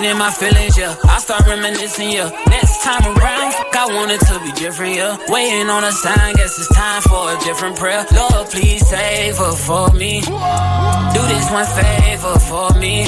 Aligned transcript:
get 0.00 0.10
in 0.10 0.18
my 0.18 0.30
feelings, 0.30 0.76
yeah. 0.78 0.94
I 1.04 1.18
start 1.18 1.46
reminiscing, 1.46 2.10
yeah. 2.10 2.30
Next 2.48 2.82
time 2.82 3.04
around, 3.04 3.52
fuck, 3.52 3.76
I 3.76 3.86
want 3.94 4.10
it 4.10 4.20
to 4.30 4.40
be 4.44 4.52
different, 4.52 4.94
yeah. 4.94 5.16
Waiting 5.28 5.68
on 5.68 5.84
a 5.84 5.92
sign, 5.92 6.34
guess 6.34 6.58
it's 6.58 6.74
time 6.74 7.02
for 7.02 7.32
a 7.32 7.38
different 7.40 7.76
prayer. 7.76 8.04
Lord, 8.14 8.48
please 8.50 8.86
save 8.86 9.36
her 9.38 9.52
for 9.52 9.90
me. 9.92 10.20
Do 10.20 11.20
this 11.32 11.46
one 11.50 11.68
favor 11.78 12.38
for 12.50 12.70
me. 12.78 13.06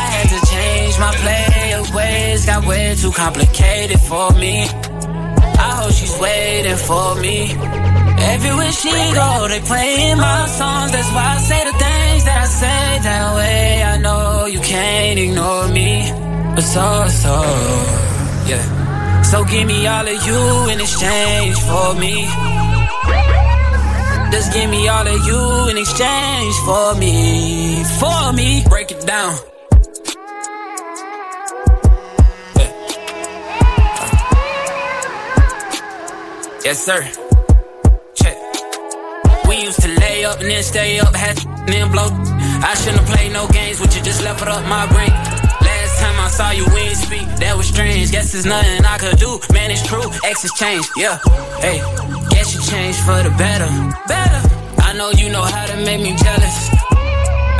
I 0.00 0.04
had 0.14 0.28
to 0.34 0.40
change 0.52 0.98
my 0.98 1.12
play 1.22 1.74
of 1.74 1.94
ways, 1.94 2.46
got 2.46 2.66
way 2.66 2.94
too 2.96 3.12
complicated 3.12 4.00
for 4.00 4.30
me. 4.32 4.66
I 5.66 5.70
hope 5.80 5.92
she's 5.92 6.16
waiting 6.18 6.76
for 6.76 7.14
me. 7.16 7.52
Everywhere 8.34 8.72
she 8.72 8.90
go, 8.90 9.46
they 9.48 9.60
playing 9.60 10.18
my 10.18 10.46
songs. 10.46 10.92
That's 10.92 11.10
why 11.12 11.36
I 11.36 11.38
say 11.38 11.64
the 11.64 11.72
things 11.72 12.13
that 12.26 12.38
I 12.42 12.46
say 12.46 12.84
that 13.08 13.36
way. 13.36 13.82
I 13.82 13.98
know 13.98 14.46
you 14.46 14.60
can't 14.60 15.18
ignore 15.18 15.68
me. 15.68 16.10
But 16.54 16.62
so, 16.62 16.86
so, 17.08 17.34
yeah. 18.50 19.22
So 19.22 19.44
give 19.44 19.66
me 19.66 19.86
all 19.86 20.06
of 20.06 20.26
you 20.26 20.40
in 20.72 20.80
exchange 20.80 21.56
for 21.68 21.94
me. 21.94 22.14
Just 24.30 24.52
give 24.52 24.68
me 24.68 24.88
all 24.88 25.06
of 25.06 25.26
you 25.26 25.70
in 25.70 25.78
exchange 25.78 26.54
for 26.66 26.94
me. 26.96 27.84
For 28.00 28.32
me. 28.32 28.64
Break 28.68 28.90
it 28.90 29.06
down. 29.06 29.34
Yes, 36.64 36.82
sir. 36.82 37.23
Up 40.24 40.40
and 40.40 40.50
then 40.50 40.62
stay 40.62 40.98
up, 41.00 41.14
had 41.14 41.36
then 41.66 41.90
blow. 41.90 42.08
I 42.64 42.74
shouldn't 42.80 43.06
played 43.06 43.32
no 43.32 43.46
games 43.48 43.80
with 43.80 43.94
you, 43.96 44.02
just 44.02 44.22
left 44.22 44.42
it 44.42 44.48
up 44.48 44.64
my 44.66 44.86
brain. 44.92 45.10
Last 45.10 46.00
time 46.00 46.18
I 46.20 46.28
saw 46.28 46.50
you, 46.50 46.64
we 46.74 46.80
ain't 46.92 46.96
speak, 46.96 47.26
that 47.40 47.56
was 47.56 47.68
strange. 47.68 48.10
Guess 48.10 48.32
there's 48.32 48.46
nothing 48.46 48.84
I 48.84 48.98
could 48.98 49.18
do, 49.18 49.38
man, 49.52 49.70
it's 49.70 49.86
true. 49.86 50.04
Exes 50.24 50.52
change, 50.54 50.88
yeah. 50.96 51.18
Hey, 51.60 51.78
guess 52.30 52.54
you 52.54 52.60
changed 52.62 53.00
for 53.00 53.22
the 53.22 53.32
better. 53.36 53.68
Better. 54.08 54.40
I 54.82 54.92
know 54.96 55.10
you 55.10 55.30
know 55.30 55.42
how 55.42 55.66
to 55.66 55.76
make 55.84 56.00
me 56.00 56.14
jealous. 56.16 56.56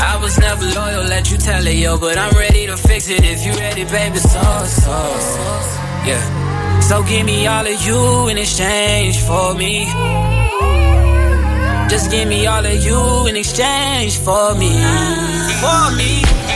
I 0.00 0.18
was 0.22 0.38
never 0.38 0.64
loyal, 0.64 1.04
let 1.04 1.30
you 1.30 1.38
tell 1.38 1.66
it, 1.66 1.76
yo. 1.76 1.98
But 1.98 2.18
I'm 2.18 2.34
ready 2.36 2.66
to 2.66 2.76
fix 2.76 3.08
it 3.08 3.24
if 3.24 3.44
you 3.44 3.52
ready, 3.52 3.84
baby. 3.84 4.18
So, 4.18 4.42
so, 4.64 4.94
yeah. 6.06 6.80
So 6.80 7.02
give 7.02 7.24
me 7.24 7.46
all 7.46 7.66
of 7.66 7.86
you 7.86 8.28
in 8.28 8.38
exchange 8.38 9.20
for 9.20 9.54
me. 9.54 9.86
Just 11.88 12.10
give 12.10 12.28
me 12.28 12.46
all 12.46 12.64
of 12.64 12.84
you 12.84 13.26
in 13.26 13.36
exchange 13.36 14.18
for 14.18 14.54
me. 14.54 14.72
For 15.60 15.96
me. 15.96 16.53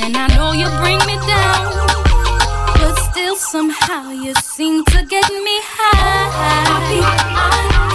And 0.00 0.16
I 0.16 0.26
know 0.36 0.52
you 0.52 0.68
bring 0.82 0.98
me 1.06 1.16
down. 1.26 1.86
But 2.78 2.94
still, 3.10 3.36
somehow 3.36 4.10
you 4.10 4.34
seem 4.34 4.84
to 4.84 5.04
get 5.04 5.30
me 5.30 5.56
high. 5.62 6.66
I 6.66 6.86
sit 6.90 7.80
and 7.80 7.85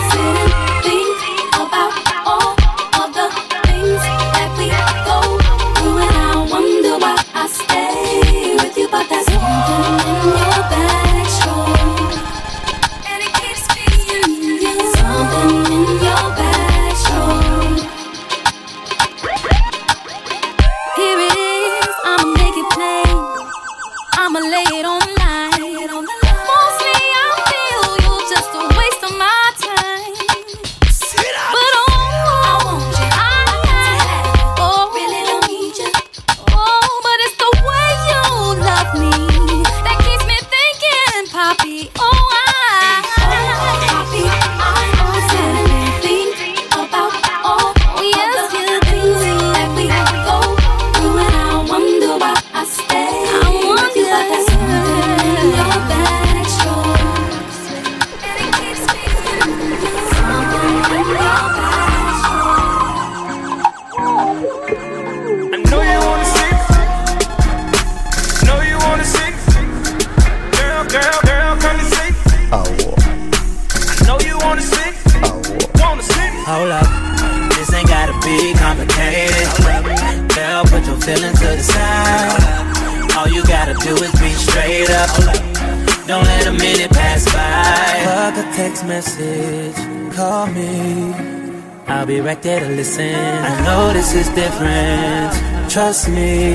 Trust 95.72 96.10
me, 96.10 96.51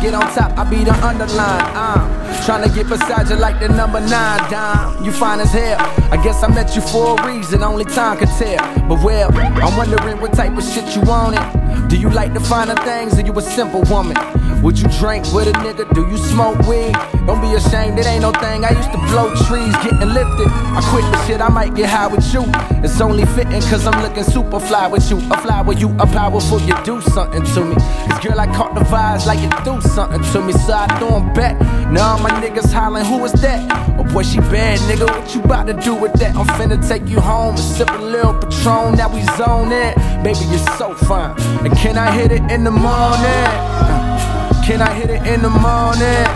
get 0.00 0.14
on 0.14 0.22
top, 0.34 0.56
I 0.58 0.64
be 0.68 0.84
the 0.84 0.94
underline. 1.04 1.62
Uh. 1.76 2.20
Trying 2.46 2.66
to 2.66 2.74
get 2.74 2.88
beside 2.88 3.28
you 3.28 3.36
like 3.36 3.60
the 3.60 3.68
number 3.68 4.00
nine 4.00 4.50
dime. 4.50 5.04
You 5.04 5.12
fine 5.12 5.40
as 5.40 5.52
hell. 5.52 5.78
I 6.10 6.16
guess 6.22 6.42
I 6.42 6.48
met 6.48 6.74
you 6.74 6.82
for 6.82 7.20
a 7.20 7.26
reason, 7.26 7.62
only 7.62 7.84
time 7.84 8.16
can 8.18 8.28
tell. 8.28 8.88
But 8.88 9.04
well, 9.04 9.30
I'm 9.36 9.76
wondering 9.76 10.20
what 10.20 10.32
type 10.32 10.56
of 10.56 10.64
shit 10.64 10.96
you 10.96 11.02
wanted. 11.02 11.88
Do 11.88 11.98
you 11.98 12.08
like 12.08 12.32
the 12.32 12.40
finer 12.40 12.76
things 12.76 13.18
or 13.18 13.22
you 13.22 13.32
a 13.38 13.42
simple 13.42 13.82
woman? 13.82 14.16
Would 14.62 14.78
you 14.78 14.88
drink 14.98 15.24
with 15.32 15.48
a 15.48 15.52
nigga? 15.52 15.88
Do 15.94 16.06
you 16.06 16.18
smoke 16.18 16.58
weed? 16.68 16.92
Don't 17.26 17.40
be 17.40 17.54
ashamed, 17.54 17.98
it 17.98 18.06
ain't 18.06 18.22
no 18.22 18.30
thing. 18.32 18.64
I 18.64 18.70
used 18.70 18.92
to 18.92 18.98
blow 19.08 19.32
trees, 19.48 19.74
getting 19.82 20.12
lifted. 20.12 20.48
I 20.48 20.80
quit 20.90 21.04
the 21.10 21.26
shit, 21.26 21.40
I 21.40 21.48
might 21.48 21.74
get 21.74 21.88
high 21.88 22.08
with 22.08 22.24
you. 22.34 22.44
It's 22.84 23.00
only 23.00 23.24
fitting 23.24 23.62
cause 23.62 23.86
I'm 23.86 24.02
looking 24.02 24.24
super 24.24 24.60
fly 24.60 24.86
with 24.86 25.10
you. 25.10 25.16
A 25.30 25.40
fly 25.40 25.62
with 25.62 25.80
you, 25.80 25.88
a 25.98 26.06
powerful, 26.06 26.60
you 26.60 26.74
do 26.84 27.00
something 27.00 27.42
to 27.42 27.64
me. 27.64 27.74
Cause 27.74 28.20
girl, 28.20 28.38
I 28.38 28.46
caught 28.54 28.74
the 28.74 28.82
vibes 28.82 29.26
like 29.26 29.40
you 29.40 29.48
do 29.64 29.80
something 29.88 30.22
to 30.32 30.40
me. 30.42 30.52
So 30.52 30.74
I 30.74 30.86
threw 30.98 31.08
them 31.08 31.32
back. 31.32 31.58
Now 31.90 32.18
my 32.18 32.30
niggas 32.30 32.70
hollering, 32.70 33.06
who 33.06 33.24
is 33.24 33.32
that? 33.40 33.64
Oh 33.98 34.04
boy, 34.04 34.24
she 34.24 34.40
bad, 34.40 34.78
nigga. 34.80 35.06
What 35.06 35.34
you 35.34 35.42
about 35.42 35.68
to 35.68 35.72
do 35.72 35.94
with 35.94 36.12
that? 36.14 36.36
I'm 36.36 36.46
finna 36.58 36.86
take 36.86 37.08
you 37.08 37.20
home 37.20 37.56
and 37.56 37.64
sip 37.64 37.90
a 37.90 38.02
little 38.02 38.34
Patron. 38.34 38.96
Now 38.96 39.08
we 39.12 39.22
zone 39.36 39.72
in. 39.72 39.94
Baby, 40.22 40.44
you're 40.50 40.76
so 40.76 40.94
fine. 40.94 41.34
And 41.64 41.72
can 41.78 41.96
I 41.96 42.10
hit 42.10 42.30
it 42.30 42.42
in 42.50 42.64
the 42.64 42.70
morning? 42.70 44.49
Can 44.70 44.82
I 44.82 44.94
hit 44.94 45.10
it 45.10 45.26
in 45.26 45.42
the 45.42 45.50
morning? 45.50 46.26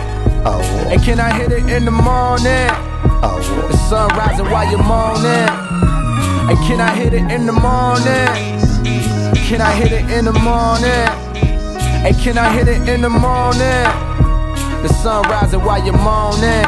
Oh. 0.43 0.59
And 0.91 1.01
can 1.01 1.21
I 1.21 1.31
hit 1.39 1.53
it 1.53 1.69
in 1.69 1.85
the 1.85 1.91
morning? 1.91 2.67
Oh. 3.23 3.39
The 3.71 3.77
sun 3.77 4.09
rising 4.09 4.51
while 4.51 4.69
you're 4.69 4.83
moaning. 4.83 5.47
And 6.49 6.57
can 6.67 6.81
I 6.81 6.93
hit 6.93 7.13
it 7.13 7.31
in 7.31 7.45
the 7.45 7.53
morning? 7.53 8.27
Can 9.47 9.61
I 9.61 9.71
hit 9.71 9.93
it 9.93 10.11
in 10.11 10.25
the 10.25 10.33
morning? 10.33 11.07
And 12.03 12.13
can 12.19 12.37
I 12.37 12.51
hit 12.51 12.67
it 12.67 12.89
in 12.89 13.03
the 13.03 13.09
morning? 13.09 13.85
The 14.83 14.89
sun 15.01 15.23
rising 15.29 15.63
while 15.63 15.81
you're 15.85 15.93
moaning. 15.93 16.65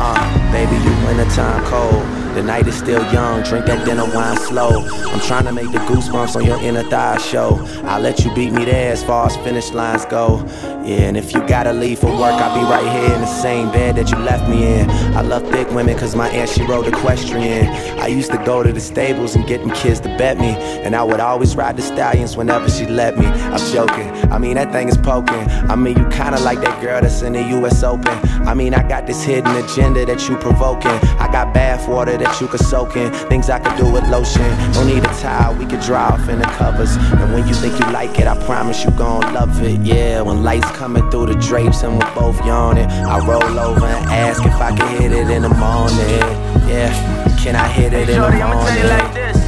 Uh, 0.00 0.50
baby, 0.50 0.76
you 0.82 1.06
wintertime 1.06 1.62
cold. 1.66 2.17
The 2.38 2.44
night 2.44 2.68
is 2.68 2.78
still 2.78 3.02
young, 3.12 3.42
drink 3.42 3.66
that 3.66 3.84
dinner 3.84 4.04
wine 4.14 4.36
slow. 4.36 4.86
I'm 5.12 5.18
trying 5.18 5.46
to 5.46 5.52
make 5.52 5.72
the 5.72 5.78
goosebumps 5.78 6.36
on 6.36 6.44
your 6.44 6.62
inner 6.62 6.84
thigh 6.84 7.18
show. 7.18 7.58
I'll 7.82 8.00
let 8.00 8.24
you 8.24 8.32
beat 8.32 8.52
me 8.52 8.64
there 8.64 8.92
as 8.92 9.02
far 9.02 9.26
as 9.26 9.36
finish 9.38 9.72
lines 9.72 10.04
go. 10.04 10.44
Yeah, 10.84 11.08
and 11.08 11.16
if 11.16 11.34
you 11.34 11.44
gotta 11.48 11.72
leave 11.72 11.98
for 11.98 12.06
work, 12.06 12.40
I'll 12.40 12.54
be 12.54 12.64
right 12.64 12.86
here 12.92 13.12
in 13.12 13.20
the 13.20 13.26
same 13.26 13.72
bed 13.72 13.96
that 13.96 14.12
you 14.12 14.18
left 14.18 14.48
me 14.48 14.80
in. 14.80 14.88
I 15.16 15.22
love 15.22 15.50
thick 15.50 15.68
women 15.72 15.98
cause 15.98 16.14
my 16.14 16.28
aunt 16.28 16.48
she 16.48 16.62
rode 16.62 16.86
equestrian. 16.86 17.66
I 17.98 18.06
used 18.06 18.30
to 18.30 18.38
go 18.38 18.62
to 18.62 18.72
the 18.72 18.80
stables 18.80 19.34
and 19.34 19.44
get 19.44 19.60
them 19.60 19.72
kids 19.72 19.98
to 20.00 20.08
bet 20.16 20.38
me. 20.38 20.50
And 20.84 20.94
I 20.94 21.02
would 21.02 21.20
always 21.20 21.56
ride 21.56 21.76
the 21.76 21.82
stallions 21.82 22.36
whenever 22.36 22.70
she 22.70 22.86
let 22.86 23.18
me. 23.18 23.26
I'm 23.26 23.72
joking, 23.72 24.08
I 24.32 24.38
mean 24.38 24.54
that 24.54 24.70
thing 24.70 24.88
is 24.88 24.96
poking. 24.96 25.44
I 25.68 25.74
mean 25.74 25.98
you 25.98 26.08
kinda 26.08 26.38
like 26.40 26.60
that 26.60 26.80
girl 26.80 27.00
that's 27.00 27.20
in 27.22 27.32
the 27.32 27.42
US 27.58 27.82
Open. 27.82 28.16
I 28.46 28.54
mean 28.54 28.72
I 28.74 28.88
got 28.88 29.08
this 29.08 29.24
hidden 29.24 29.54
agenda 29.56 30.06
that 30.06 30.28
you 30.28 30.36
provoking. 30.36 30.98
I 31.18 31.28
got 31.32 31.52
bath 31.52 31.88
water 31.88 32.16
that 32.16 32.27
that 32.28 32.40
you 32.40 32.48
could 32.48 32.60
soak 32.60 32.96
in. 32.96 33.12
Things 33.28 33.48
I 33.48 33.58
could 33.58 33.76
do 33.76 33.90
with 33.90 34.04
lotion. 34.08 34.48
Don't 34.72 34.86
need 34.86 35.04
a 35.04 35.12
towel, 35.20 35.54
we 35.54 35.66
could 35.66 35.80
dry 35.80 36.08
off 36.08 36.28
in 36.28 36.38
the 36.38 36.50
covers. 36.60 36.96
And 36.96 37.32
when 37.32 37.46
you 37.48 37.54
think 37.54 37.78
you 37.80 37.86
like 37.90 38.18
it, 38.18 38.26
I 38.26 38.36
promise 38.44 38.84
you 38.84 38.90
gon' 38.92 39.32
love 39.32 39.62
it. 39.62 39.80
Yeah, 39.80 40.20
when 40.20 40.42
lights 40.42 40.70
coming 40.72 41.08
through 41.10 41.26
the 41.26 41.36
drapes 41.36 41.82
and 41.82 41.98
we're 41.98 42.14
both 42.14 42.38
yawning, 42.44 42.86
I 42.86 43.18
roll 43.26 43.58
over 43.58 43.86
and 43.86 44.04
ask 44.10 44.44
if 44.44 44.54
I 44.60 44.76
can 44.76 45.00
hit 45.00 45.12
it 45.12 45.30
in 45.30 45.42
the 45.42 45.48
morning. 45.48 46.20
Yeah, 46.68 46.92
can 47.40 47.56
I 47.56 47.68
hit 47.68 47.92
it 47.92 48.08
in 48.08 48.20
the 48.20 48.30
morning? 48.30 48.84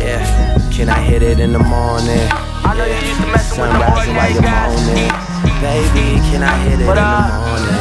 Yeah, 0.01 0.71
can 0.73 0.89
I 0.89 1.01
hit 1.01 1.23
it 1.23 1.39
in 1.39 1.53
the 1.53 1.59
morning? 1.59 2.27
I 2.65 2.75
know 2.77 2.85
you 2.85 2.95
used 2.95 3.21
to 3.21 3.27
mess 3.29 3.51
with 3.51 3.73
the 3.73 3.79
while 4.17 4.33
you're 4.33 4.43
moaning. 4.43 5.13
Baby, 5.61 6.17
can 6.33 6.43
I 6.43 6.57
hit 6.65 6.81
it 6.81 6.81
in 6.81 6.87
the 6.87 6.97
uh, 6.97 7.29
morning? 7.45 7.77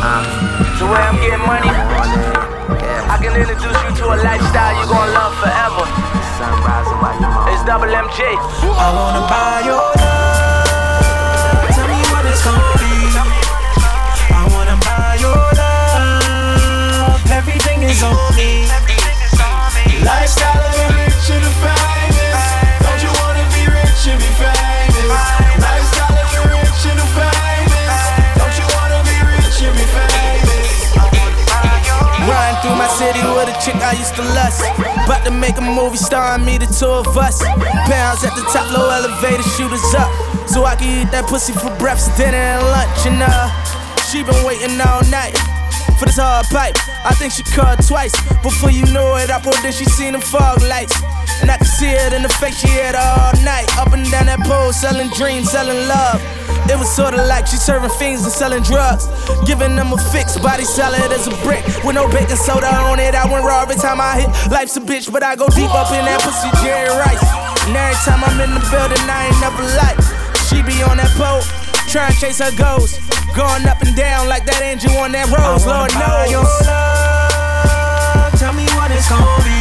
Uh, 0.00 0.78
the 0.78 0.86
way 0.86 1.00
I'm 1.00 1.16
getting 1.16 1.46
money. 1.46 2.37
I 2.70 3.16
can 3.16 3.32
introduce 3.32 3.80
you 3.80 3.90
to 3.96 4.04
a 4.12 4.16
lifestyle 4.20 4.76
you're 4.76 4.92
gonna 4.92 5.12
love 5.12 5.32
forever. 5.40 5.88
It's 7.48 7.64
double 7.64 7.88
MJ. 7.88 8.36
I 8.36 8.92
wanna 8.92 9.24
buy 9.24 9.62
your 9.64 9.80
love. 9.96 9.96
Tell 11.72 11.88
me 11.88 11.96
what 12.12 12.26
it's 12.26 12.44
gonna 12.44 12.77
I 33.88 33.92
used 33.96 34.14
to 34.16 34.22
lust. 34.36 34.60
About 35.08 35.24
to 35.24 35.30
make 35.30 35.56
a 35.56 35.64
movie 35.64 35.96
starring 35.96 36.44
me, 36.44 36.58
the 36.58 36.68
two 36.68 36.84
of 36.84 37.16
us. 37.16 37.40
Pounds 37.88 38.20
at 38.20 38.36
the 38.36 38.44
top, 38.52 38.68
low 38.68 38.84
elevator, 38.92 39.42
shooters 39.56 39.80
up. 39.96 40.12
So 40.44 40.68
I 40.68 40.76
can 40.76 40.92
eat 40.92 41.10
that 41.16 41.24
pussy 41.24 41.56
for 41.56 41.72
breakfast, 41.80 42.12
dinner, 42.20 42.36
and 42.36 42.60
lunch. 42.68 43.00
And 43.08 43.24
uh, 43.24 43.48
she 44.12 44.20
been 44.20 44.36
waiting 44.44 44.76
all 44.84 45.00
night 45.08 45.32
for 45.96 46.04
this 46.04 46.20
hard 46.20 46.44
pipe. 46.52 46.76
I 47.00 47.16
think 47.16 47.32
she 47.32 47.40
called 47.48 47.80
twice. 47.80 48.12
Before 48.44 48.68
you 48.68 48.84
know 48.92 49.16
it, 49.16 49.32
I 49.32 49.40
pulled 49.40 49.64
in, 49.64 49.72
she 49.72 49.88
seen 49.88 50.12
the 50.12 50.20
fog 50.20 50.60
lights. 50.68 51.00
And 51.40 51.48
I 51.48 51.56
can 51.56 51.64
see 51.64 51.88
it 51.88 52.12
in 52.12 52.20
the 52.20 52.28
face, 52.28 52.60
she 52.60 52.68
had 52.68 52.92
all 52.92 53.32
night. 53.40 53.72
Up 53.80 53.96
and 53.96 54.04
down 54.12 54.28
that 54.28 54.44
pole, 54.44 54.68
selling 54.76 55.08
dreams, 55.16 55.48
selling 55.48 55.88
love. 55.88 56.20
It 56.68 56.76
was 56.78 56.88
sorta 56.92 57.24
like 57.24 57.46
she 57.46 57.56
serving 57.56 57.90
fiends 57.96 58.24
and 58.24 58.32
selling 58.32 58.62
drugs. 58.62 59.08
Giving 59.46 59.74
them 59.74 59.92
a 59.92 59.98
fix, 60.12 60.36
body 60.38 60.64
solid 60.64 61.00
as 61.12 61.26
a 61.26 61.34
brick. 61.42 61.64
With 61.84 61.96
no 61.96 62.06
baking 62.08 62.36
soda 62.36 62.68
on 62.68 63.00
it, 63.00 63.14
I 63.14 63.24
went 63.24 63.44
raw 63.44 63.62
every 63.62 63.76
time 63.76 64.00
I 64.00 64.20
hit. 64.20 64.28
Life's 64.52 64.76
a 64.76 64.80
bitch, 64.80 65.10
but 65.10 65.22
I 65.22 65.34
go 65.34 65.48
deep 65.48 65.72
up 65.72 65.88
in 65.90 66.04
that 66.04 66.20
pussy, 66.20 66.52
Jerry 66.60 66.92
Rice. 66.92 67.24
And 67.64 67.72
every 67.72 67.96
time 68.04 68.20
I'm 68.20 68.36
in 68.44 68.52
the 68.52 68.60
building, 68.68 69.00
I 69.08 69.32
ain't 69.32 69.40
never 69.40 69.64
like. 69.80 69.96
She 70.48 70.60
be 70.60 70.76
on 70.84 71.00
that 71.00 71.12
boat, 71.16 71.44
trying 71.88 72.12
to 72.12 72.20
chase 72.20 72.38
her 72.44 72.52
ghost. 72.52 73.00
Going 73.32 73.64
up 73.64 73.80
and 73.80 73.96
down 73.96 74.28
like 74.28 74.44
that 74.44 74.60
angel 74.60 74.92
on 75.00 75.12
that 75.12 75.28
rose, 75.32 75.64
Lord 75.64 75.92
knows. 75.96 76.28
Your 76.28 76.44
love. 76.68 78.32
Tell 78.36 78.52
me 78.52 78.68
what 78.76 78.92
it's 78.92 79.08
gonna 79.08 79.24
be. 79.40 79.56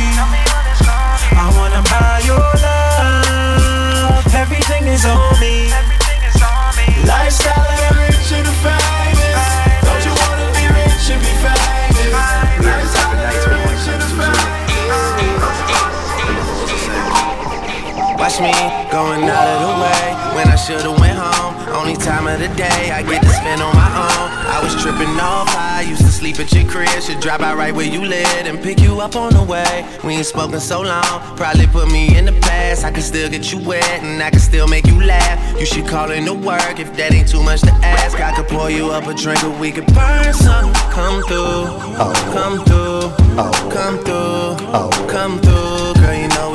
I 1.40 1.48
wanna 1.56 1.84
buy 1.88 2.20
your 2.28 2.44
love. 2.60 4.24
Everything 4.36 4.88
is 4.88 5.06
on 5.06 5.40
me. 5.40 5.87
Lifestyle 7.08 7.64
the 7.64 8.00
rich 8.00 8.32
and 8.34 8.48
famous. 8.64 9.48
Don't 9.82 10.04
you 10.04 10.12
wanna 10.12 10.52
be 10.52 10.68
rich 10.76 11.10
and 11.10 11.22
be 11.22 11.32
famous? 11.42 11.77
Watch 18.28 18.42
me 18.42 18.52
going 18.92 19.24
out 19.24 19.48
of 19.48 19.60
the 19.64 19.74
way 19.80 20.36
when 20.36 20.50
I 20.50 20.58
should've 20.58 21.00
went 21.00 21.18
home. 21.18 21.56
Only 21.74 21.96
time 21.96 22.28
of 22.28 22.42
the 22.42 22.50
day 22.58 22.92
I 22.92 23.02
get 23.02 23.22
to 23.22 23.30
spend 23.30 23.62
on 23.62 23.74
my 23.74 23.88
own. 23.88 24.28
I 24.52 24.60
was 24.62 24.76
tripping 24.84 25.18
off. 25.18 25.48
I 25.56 25.86
used 25.88 26.02
to 26.02 26.12
sleep 26.12 26.38
at 26.42 26.52
your 26.52 26.70
crib. 26.70 26.90
Should 27.02 27.22
drop 27.22 27.40
out 27.40 27.56
right 27.56 27.74
where 27.74 27.88
you 27.88 28.04
live 28.04 28.46
and 28.46 28.62
pick 28.62 28.82
you 28.82 29.00
up 29.00 29.16
on 29.16 29.32
the 29.32 29.42
way. 29.42 29.88
We 30.04 30.16
ain't 30.16 30.26
spoken 30.26 30.60
so 30.60 30.82
long. 30.82 31.38
Probably 31.38 31.68
put 31.68 31.90
me 31.90 32.18
in 32.18 32.26
the 32.26 32.34
past. 32.42 32.84
I 32.84 32.92
can 32.92 33.02
still 33.02 33.30
get 33.30 33.54
you 33.54 33.60
wet 33.66 34.04
and 34.04 34.22
I 34.22 34.30
can 34.30 34.42
still 34.42 34.68
make 34.68 34.86
you 34.88 35.02
laugh. 35.02 35.58
You 35.58 35.66
should 35.66 35.88
call 35.88 36.12
in 36.12 36.26
to 36.26 36.34
work 36.34 36.82
if 36.82 36.94
that 36.98 37.14
ain't 37.14 37.30
too 37.30 37.42
much 37.42 37.62
to 37.62 37.72
ask. 37.76 38.20
I 38.20 38.36
could 38.36 38.50
pour 38.50 38.70
you 38.70 38.92
up 38.92 39.08
a 39.08 39.14
drink 39.14 39.42
or 39.46 39.58
we 39.58 39.72
could 39.72 39.88
burn 39.96 40.34
some. 40.34 40.74
Come 40.92 41.24
through, 41.30 41.64
come 42.36 42.60
through, 42.66 43.08
come 43.72 43.98
through, 44.04 45.08
come 45.08 45.40
through. 45.40 45.48
You 45.48 45.64
know 45.64 45.67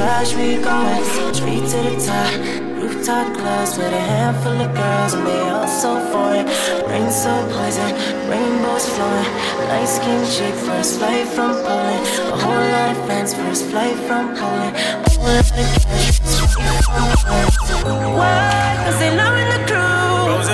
Trash, 0.00 0.34
we 0.34 0.56
going 0.56 1.04
straight 1.36 1.64
to 1.72 1.78
the 1.86 1.94
top. 2.06 2.32
Rooftop 2.80 3.26
clubs 3.36 3.76
with 3.76 3.92
a 3.92 4.04
handful 4.12 4.56
of 4.64 4.70
girls, 4.74 5.12
and 5.12 5.26
they 5.26 5.42
all 5.54 5.68
so 5.68 5.90
foreign. 6.10 6.46
Rain 6.88 7.10
so 7.10 7.32
poison, 7.52 7.90
rainbows 8.32 8.86
flowing. 8.94 9.30
Light 9.68 9.90
skin 9.96 10.20
chick, 10.34 10.54
first 10.66 10.98
flight 10.98 11.26
from 11.36 11.52
Poland. 11.66 12.04
A 12.32 12.36
whole 12.42 12.66
lot 12.74 12.96
of 12.96 12.98
friends, 13.06 13.34
first 13.34 13.64
flight 13.70 13.96
from 14.08 14.24
Poland. 14.40 14.74
A 15.06 15.10
whole 15.10 15.28
lot 15.28 15.44
of 15.44 15.84
cash, 15.84 16.18
first 16.32 16.54
flight 16.56 16.82
from 16.88 17.06
Poland. 17.20 18.16
Why? 18.20 18.82
Cause 18.84 18.98
they 19.02 19.12
loving 19.22 19.48
the 19.54 19.60
crew. 19.68 20.20
Rose, 20.30 20.48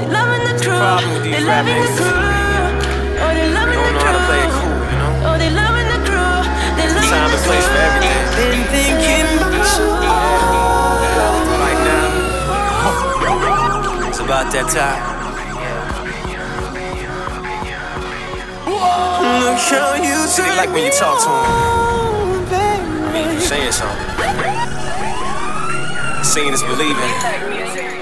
They 0.00 0.08
loving 0.16 0.44
the 0.48 0.54
crew. 0.64 0.80
problem 0.84 1.10
with 1.12 1.22
these 1.24 1.36
They 1.36 1.44
loving 1.44 1.80
the 1.84 2.02
crew. 2.02 2.29
Loving 7.40 7.40
Time 7.40 7.40
the 7.40 7.40
and 7.40 7.46
place 7.46 7.66
for 7.66 7.76
everything. 7.76 8.36
Been 8.36 8.64
thinking 8.68 9.38
about 9.38 9.66
Right 11.60 11.80
now, 11.84 12.08
it's 14.08 14.20
about 14.20 14.52
that 14.52 14.68
time. 14.70 15.02
Look 19.40 19.58
how 19.58 19.94
you 19.94 20.14
See, 20.28 20.42
they 20.42 20.56
like 20.56 20.70
when 20.70 20.84
you 20.84 20.90
talk 20.92 21.18
to 21.20 21.28
them. 22.48 23.04
I 23.04 23.12
mean, 23.12 23.30
you 23.34 23.40
saying 23.40 23.72
something. 23.72 24.06
Seeing 26.24 26.52
is 26.52 26.62
believing. 26.62 27.10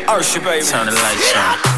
Usher, 0.09 0.41
baby. 0.41 0.65
Turn 0.67 0.87
the 0.87 0.93
lights 0.93 1.37
on. 1.37 1.78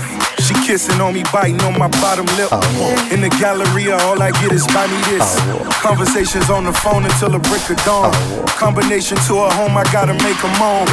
Kissing 0.70 1.00
on 1.00 1.14
me, 1.14 1.24
biting 1.32 1.58
on 1.66 1.76
my 1.76 1.90
bottom 1.98 2.22
lip. 2.38 2.46
Oh. 2.54 3.10
In 3.10 3.18
the 3.18 3.28
Galleria, 3.42 3.98
all 4.06 4.22
I 4.22 4.30
get 4.38 4.54
is 4.54 4.62
buy 4.70 4.86
me 4.86 4.94
this. 5.10 5.34
Oh. 5.50 5.66
Conversations 5.82 6.46
on 6.46 6.62
the 6.62 6.70
phone 6.70 7.02
until 7.02 7.26
the 7.34 7.42
break 7.50 7.66
of 7.74 7.76
dawn. 7.82 8.14
Oh. 8.14 8.46
Combination 8.54 9.18
to 9.26 9.42
her 9.42 9.50
home, 9.50 9.74
I 9.74 9.82
gotta 9.90 10.14
make 10.22 10.38
her 10.38 10.54
moan. 10.62 10.86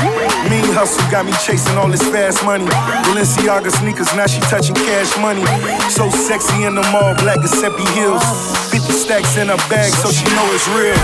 Mean 0.50 0.66
hustle 0.74 1.06
got 1.14 1.30
me 1.30 1.34
chasing 1.46 1.78
all 1.78 1.94
this 1.94 2.02
fast 2.02 2.42
money. 2.42 2.66
Balenciaga 3.06 3.70
sneakers, 3.70 4.10
now 4.18 4.26
she 4.26 4.42
touching 4.50 4.74
cash 4.74 5.14
money. 5.22 5.46
So 5.94 6.10
sexy 6.10 6.66
in 6.66 6.74
the 6.74 6.82
mall, 6.90 7.14
black 7.22 7.38
Giuseppe 7.46 7.86
heels. 7.94 8.26
50 8.74 8.82
stacks 8.98 9.38
in 9.38 9.54
her 9.54 9.62
bag, 9.70 9.94
so 9.94 10.10
she 10.10 10.26
know 10.34 10.48
it's 10.58 10.66
real. 10.74 10.98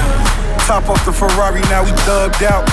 Top 0.66 0.90
off 0.90 1.06
the 1.06 1.14
Ferrari, 1.14 1.62
now 1.70 1.86
we 1.86 1.94
thugged 2.10 2.42
out. 2.42 2.66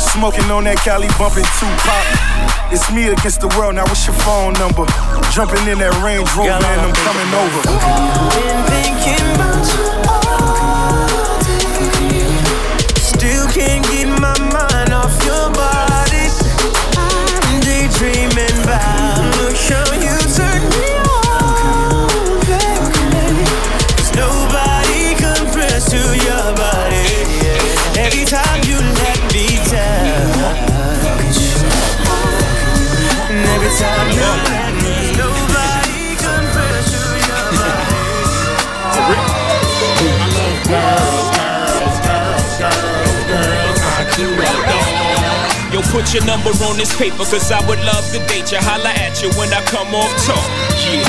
Smoking 0.00 0.48
on 0.48 0.64
that 0.64 0.80
Cali, 0.80 1.12
bumping 1.20 1.44
Tupac. 1.60 2.53
It's 2.74 2.90
me 2.90 3.06
against 3.06 3.40
the 3.40 3.46
world, 3.56 3.76
now 3.76 3.84
what's 3.84 4.04
your 4.04 4.16
phone 4.16 4.52
number? 4.54 4.84
Jumping 5.30 5.68
in 5.68 5.78
that 5.78 5.94
Range 6.02 6.26
Rover 6.34 6.50
and 6.50 6.80
I'm 6.82 6.90
coming 7.06 7.30
over. 7.38 7.62
Been 8.34 8.66
thinking 8.66 9.22
about 9.38 9.62
you. 9.70 9.94
Still 12.98 13.46
can't 13.54 13.86
get 13.86 14.08
my 14.18 14.34
mind 14.50 14.90
off 14.92 15.14
your 15.22 15.54
body. 15.54 16.26
I'm 16.98 17.62
daydreaming 17.62 18.64
about. 18.64 18.93
Put 45.94 46.10
your 46.10 46.26
number 46.26 46.50
on 46.66 46.74
this 46.74 46.90
paper, 46.98 47.22
cause 47.22 47.54
I 47.54 47.62
would 47.70 47.78
love 47.86 48.02
to 48.10 48.18
date 48.26 48.50
you. 48.50 48.58
Holla 48.58 48.90
at 48.98 49.22
you 49.22 49.30
when 49.38 49.46
I 49.54 49.62
come 49.62 49.94
off 49.94 50.10
talk. 50.26 50.42
Yeah. 50.90 51.06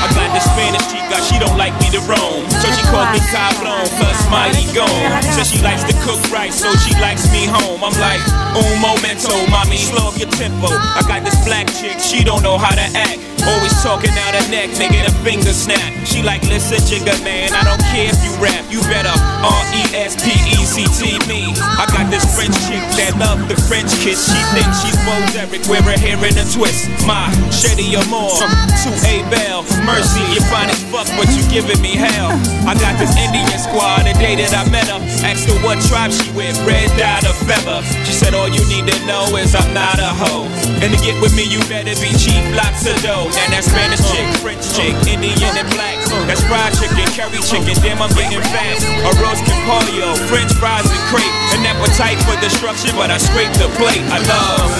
I 0.00 0.08
got 0.16 0.32
this 0.32 0.48
Spanish 0.48 0.88
chica, 0.88 1.20
she 1.20 1.36
don't 1.36 1.60
like 1.60 1.76
me 1.84 1.92
to 1.92 2.00
roam. 2.08 2.48
So 2.48 2.66
she 2.72 2.80
calls 2.88 3.12
me 3.12 3.20
Cablon, 3.28 3.84
plus 4.00 4.20
my 4.32 4.48
ego. 4.56 4.88
So 5.36 5.44
she 5.44 5.60
likes 5.60 5.84
to 5.84 5.92
cook 6.00 6.18
right, 6.32 6.48
so 6.48 6.72
she 6.80 6.96
likes 6.96 7.28
me 7.28 7.44
home. 7.44 7.84
I'm 7.84 7.92
like, 8.00 8.24
un 8.56 8.80
momento, 8.80 9.36
mommy, 9.52 9.76
slow 9.76 10.08
up 10.08 10.16
your 10.16 10.32
tempo. 10.32 10.72
I 10.72 11.04
got 11.04 11.28
this 11.28 11.36
black 11.44 11.68
chick, 11.76 12.00
she 12.00 12.24
don't 12.24 12.42
know 12.42 12.56
how 12.56 12.72
to 12.72 12.88
act. 12.96 13.31
Always 13.42 13.74
talking 13.82 14.14
out 14.22 14.38
her 14.38 14.46
neck, 14.50 14.70
making 14.78 15.02
a 15.02 15.10
finger 15.26 15.52
snap. 15.52 15.82
She 16.06 16.22
like, 16.22 16.42
listen, 16.46 16.78
jigga 16.86 17.18
man, 17.24 17.50
I 17.50 17.66
don't 17.66 17.82
care 17.90 18.06
if 18.06 18.18
you 18.22 18.30
rap. 18.38 18.62
You 18.70 18.78
better 18.86 19.12
R-E-S-P-E-C-T 19.12 21.26
me. 21.26 21.50
I 21.58 21.84
got 21.90 22.06
this 22.06 22.22
French 22.30 22.54
chick 22.70 22.78
that 23.02 23.18
love 23.18 23.42
the 23.50 23.58
French 23.66 23.90
kiss. 23.98 24.30
She 24.30 24.38
thinks 24.54 24.86
she's 24.86 24.94
Bo 25.02 25.18
Derek, 25.34 25.66
wear 25.66 25.82
her 25.82 25.98
hair 25.98 26.14
in 26.22 26.38
a 26.38 26.46
twist. 26.46 26.86
My 27.02 27.34
Shetty 27.50 27.90
Amore, 27.98 28.38
to 28.38 28.90
Bell. 29.26 29.66
Mercy, 29.82 30.22
you 30.30 30.38
fine 30.46 30.70
as 30.70 30.78
fuck, 30.94 31.10
but 31.18 31.26
you 31.34 31.42
giving 31.50 31.82
me 31.82 31.98
hell. 31.98 32.30
I 32.62 32.78
got 32.78 32.94
this 33.02 33.10
Indian 33.18 33.58
squad, 33.58 34.06
the 34.06 34.14
day 34.22 34.38
that 34.38 34.54
I 34.54 34.70
met 34.70 34.86
her. 34.86 35.02
Asked 35.26 35.50
her 35.50 35.58
what 35.66 35.82
tribe 35.90 36.14
she 36.14 36.30
with, 36.38 36.54
red 36.62 36.86
dot 36.94 37.26
or 37.26 37.34
feather. 37.42 37.82
She 38.06 38.14
said, 38.14 38.38
all 38.38 38.46
you 38.46 38.62
need 38.70 38.86
to 38.86 38.96
know 39.06 39.26
is 39.34 39.58
I'm 39.58 39.74
not 39.74 39.98
a 39.98 40.14
hoe. 40.14 40.46
And 40.78 40.94
to 40.94 40.98
get 41.02 41.18
with 41.18 41.34
me, 41.34 41.42
you 41.42 41.58
better 41.66 41.98
be 41.98 42.14
cheap, 42.14 42.46
lots 42.54 42.86
of 42.86 42.94
dough. 43.02 43.31
Now 43.32 43.48
that 43.52 43.64
Spanish 43.64 44.04
chick, 44.12 44.26
French 44.44 44.64
chick, 44.76 44.94
Indian 45.08 45.54
and 45.56 45.68
black. 45.72 45.98
That's 46.28 46.44
fried 46.44 46.72
chicken, 46.76 47.08
curry 47.16 47.40
chicken, 47.40 47.74
damn 47.82 48.02
I'm 48.02 48.12
getting 48.12 48.44
fat. 48.52 48.78
A 49.08 49.10
roast 49.20 49.42
polio, 49.66 50.14
French 50.28 50.52
fries 50.60 50.84
and 50.84 51.02
crepe. 51.08 51.32
An 51.56 51.64
appetite 51.66 52.20
for 52.28 52.36
destruction, 52.40 52.94
but 52.94 53.10
I 53.10 53.18
scrape 53.18 53.52
the 53.56 53.68
plate. 53.80 54.04
I 54.12 54.18
love. 54.28 54.70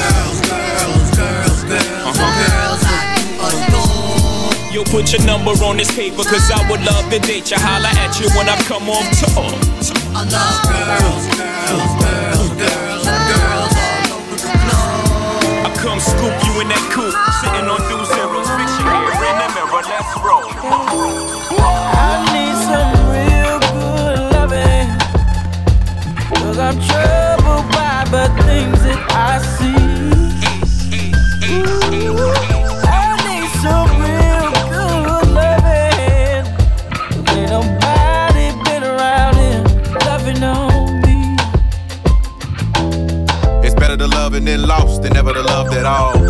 Uh-huh. 2.12 2.32
Yo, 4.73 4.85
put 4.85 5.12
your 5.12 5.21
number 5.26 5.52
on 5.64 5.76
this 5.76 5.90
paper, 5.94 6.25
cause 6.25 6.50
I 6.50 6.61
would 6.71 6.80
love 6.85 7.09
to 7.11 7.18
date 7.18 7.50
you. 7.50 7.59
Holla 7.61 7.88
at 7.88 8.16
you 8.21 8.28
when 8.37 8.49
I 8.49 8.56
come 8.64 8.88
off 8.88 9.04
tour. 9.21 9.52
I 10.16 10.25
love 10.28 10.64
girls, 10.64 11.28
girls, 11.37 11.92
girls, 12.00 12.49
girls, 12.56 13.04
girls 13.04 13.76
all 13.76 14.16
over 14.16 14.37
the 14.37 14.49
floor. 14.49 15.64
I 15.64 15.71
come 15.76 16.00
scoop 16.00 16.32
you 16.49 16.61
in 16.64 16.68
that 16.73 16.85
coupe, 16.88 17.12
sitting 17.44 17.68
on 17.68 17.80
two 17.85 18.00
I 22.04 22.11
need 22.35 22.56
some 22.68 22.92
real 23.14 23.59
good 23.73 24.18
loving. 24.35 24.88
Cause 26.28 26.59
I'm 26.59 26.76
troubled 26.88 27.66
by 27.73 28.04
the 28.11 28.25
things 28.42 28.78
that 28.82 29.00
I 29.12 29.38
see. 29.56 29.82
I 32.85 33.16
need 33.26 33.49
some 33.62 33.90
real 34.02 34.50
good 34.75 35.26
loving. 35.38 36.44
Ain't 37.37 37.50
nobody 37.50 38.47
been 38.64 38.82
around 38.82 39.35
here 39.37 39.62
loving 40.06 40.42
on 40.42 41.00
me. 41.02 41.16
It's 43.66 43.75
better 43.76 43.97
to 43.97 44.06
love 44.09 44.35
and 44.35 44.47
then 44.47 44.66
lost 44.66 45.02
than 45.02 45.12
never 45.12 45.32
to 45.32 45.42
love 45.42 45.68
at 45.73 45.87
all. 45.87 46.21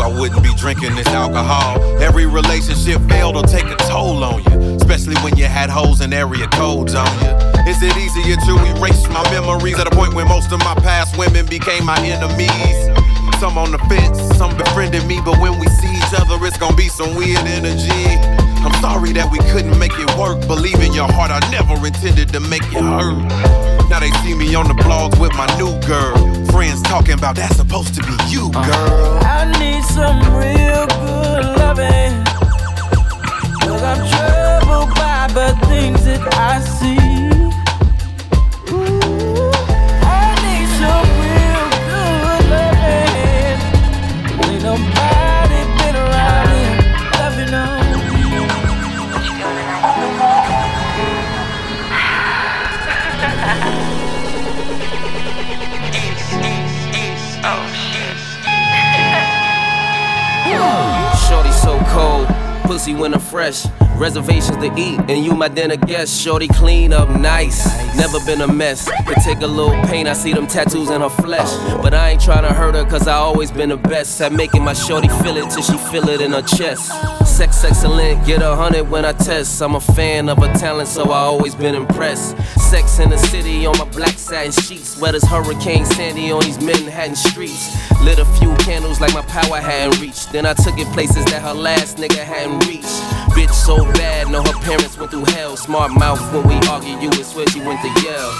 I 0.00 0.08
wouldn't 0.08 0.42
be 0.42 0.54
drinking 0.54 0.94
this 0.94 1.08
alcohol. 1.08 1.82
Every 2.00 2.26
relationship 2.26 3.00
failed 3.08 3.36
or 3.36 3.42
take 3.42 3.66
a 3.66 3.76
toll 3.88 4.22
on 4.22 4.42
you, 4.44 4.76
especially 4.76 5.16
when 5.16 5.36
you 5.36 5.46
had 5.46 5.70
holes 5.70 6.00
and 6.00 6.14
area 6.14 6.46
codes 6.48 6.94
on 6.94 7.08
you. 7.20 7.30
Is 7.68 7.82
it 7.82 7.96
easier 7.96 8.36
to 8.36 8.52
erase 8.76 9.06
my 9.08 9.22
memories 9.30 9.78
at 9.78 9.86
a 9.86 9.90
point 9.90 10.14
when 10.14 10.28
most 10.28 10.52
of 10.52 10.58
my 10.60 10.74
past 10.76 11.18
women 11.18 11.46
became 11.46 11.84
my 11.84 11.98
enemies? 12.00 12.88
Some 13.40 13.58
on 13.58 13.72
the 13.72 13.78
fence, 13.90 14.18
some 14.36 14.56
befriended 14.56 15.04
me, 15.06 15.20
but 15.24 15.38
when 15.38 15.58
we 15.58 15.66
see 15.66 15.90
each 15.90 16.14
other, 16.18 16.44
it's 16.46 16.58
gonna 16.58 16.76
be 16.76 16.88
some 16.88 17.14
weird 17.14 17.46
energy. 17.46 18.47
I'm 18.68 18.82
sorry 18.82 19.12
that 19.12 19.32
we 19.32 19.38
couldn't 19.48 19.78
make 19.78 19.96
it 19.96 20.12
work. 20.18 20.46
Believe 20.46 20.78
in 20.84 20.92
your 20.92 21.10
heart, 21.10 21.30
I 21.32 21.40
never 21.48 21.72
intended 21.86 22.28
to 22.34 22.40
make 22.52 22.60
you 22.70 22.84
hurt. 22.84 23.16
Now 23.88 23.98
they 23.98 24.10
see 24.20 24.34
me 24.34 24.54
on 24.54 24.68
the 24.68 24.74
blogs 24.74 25.18
with 25.18 25.32
my 25.40 25.48
new 25.56 25.72
girl. 25.88 26.12
Friends 26.52 26.82
talking 26.82 27.14
about 27.14 27.36
that's 27.36 27.56
supposed 27.56 27.94
to 27.94 28.02
be 28.02 28.12
you, 28.28 28.52
uh-huh. 28.52 28.68
girl. 28.68 29.24
I 29.24 29.48
need 29.56 29.82
some 29.88 30.20
real 30.36 30.84
good 31.00 31.44
loving. 31.56 32.12
Cause 33.64 33.82
I'm 33.82 34.04
troubled 34.04 34.94
by 35.00 35.32
the 35.32 35.56
things 35.66 36.04
that 36.04 36.20
I 36.36 36.60
see. 36.60 37.17
Reservations 63.98 64.56
to 64.58 64.72
eat, 64.76 65.00
and 65.10 65.24
you 65.24 65.34
my 65.34 65.48
dinner 65.48 65.76
guest. 65.76 66.20
Shorty 66.22 66.46
clean 66.46 66.92
up 66.92 67.10
nice, 67.10 67.66
never 67.96 68.20
been 68.24 68.40
a 68.42 68.46
mess. 68.46 68.88
Could 69.06 69.18
take 69.24 69.40
a 69.40 69.46
little 69.46 69.80
pain, 69.86 70.06
I 70.06 70.12
see 70.12 70.32
them 70.32 70.46
tattoos 70.46 70.88
in 70.88 71.00
her 71.00 71.08
flesh. 71.08 71.50
But 71.82 71.94
I 71.94 72.10
ain't 72.10 72.20
tryna 72.20 72.54
hurt 72.54 72.76
her, 72.76 72.84
cause 72.84 73.08
I 73.08 73.14
always 73.14 73.50
been 73.50 73.70
the 73.70 73.76
best 73.76 74.20
at 74.20 74.32
making 74.32 74.62
my 74.62 74.72
shorty 74.72 75.08
feel 75.08 75.36
it 75.36 75.50
till 75.50 75.62
she 75.62 75.76
feel 75.90 76.08
it 76.08 76.20
in 76.20 76.30
her 76.32 76.42
chest. 76.42 76.92
Sex 77.38 77.62
excellent, 77.62 78.26
get 78.26 78.42
a 78.42 78.56
hundred 78.56 78.90
when 78.90 79.04
I 79.04 79.12
test. 79.12 79.62
I'm 79.62 79.76
a 79.76 79.80
fan 79.80 80.28
of 80.28 80.38
her 80.38 80.52
talent, 80.54 80.88
so 80.88 81.04
I 81.12 81.18
always 81.18 81.54
been 81.54 81.76
impressed. 81.76 82.36
Sex 82.58 82.98
in 82.98 83.10
the 83.10 83.16
city 83.16 83.64
on 83.64 83.78
my 83.78 83.84
black 83.90 84.18
satin 84.18 84.50
sheets. 84.50 85.00
Wet 85.00 85.14
as 85.14 85.22
Hurricane 85.22 85.84
Sandy 85.84 86.32
on 86.32 86.40
these 86.42 86.60
Manhattan 86.60 87.14
streets. 87.14 87.78
Lit 88.02 88.18
a 88.18 88.24
few 88.40 88.52
candles 88.56 89.00
like 89.00 89.14
my 89.14 89.22
power 89.22 89.58
hadn't 89.60 90.00
reached. 90.00 90.32
Then 90.32 90.46
I 90.46 90.54
took 90.54 90.76
it 90.78 90.92
places 90.92 91.24
that 91.26 91.40
her 91.42 91.54
last 91.54 91.98
nigga 91.98 92.24
hadn't 92.24 92.66
reached. 92.66 92.98
Bitch 93.38 93.54
so 93.54 93.84
bad, 93.92 94.28
know 94.32 94.42
her 94.42 94.58
parents 94.64 94.98
went 94.98 95.12
through 95.12 95.26
hell. 95.26 95.56
Smart 95.56 95.92
mouth 95.92 96.20
when 96.34 96.42
we 96.48 96.56
argue, 96.66 96.98
you 96.98 97.08
would 97.08 97.24
swear 97.24 97.46
she 97.46 97.60
went 97.60 97.80
to 97.82 98.02
yell. 98.02 98.30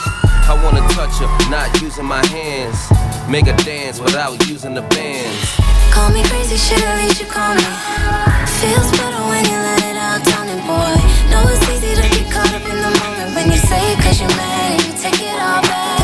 I 0.51 0.61
wanna 0.65 0.83
touch 0.89 1.15
her, 1.23 1.51
not 1.51 1.71
using 1.81 2.05
my 2.05 2.27
hands. 2.27 2.91
Make 3.31 3.47
her 3.47 3.57
dance 3.63 4.01
without 4.01 4.45
using 4.49 4.75
the 4.75 4.83
bands. 4.83 5.68
Call 5.99 6.13
me 6.13 6.23
crazy, 6.31 6.57
shit, 6.57 6.81
at 6.81 6.97
least 7.03 7.21
you 7.21 7.27
call 7.27 7.57
me. 7.57 7.67
Feels 8.63 8.89
better 8.93 9.19
when 9.27 9.45
you 9.51 9.59
let 9.67 9.83
it 9.83 9.97
out, 9.97 10.23
down 10.23 10.47
it, 10.47 10.63
boy. 10.63 10.95
Know 11.29 11.43
it's 11.51 11.69
easy 11.75 11.93
to 12.01 12.09
get 12.09 12.31
caught 12.31 12.55
up 12.55 12.63
in 12.71 12.77
the 12.77 12.93
moment 13.03 13.35
when 13.35 13.51
you 13.51 13.59
say 13.59 13.83
it 13.93 13.99
cause 13.99 14.21
you're 14.21 14.31
mad 14.37 14.81
you 14.87 14.93
take 14.93 15.21
it 15.21 15.43
all 15.43 15.61
back. 15.63 15.98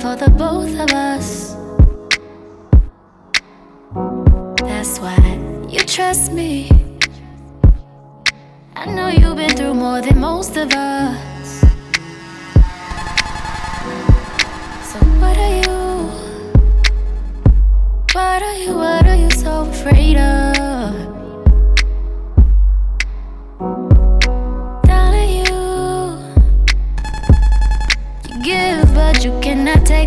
For 0.00 0.16
the 0.16 0.30
both 0.30 0.72
of 0.80 0.90
us. 0.92 1.54
That's 4.62 4.98
why 4.98 5.18
you 5.68 5.80
trust 5.80 6.32
me. 6.32 6.70
I 8.74 8.86
know 8.86 9.08
you've 9.08 9.36
been 9.36 9.54
through 9.54 9.74
more 9.74 10.00
than 10.00 10.18
most 10.18 10.56
of 10.56 10.72
us. 10.72 11.60
So 14.90 14.98
what 15.20 15.36
are 15.36 15.56
you? 15.64 15.78
What 18.14 18.42
are 18.42 18.56
you? 18.56 18.74
What 18.76 19.06
are 19.06 19.16
you 19.16 19.30
so 19.30 19.68
afraid 19.68 20.16
of? 20.16 20.39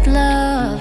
Love. 0.08 0.80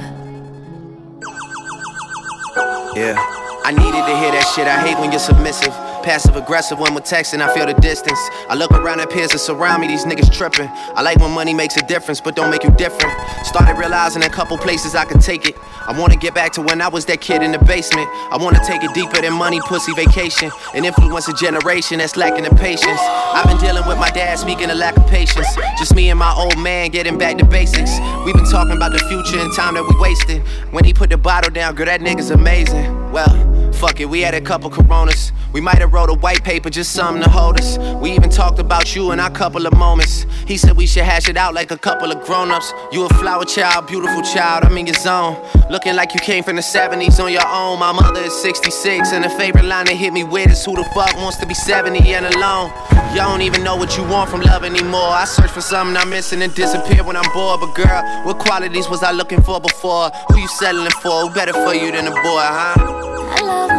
Yeah, 2.97 3.17
I 3.65 3.73
needed 3.73 4.05
to 4.07 4.17
hear 4.17 4.33
that 4.33 4.53
shit. 4.55 4.67
I 4.67 4.81
hate 4.81 4.99
when 4.99 5.11
you're 5.13 5.21
submissive. 5.21 5.73
Passive 6.03 6.35
aggressive 6.35 6.81
when 6.81 6.95
we're 6.95 7.01
texting, 7.01 7.41
I 7.41 7.55
feel 7.55 7.65
the 7.65 7.75
distance. 7.75 8.19
I 8.49 8.57
look 8.57 8.73
around 8.73 9.01
at 9.01 9.09
peers 9.09 9.31
that 9.31 9.39
surround 9.39 9.83
me, 9.83 9.87
these 9.87 10.05
niggas 10.05 10.33
tripping. 10.33 10.69
I 10.97 11.03
like 11.03 11.19
when 11.19 11.31
money 11.31 11.55
makes 11.55 11.77
a 11.77 11.87
difference, 11.87 12.21
but 12.21 12.35
don't 12.35 12.51
make 12.51 12.65
you 12.65 12.71
different. 12.73 13.15
Started 13.45 13.79
realizing 13.79 14.25
a 14.25 14.29
couple 14.29 14.59
places 14.59 14.97
I 14.97 15.05
could 15.05 15.21
take 15.21 15.47
it. 15.49 15.55
I 15.87 15.97
wanna 15.99 16.17
get 16.17 16.35
back 16.35 16.53
to 16.55 16.63
when 16.63 16.81
I 16.81 16.89
was 16.89 17.07
that 17.07 17.21
kid 17.21 17.43
in 17.43 17.53
the 17.53 17.59
basement. 17.59 18.09
I 18.33 18.37
wanna 18.37 18.59
take 18.67 18.83
it 18.83 18.93
deeper 18.95 19.21
than 19.21 19.33
money, 19.33 19.61
pussy, 19.61 19.95
vacation. 19.95 20.51
And 20.75 20.85
influence 20.85 21.29
a 21.29 21.35
generation 21.35 21.99
that's 21.99 22.17
lacking 22.17 22.45
the 22.45 22.55
patience. 22.57 23.01
I've 23.01 23.47
been 23.47 23.59
dealing 23.59 23.87
with 23.87 23.99
my 23.99 24.11
dad 24.11 24.39
speaking 24.41 24.71
a 24.71 24.75
lack 24.75 24.97
of 24.97 25.07
patience. 25.07 25.47
Just 25.79 25.95
me 25.95 26.11
and 26.11 26.19
my 26.19 26.35
old 26.35 26.59
man 26.59 26.91
getting 26.91 27.17
back 27.17 27.39
to 27.39 27.45
basics. 27.45 27.93
We've 28.25 28.35
been 28.35 28.51
talking 28.51 28.77
about 28.77 28.93
the 28.93 28.99
future 29.09 29.39
and 29.39 29.55
time 29.55 29.75
that 29.75 29.85
we 29.85 29.95
wasted. 30.01 30.43
When 30.73 30.85
he 30.85 30.93
put 30.93 31.11
the 31.11 31.17
bottle 31.17 31.53
down, 31.53 31.77
girl, 31.77 31.87
that 31.87 32.01
nigga's 32.01 32.31
amazing. 32.31 33.13
Well, 33.13 33.52
fuck 33.83 33.99
it, 33.99 34.09
we 34.09 34.21
had 34.21 34.33
a 34.33 34.41
couple 34.41 34.71
coronas. 34.71 35.33
We 35.53 35.61
might 35.61 35.79
have 35.79 35.93
wrote 35.93 36.09
a 36.09 36.15
white 36.15 36.45
paper, 36.45 36.71
just 36.71 36.93
something 36.93 37.21
to 37.21 37.29
hold 37.29 37.59
us. 37.59 37.79
We 38.01 38.13
even 38.13 38.31
talked 38.31 38.61
about 38.61 38.95
you 38.95 39.11
in 39.11 39.19
our 39.19 39.29
couple 39.29 39.67
of 39.67 39.77
moments. 39.77 40.25
He 40.47 40.57
said 40.57 40.77
we 40.77 40.87
should 40.87 41.03
hash 41.03 41.29
it 41.29 41.37
out 41.37 41.53
like 41.53 41.73
a 41.73 41.77
couple 41.77 42.13
of 42.13 42.25
grown-ups. 42.25 42.73
You 42.93 43.07
a 43.07 43.09
flower 43.15 43.45
child, 43.45 43.89
beautiful 43.89 44.23
child, 44.23 44.65
I'm 44.65 44.79
in 44.79 44.87
your 44.87 44.95
zone. 44.95 45.35
Looking 45.69 45.97
like 45.97 46.15
you 46.15 46.21
came 46.21 46.45
from 46.45 46.55
the 46.55 46.63
70s 46.63 47.19
on 47.19 47.33
your 47.33 47.45
own. 47.49 47.81
My 47.81 47.91
mother 47.91 48.21
is 48.21 48.41
66, 48.41 49.11
and 49.13 49.25
the 49.25 49.31
favorite 49.31 49.65
line 49.65 49.87
that 49.87 49.97
hit 49.97 50.13
me 50.13 50.23
with 50.23 50.53
is 50.53 50.65
who 50.65 50.77
the 50.77 50.85
fuck 50.95 51.17
wants 51.17 51.39
to 51.39 51.47
be 51.47 51.55
70 51.55 51.99
and 52.15 52.27
alone? 52.37 52.71
Y'all 53.17 53.33
don't 53.33 53.43
even 53.43 53.65
know 53.65 53.75
what 53.75 53.97
you 53.97 54.05
want 54.05 54.31
from 54.31 54.43
love 54.43 54.63
anymore. 54.63 55.11
I 55.11 55.25
search 55.25 55.51
for 55.51 55.61
something 55.61 55.97
I'm 55.97 56.09
missing 56.09 56.41
and 56.43 56.55
disappear 56.55 57.03
when 57.03 57.17
I'm 57.17 57.31
bored. 57.35 57.59
But 57.59 57.75
girl, 57.75 58.01
what 58.23 58.39
qualities 58.39 58.89
was 58.89 59.03
I 59.03 59.11
looking 59.11 59.43
for 59.43 59.61
before? 59.61 60.11
Who 60.29 60.39
you 60.39 60.49
settling 60.49 60.93
for? 61.03 61.27
Who 61.27 61.35
better 61.35 61.53
for 61.53 61.75
you 61.75 61.91
than 61.91 62.07
a 62.07 62.15
boy, 62.23 62.47
huh? 62.47 63.72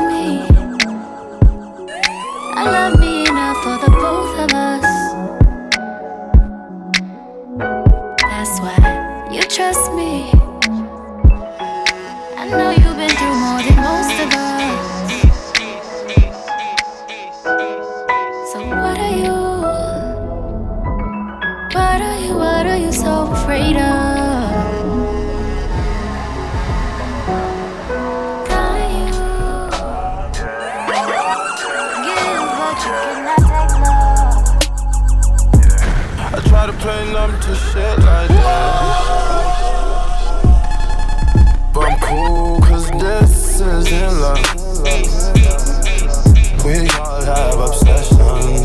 I 2.55 2.63
love 2.65 2.99
me. 2.99 3.13
Enough 3.27 3.57
for 3.63 3.77
the 3.83 3.89
both 3.91 4.39
of 4.39 4.49
us. 4.53 4.85
That's 8.21 8.55
why 8.59 8.75
you 9.31 9.41
trust 9.43 9.93
me. 9.93 10.31
I 12.37 12.43
know 12.49 12.69
you've 12.71 12.97
been 12.97 13.09
through 13.09 13.37
more 13.45 13.61
than 13.65 13.77
most 13.89 14.17
of 14.23 14.29
us. 14.33 14.73
So 18.51 18.57
what 18.81 18.97
are 19.07 19.15
you? 19.23 19.37
What 21.75 21.99
are 22.01 22.19
you? 22.25 22.33
What 22.35 22.65
are 22.65 22.77
you 22.77 22.91
so 22.91 23.11
afraid 23.31 23.77
of? 23.77 24.02
Play 36.83 37.13
numb 37.13 37.31
to 37.39 37.55
shit 37.55 37.97
like 37.99 38.27
that. 38.27 38.73
But 41.73 41.85
I'm 41.85 41.97
cool, 42.01 42.59
cause 42.59 42.91
this 42.91 43.61
isn't 43.61 44.19
love. 44.19 44.43
We 46.65 46.75
all 46.99 47.21
have 47.23 47.59
obsessions. 47.67 48.62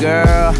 Girl, 0.00 0.54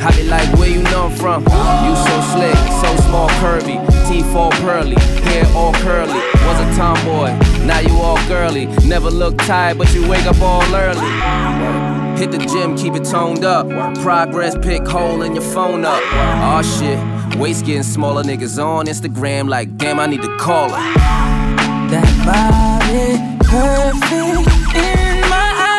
I 0.00 0.12
be 0.16 0.22
like, 0.28 0.48
where 0.56 0.70
you 0.70 0.82
know 0.84 1.06
I'm 1.06 1.16
from? 1.16 1.42
You 1.42 1.96
so 2.06 2.14
slick, 2.32 2.56
so 2.80 2.96
small, 3.08 3.28
curvy, 3.40 3.76
teeth 4.08 4.32
all 4.36 4.52
pearly, 4.52 4.94
hair 5.22 5.46
all 5.56 5.72
curly. 5.74 6.20
Was 6.46 6.60
a 6.60 6.76
tomboy, 6.76 7.34
now 7.66 7.80
you 7.80 7.94
all 7.96 8.18
girly. 8.28 8.66
Never 8.86 9.10
look 9.10 9.36
tired, 9.38 9.78
but 9.78 9.92
you 9.92 10.08
wake 10.08 10.26
up 10.26 10.40
all 10.40 10.62
early. 10.72 11.10
Hit 12.20 12.30
the 12.30 12.38
gym, 12.38 12.76
keep 12.76 12.94
it 12.94 13.04
toned 13.04 13.44
up. 13.44 13.68
Progress 14.00 14.56
pick 14.56 14.86
hole 14.86 15.22
in 15.22 15.34
your 15.34 15.44
phone 15.44 15.84
up. 15.84 16.00
Aw 16.12 16.62
shit, 16.62 17.36
waist 17.38 17.66
getting 17.66 17.82
smaller. 17.82 18.22
Niggas 18.22 18.62
on 18.64 18.86
Instagram 18.86 19.48
like, 19.48 19.76
damn, 19.76 19.98
I 19.98 20.06
need 20.06 20.22
to 20.22 20.36
call 20.38 20.68
her. 20.68 20.94
That 21.90 22.06
body 22.24 23.18
perfect 23.40 24.46
in 24.76 25.20
my 25.28 25.34
eyes. 25.34 25.78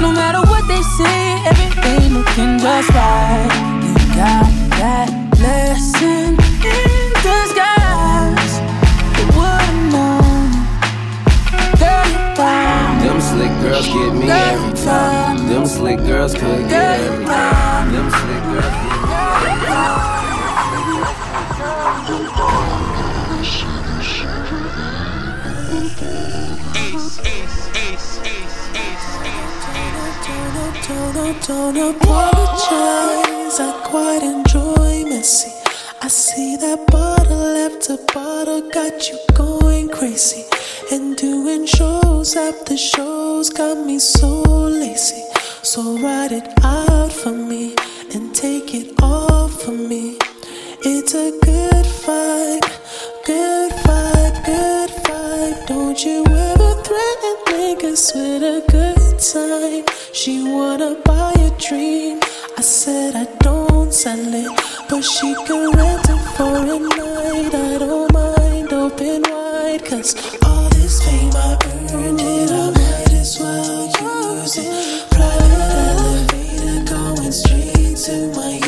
No 0.00 0.12
matter 0.12 0.40
what 0.40 0.53
they 0.66 0.82
say, 0.82 1.42
everything 1.44 2.14
looking 2.14 2.58
just 2.58 2.90
right. 2.90 3.48
You 3.82 3.94
got 4.14 4.48
that 4.80 5.10
blessing 5.36 6.36
in 6.64 7.04
disguise. 7.24 8.52
You 9.18 9.24
would've 9.36 9.92
known, 9.92 10.48
girl, 11.78 12.06
you. 12.36 13.02
Them 13.04 13.20
slick 13.20 13.52
girls 13.60 13.86
get 13.86 14.12
me 14.14 14.30
every 14.30 14.74
time. 14.84 15.36
Them 15.48 15.66
slick 15.66 15.98
girls 15.98 16.34
could 16.34 16.68
get 16.68 17.00
every 17.00 17.24
time. 17.26 17.92
Them 17.92 18.10
slick 18.10 18.43
Don't, 31.24 31.78
apologize. 31.78 33.58
I 33.58 33.80
quite 33.86 34.22
enjoy 34.22 35.08
messy. 35.08 35.50
I 36.02 36.08
see 36.08 36.56
that 36.56 36.86
bottle 36.88 37.56
after 37.66 37.96
bottle 38.12 38.68
got 38.68 39.08
you 39.08 39.18
going 39.32 39.88
crazy. 39.88 40.44
And 40.92 41.16
doing 41.16 41.64
shows 41.64 42.36
after 42.36 42.76
shows 42.76 43.48
got 43.48 43.86
me 43.86 43.98
so 43.98 44.42
lazy. 44.42 45.24
So 45.62 45.96
write 45.96 46.32
it 46.32 46.46
out 46.62 47.10
for 47.10 47.32
me 47.32 47.74
and 48.14 48.34
take 48.34 48.74
it 48.74 48.92
off 49.02 49.66
of 49.66 49.78
me. 49.80 50.18
It's 50.84 51.14
a 51.14 51.30
good 51.40 51.86
vibe, 52.04 52.68
good 53.24 53.72
vibe, 53.72 54.44
good 54.44 54.90
vibe. 54.90 55.66
Don't 55.68 56.04
you 56.04 56.22
ever 56.26 56.82
threaten 56.82 57.43
with 57.94 58.42
a 58.42 58.64
good 58.72 59.18
time. 59.20 59.84
She 60.12 60.42
wanna 60.42 60.96
buy 61.04 61.32
a 61.38 61.50
dream. 61.60 62.18
I 62.58 62.60
said 62.60 63.14
I 63.14 63.24
don't 63.38 63.94
sell 63.94 64.18
it, 64.18 64.50
but 64.88 65.02
she 65.02 65.32
can 65.46 65.70
rent 65.70 66.04
it 66.08 66.22
for 66.36 66.56
a 66.56 66.78
night. 66.80 67.54
I 67.54 67.78
don't 67.78 68.12
mind 68.12 68.72
open 68.72 69.22
wide, 69.30 69.84
cause 69.84 70.10
all 70.42 70.68
this 70.70 71.04
fame 71.04 71.30
I 71.34 71.56
earned 71.94 72.20
it, 72.20 72.50
I 72.50 72.70
might 72.70 73.12
as 73.12 73.38
well 73.38 73.86
use 73.86 74.56
it. 74.58 75.10
Private 75.10 75.62
elevator 75.94 76.94
going 76.94 77.30
straight 77.30 77.96
to 78.06 78.32
my 78.34 78.63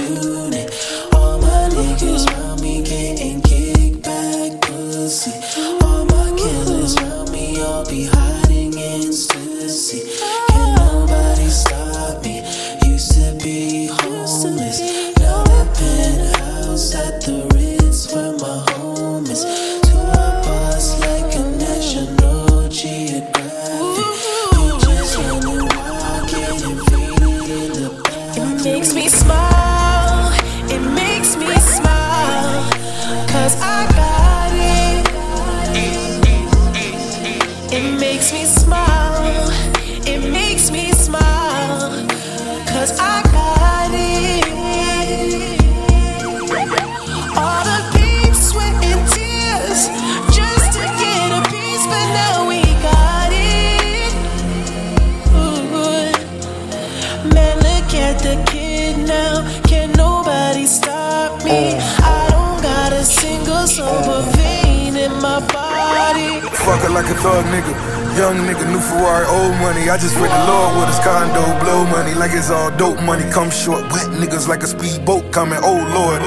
like 66.97 67.13
a 67.13 67.15
thug 67.21 67.45
nigga. 67.53 67.73
Young 68.17 68.37
nigga, 68.49 68.65
new 68.73 68.81
Ferrari, 68.81 69.27
old 69.27 69.53
money. 69.61 69.91
I 69.91 69.99
just 69.99 70.17
read 70.17 70.33
the 70.33 70.45
Lord 70.49 70.81
with 70.81 70.89
his 70.89 70.99
condo, 71.05 71.45
blow 71.63 71.85
money 71.85 72.15
like 72.15 72.33
it's 72.33 72.49
all 72.51 72.75
dope 72.79 73.03
money. 73.03 73.31
Come 73.31 73.51
short, 73.51 73.83
wet 73.93 74.09
niggas 74.17 74.49
like 74.49 74.63
a 74.63 74.67
speedboat 74.67 75.31
coming. 75.31 75.59
Oh 75.63 75.77
Lord, 75.93 76.21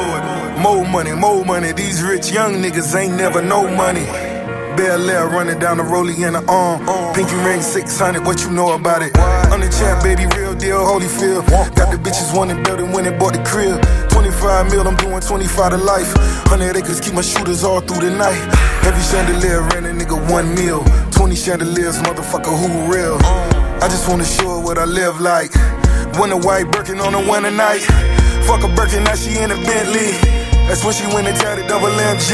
more 0.61 0.85
money, 0.85 1.13
more 1.13 1.43
money. 1.43 1.71
These 1.71 2.03
rich 2.03 2.31
young 2.31 2.61
niggas 2.61 2.93
ain't 2.93 3.15
never 3.17 3.41
no 3.41 3.67
money. 3.67 4.05
Bel 4.79 5.09
Air 5.09 5.27
running 5.27 5.59
down 5.59 5.75
the 5.75 5.83
rollie 5.83 6.15
in 6.25 6.31
the 6.31 6.43
arm. 6.47 6.79
Pinky 7.13 7.35
ring 7.43 7.61
600, 7.61 8.23
what 8.23 8.39
you 8.39 8.49
know 8.49 8.79
about 8.79 9.01
it? 9.01 9.11
I'm 9.51 9.59
the 9.59 9.67
champ, 9.67 10.01
baby, 10.01 10.23
real 10.39 10.55
deal, 10.55 10.79
holy 10.79 11.03
Holyfield. 11.03 11.75
Got 11.75 11.91
the 11.91 11.97
bitches 11.99 12.31
wanting 12.33 12.63
building 12.63 12.93
when 12.93 13.03
they 13.03 13.11
bought 13.11 13.33
the 13.33 13.43
crib. 13.43 13.75
25 14.07 14.71
mil, 14.71 14.87
I'm 14.87 14.95
doing 14.95 15.19
25 15.19 15.71
to 15.71 15.77
life. 15.83 16.15
100 16.47 16.77
acres, 16.77 17.01
keep 17.01 17.13
my 17.13 17.21
shooters 17.21 17.65
all 17.65 17.81
through 17.81 18.07
the 18.07 18.15
night. 18.15 18.39
Every 18.87 19.03
chandelier 19.03 19.67
ran 19.67 19.83
a 19.83 19.91
nigga 19.91 20.15
one 20.31 20.55
mil. 20.55 20.79
20 21.11 21.35
chandeliers, 21.35 21.99
motherfucker, 21.99 22.55
who 22.55 22.71
real? 22.87 23.19
I 23.83 23.87
just 23.91 24.07
wanna 24.07 24.23
show 24.23 24.47
her 24.47 24.63
what 24.63 24.77
I 24.77 24.85
live 24.85 25.19
like. 25.19 25.51
Winter 26.15 26.39
white 26.39 26.71
Birkin 26.71 27.01
on 27.01 27.15
a 27.15 27.19
winter 27.19 27.51
night. 27.51 27.83
Fuck 28.47 28.63
a 28.63 28.71
Birkin, 28.79 29.03
now 29.03 29.15
she 29.15 29.43
in 29.43 29.51
a 29.51 29.59
Bentley. 29.59 30.15
That's 30.71 30.85
when 30.85 30.93
she 30.93 31.03
went 31.11 31.27
and 31.27 31.35
tatted 31.35 31.67
double 31.67 31.91
MG. 31.91 32.31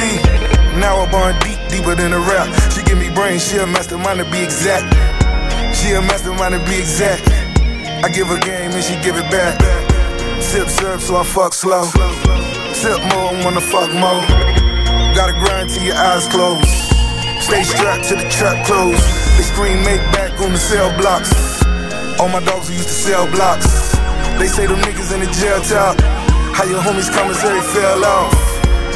Now 0.77 1.01
I'm 1.01 1.15
on 1.15 1.33
deeper 1.69 1.95
than 1.95 2.13
a 2.13 2.19
rap. 2.19 2.47
She 2.71 2.83
give 2.83 2.97
me 2.97 3.09
brains, 3.09 3.47
she 3.47 3.57
a 3.57 3.65
mastermind 3.65 4.19
to 4.19 4.25
be 4.31 4.41
exact. 4.41 4.87
She 5.75 5.93
a 5.93 6.01
mastermind 6.01 6.53
to 6.53 6.61
be 6.65 6.79
exact. 6.79 7.27
I 8.03 8.09
give 8.09 8.27
her 8.27 8.39
game 8.39 8.71
and 8.71 8.83
she 8.83 8.95
give 9.01 9.15
it 9.15 9.29
back. 9.31 9.59
Sip, 10.41 10.67
serve, 10.67 11.01
so 11.01 11.17
I 11.17 11.23
fuck 11.23 11.53
slow. 11.53 11.85
Sip 12.73 12.99
more, 13.13 13.33
wanna 13.43 13.61
fuck 13.61 13.91
more. 13.93 14.21
Gotta 15.15 15.33
grind 15.33 15.69
till 15.69 15.83
your 15.83 15.95
eyes 15.95 16.27
close. 16.27 16.63
Stay 17.41 17.63
strapped 17.63 18.09
to 18.09 18.15
the 18.15 18.27
trap 18.29 18.65
close. 18.65 18.99
They 19.37 19.43
scream, 19.43 19.83
make 19.83 20.01
back 20.11 20.39
on 20.41 20.51
the 20.51 20.57
cell 20.57 20.95
blocks. 20.97 21.31
All 22.19 22.29
my 22.29 22.43
dogs 22.43 22.67
who 22.69 22.75
used 22.75 22.87
to 22.87 22.93
sell 22.93 23.25
blocks. 23.31 23.95
They 24.39 24.47
say 24.47 24.67
them 24.67 24.79
niggas 24.81 25.13
in 25.13 25.21
the 25.21 25.31
jail 25.31 25.61
top. 25.61 25.99
How 26.55 26.63
your 26.65 26.79
homies 26.79 27.11
commissary 27.13 27.61
fell 27.61 28.03
off. 28.03 28.44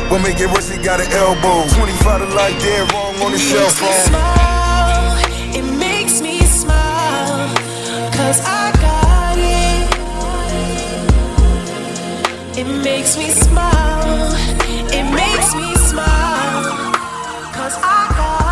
What 0.09 0.23
make 0.23 0.39
it 0.39 0.47
worse, 0.47 0.67
he 0.67 0.81
got 0.81 0.99
an 0.99 1.11
elbow. 1.11 1.69
25 1.69 2.21
to 2.21 2.35
life, 2.35 2.59
dead 2.63 2.91
wrong 2.91 3.15
on 3.21 3.31
his 3.31 3.47
cell 3.47 3.69
phone. 3.69 3.93
Smile, 4.09 5.21
it 5.55 5.61
makes 5.77 6.19
me 6.19 6.41
smile. 6.41 7.53
Cause 8.11 8.41
I 8.43 8.71
got 8.81 9.37
it. 9.37 9.85
It 12.57 12.67
makes 12.83 13.17
me 13.19 13.29
smile. 13.29 14.33
It 14.91 15.05
makes 15.13 15.53
me 15.53 15.75
smile. 15.75 16.63
Cause 17.53 17.77
I 17.83 18.07
got 18.17 18.49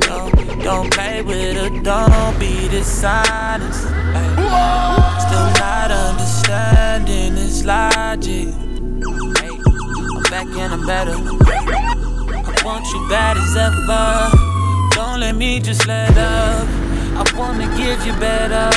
Don't, 0.00 0.62
don't 0.62 0.90
play 0.92 1.22
with 1.22 1.56
her, 1.56 1.70
don't 1.82 2.38
be 2.38 2.68
dishonest. 2.68 3.89
Still 5.24 5.50
not 5.62 5.90
understanding 5.90 7.34
this 7.34 7.64
logic. 7.64 8.48
I'm 8.48 10.22
back 10.30 10.46
and 10.62 10.72
I'm 10.74 10.86
better. 10.86 11.14
I 11.14 12.62
want 12.64 12.86
you 12.92 13.08
bad 13.08 13.36
as 13.36 13.56
ever. 13.56 14.30
Don't 14.94 15.20
let 15.20 15.36
me 15.36 15.60
just 15.60 15.86
let 15.86 16.16
up. 16.18 16.68
I 17.16 17.24
wanna 17.36 17.66
give 17.76 18.04
you 18.06 18.12
better. 18.14 18.70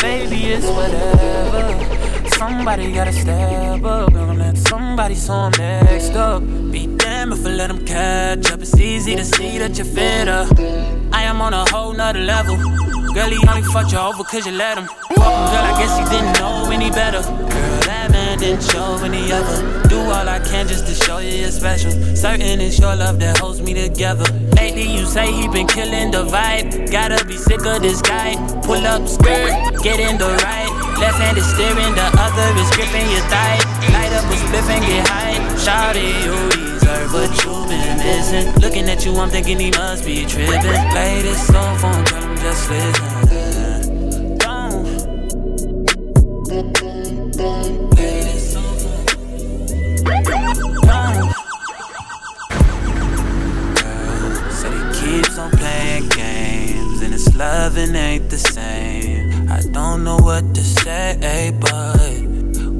Baby, 0.00 0.52
it's 0.54 0.66
whatever. 0.66 2.28
Somebody 2.38 2.92
gotta 2.92 3.12
step 3.12 3.84
up. 3.84 4.12
Gonna 4.12 4.34
let 4.34 4.56
somebody 4.56 5.14
so 5.14 5.48
next 5.50 6.14
up. 6.14 6.42
Be 6.70 6.86
damn 6.86 7.32
if 7.32 7.44
I 7.44 7.50
let 7.50 7.68
them 7.68 7.84
catch 7.84 8.50
up. 8.52 8.60
It's 8.60 8.78
easy 8.78 9.16
to 9.16 9.24
see 9.24 9.58
that 9.58 9.76
you're 9.76 9.86
fitter. 9.86 10.46
I 11.12 11.22
am 11.24 11.40
on 11.40 11.52
a 11.52 11.64
whole 11.70 11.92
nother 11.92 12.20
level. 12.20 12.56
Girl, 13.14 13.30
he 13.30 13.38
only 13.48 13.62
fucked 13.62 13.92
you 13.92 13.98
over 13.98 14.22
cause 14.24 14.46
you 14.46 14.52
let 14.52 14.78
him. 14.78 14.86
Girl, 15.16 15.64
I 15.70 15.74
guess 15.78 15.98
he 15.98 16.04
didn't 16.04 16.38
know 16.38 16.70
any 16.70 16.90
better. 16.90 17.22
Girl, 17.22 17.80
that 17.88 18.10
man 18.10 18.38
didn't 18.38 18.62
show 18.62 18.96
any 19.02 19.32
other. 19.32 19.88
Do 19.88 19.98
all 19.98 20.28
I 20.28 20.38
can 20.40 20.68
just 20.68 20.86
to 20.86 20.94
show 20.94 21.18
you 21.18 21.30
you're 21.30 21.50
special. 21.50 21.90
Certain 22.14 22.60
it's 22.60 22.78
your 22.78 22.94
love 22.94 23.18
that 23.20 23.38
holds 23.38 23.60
me 23.60 23.74
together. 23.74 24.24
Lately, 24.54 24.82
you 24.82 25.06
say 25.06 25.32
he 25.32 25.48
been 25.48 25.66
killing 25.66 26.10
the 26.10 26.24
vibe. 26.24 26.90
Gotta 26.90 27.24
be 27.24 27.36
sick 27.36 27.64
of 27.64 27.82
this 27.82 28.02
guy. 28.02 28.36
Pull 28.62 28.86
up 28.86 29.08
skirt, 29.08 29.82
get 29.82 29.98
in 30.00 30.18
the 30.18 30.28
right. 30.44 30.70
Left 30.98 31.18
hand 31.18 31.38
is 31.38 31.46
steering, 31.46 31.94
the 31.94 32.08
other 32.18 32.48
is 32.60 32.70
gripping 32.74 33.08
your 33.10 33.24
thigh. 33.30 33.58
Light 33.94 34.12
up 34.12 34.24
a 34.26 34.36
spliff 34.36 34.68
and 34.68 34.84
get 34.84 35.06
high. 35.08 35.38
Shout 35.56 35.96
it, 35.96 36.12
you 36.24 36.34
deserve 36.74 37.12
what 37.12 37.30
you've 37.44 37.68
been 37.68 37.96
missing. 37.98 38.52
Looking 38.60 38.88
at 38.88 39.04
you, 39.04 39.14
I'm 39.16 39.30
thinking 39.30 39.58
he 39.58 39.70
must 39.70 40.04
be 40.04 40.26
tripping. 40.26 40.58
Play 40.90 41.22
this 41.22 41.46
song 41.46 41.78
for 41.78 41.87
loving 57.38 57.94
ain't 57.94 58.30
the 58.30 58.38
same. 58.38 59.50
I 59.50 59.60
don't 59.72 60.02
know 60.02 60.16
what 60.16 60.54
to 60.54 60.60
say, 60.60 61.52
but 61.60 62.22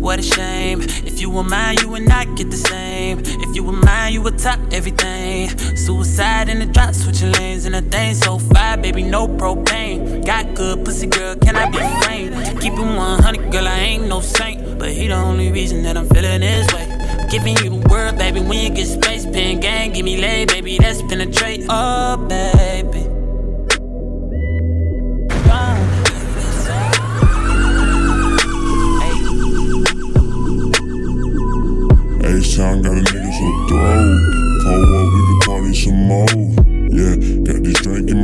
what 0.04 0.18
a 0.18 0.22
shame. 0.22 0.80
If 1.18 1.22
you 1.22 1.30
were 1.30 1.42
mine, 1.42 1.78
you 1.80 1.88
would 1.88 2.06
not 2.06 2.36
get 2.36 2.48
the 2.48 2.56
same. 2.56 3.18
If 3.18 3.56
you 3.56 3.64
were 3.64 3.72
mine, 3.72 4.12
you 4.12 4.22
would 4.22 4.38
top 4.38 4.60
everything. 4.70 5.48
Suicide 5.76 6.48
in 6.48 6.60
the 6.60 6.66
drop, 6.66 6.94
switching 6.94 7.32
lanes 7.32 7.64
and 7.64 7.74
a 7.74 7.82
thing. 7.82 8.14
So 8.14 8.38
fire, 8.38 8.76
baby, 8.76 9.02
no 9.02 9.26
propane. 9.26 10.24
Got 10.24 10.54
good 10.54 10.84
pussy, 10.84 11.08
girl, 11.08 11.34
can 11.34 11.56
I 11.56 11.70
be 11.70 11.78
framed? 12.04 12.60
Keep 12.60 12.74
it 12.74 12.78
100, 12.78 13.50
girl, 13.50 13.66
I 13.66 13.78
ain't 13.80 14.06
no 14.06 14.20
saint. 14.20 14.78
But 14.78 14.90
he 14.90 15.08
the 15.08 15.14
only 15.14 15.50
reason 15.50 15.82
that 15.82 15.96
I'm 15.96 16.08
feeling 16.08 16.40
this 16.40 16.72
way. 16.72 16.86
Giving 17.32 17.56
you 17.56 17.80
the 17.80 17.88
word, 17.88 18.16
baby, 18.16 18.38
when 18.38 18.70
you 18.70 18.70
get 18.70 18.86
space, 18.86 19.26
pen 19.26 19.58
gang, 19.58 19.94
give 19.94 20.04
me 20.04 20.18
lay, 20.18 20.44
baby, 20.44 20.78
that's 20.78 21.02
penetrate. 21.02 21.66
Oh, 21.68 22.16
baby. 22.28 22.77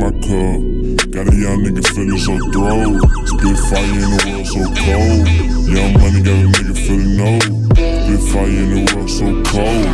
My 0.05 0.11
cup. 0.21 0.61
Got 1.09 1.25
a 1.31 1.35
young 1.35 1.65
nigga 1.65 1.81
feeling 1.93 2.19
so 2.19 2.37
throw. 2.53 2.99
Spit 3.25 3.57
fire 3.69 3.81
in 3.81 4.09
the 4.13 4.19
world 4.21 4.45
so 4.45 4.61
cold. 4.85 5.25
Young 5.65 5.93
money 5.97 6.21
got 6.21 6.37
a 6.37 6.47
nigga 6.53 6.75
feeling 6.77 7.17
no. 7.17 7.39
Spit 7.73 8.21
fire 8.29 8.45
in 8.45 8.69
the 8.69 8.81
world 8.93 9.09
so 9.09 9.25
cold. 9.49 9.85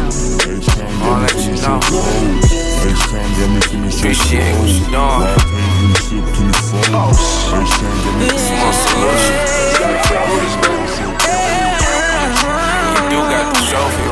H-Town 0.51 0.91
got 0.99 1.16
me 1.22 1.28
feeling 1.32 1.55
so 1.55 1.80
cold. 1.80 2.43
H-Town 2.91 3.30
got 3.39 3.49
me 3.55 3.62
feeling 3.72 3.95
so 3.95 4.12
cold. 4.12 4.68
Wild 4.91 5.39
pain 5.47 5.80
in 5.80 5.91
the 5.91 5.99
sip 6.03 6.26
to 6.28 6.43
the 6.43 6.55
phone. 6.59 6.91
H-Town 7.55 7.95
got 8.03 8.16
me 8.20 8.28
feeling 8.36 8.51
so 8.51 8.51
oh, 8.51 8.76
cold. 8.84 10.12
You 12.91 13.03
do 13.12 13.20
got 13.32 13.47
the 13.47 13.59
trophy, 13.64 14.03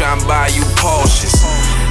to 0.00 0.16
buy 0.24 0.48
you 0.56 0.64
Porsches. 0.80 1.44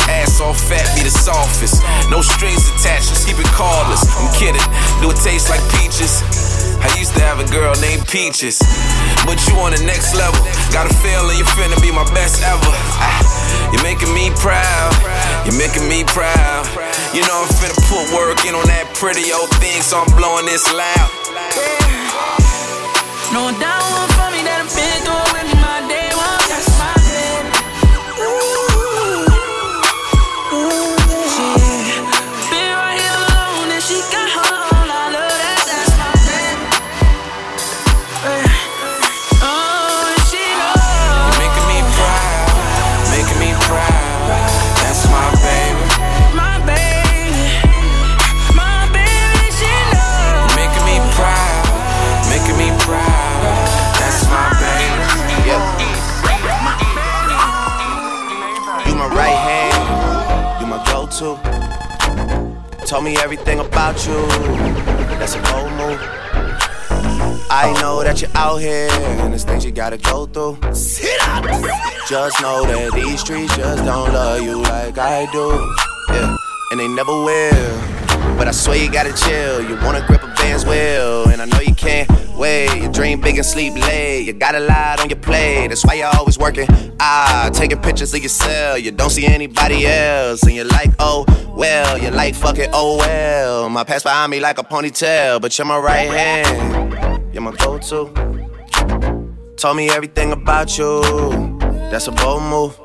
Ass 0.10 0.42
all 0.42 0.58
fat, 0.58 0.90
be 0.98 1.06
the 1.06 1.14
softest. 1.14 1.86
No 2.10 2.26
strings 2.26 2.66
attached, 2.74 3.14
just 3.14 3.28
keep 3.28 3.38
it 3.38 3.46
cordless. 3.54 4.02
I'm 4.18 4.34
kidding, 4.34 4.66
do 4.98 5.14
it 5.14 5.20
taste 5.22 5.50
like 5.50 5.62
peaches? 5.78 6.26
I 6.82 6.90
used 6.98 7.14
to 7.14 7.22
have 7.22 7.38
a 7.38 7.46
girl 7.54 7.76
named 7.78 8.08
Peaches, 8.08 8.58
but 9.28 9.38
you 9.46 9.54
on 9.62 9.76
the 9.78 9.84
next 9.86 10.16
level. 10.16 10.42
Got 10.74 10.90
a 10.90 10.94
feeling 11.06 11.38
you 11.38 11.46
finna 11.54 11.78
be 11.84 11.92
my 11.92 12.08
best 12.16 12.42
ever. 12.42 12.74
Ah, 12.98 13.22
you're 13.70 13.84
making 13.84 14.10
me 14.16 14.34
proud, 14.42 14.90
you're 15.46 15.60
making 15.60 15.86
me 15.86 16.02
proud. 16.10 16.66
You 17.14 17.22
know 17.30 17.46
I'm 17.46 17.52
finna 17.62 17.78
put 17.86 18.10
work 18.16 18.42
in 18.48 18.56
on 18.56 18.66
that 18.74 18.90
pretty 18.98 19.30
old 19.30 19.54
thing, 19.62 19.86
so 19.86 20.02
I'm 20.02 20.10
blowing 20.18 20.48
this 20.50 20.66
loud. 20.74 21.10
No 23.30 23.54
doubt 23.60 23.79
Told 62.90 63.04
me 63.04 63.16
everything 63.18 63.60
about 63.60 64.04
you. 64.08 64.26
That's 65.20 65.36
a 65.36 65.42
bold 65.44 65.72
move. 65.74 66.00
I 67.52 67.72
know 67.80 68.02
that 68.02 68.20
you're 68.20 68.32
out 68.34 68.58
here 68.58 68.90
and 68.90 69.32
there's 69.32 69.44
things 69.44 69.64
you 69.64 69.72
gotta 69.72 70.00
go 70.00 70.26
through. 70.26 70.58
Just 72.10 72.42
know 72.42 72.66
that 72.66 72.92
these 72.96 73.20
streets 73.20 73.56
just 73.56 73.86
don't 73.86 74.12
love 74.12 74.42
you 74.42 74.60
like 74.64 74.98
I 74.98 75.32
do. 75.32 75.54
Yeah, 76.10 76.36
and 76.72 76.80
they 76.80 76.88
never 76.88 77.12
will. 77.12 78.36
But 78.36 78.48
I 78.48 78.52
swear 78.52 78.78
you 78.84 78.92
gotta 78.92 79.14
chill. 79.14 79.62
You 79.62 79.76
wanna 79.86 80.04
grip 80.08 80.24
a 80.24 80.29
band's 80.40 80.66
wheel, 80.66 81.30
and 81.30 81.42
I 81.42 81.46
know 81.46 81.60
you 81.60 81.76
can't 81.76 82.10
wait. 82.36 82.82
You 82.82 82.92
dream 82.92 83.22
big 83.22 83.38
and 83.38 83.46
sleep 83.46 83.74
late. 83.76 84.24
You 84.26 84.34
got 84.34 84.56
a 84.56 84.60
lot 84.60 85.00
on 85.00 85.10
your 85.10 85.20
plate. 85.20 85.68
That's 85.68 85.86
why 85.86 85.96
you're 85.96 86.16
always 86.18 86.38
working. 86.38 86.68
Ah, 87.00 87.50
taking 87.54 87.80
pictures 87.80 88.14
of 88.14 88.22
yourself. 88.22 88.82
You 88.82 88.92
don't 88.92 89.10
see 89.10 89.26
anybody 89.26 89.86
else, 89.86 90.44
and 90.44 90.54
you're 90.56 90.66
like, 90.66 90.92
oh 91.00 91.26
well. 91.56 91.98
You're 91.98 92.12
like, 92.12 92.36
fuck 92.36 92.58
it, 92.58 92.70
oh 92.74 92.98
well. 92.98 93.70
My 93.70 93.84
past 93.84 94.04
behind 94.06 94.32
me 94.32 94.40
like 94.40 94.58
a 94.58 94.64
ponytail, 94.64 95.42
but 95.42 95.58
you're 95.58 95.66
my 95.66 95.78
right 95.78 96.10
hand. 96.10 97.34
You're 97.34 97.44
my 97.44 97.52
go-to. 97.52 98.10
Told 99.58 99.78
me 99.78 99.90
everything 99.90 100.32
about 100.32 100.78
you. 100.78 101.02
That's 101.92 102.08
a 102.08 102.12
bold 102.12 102.44
move. 102.44 102.80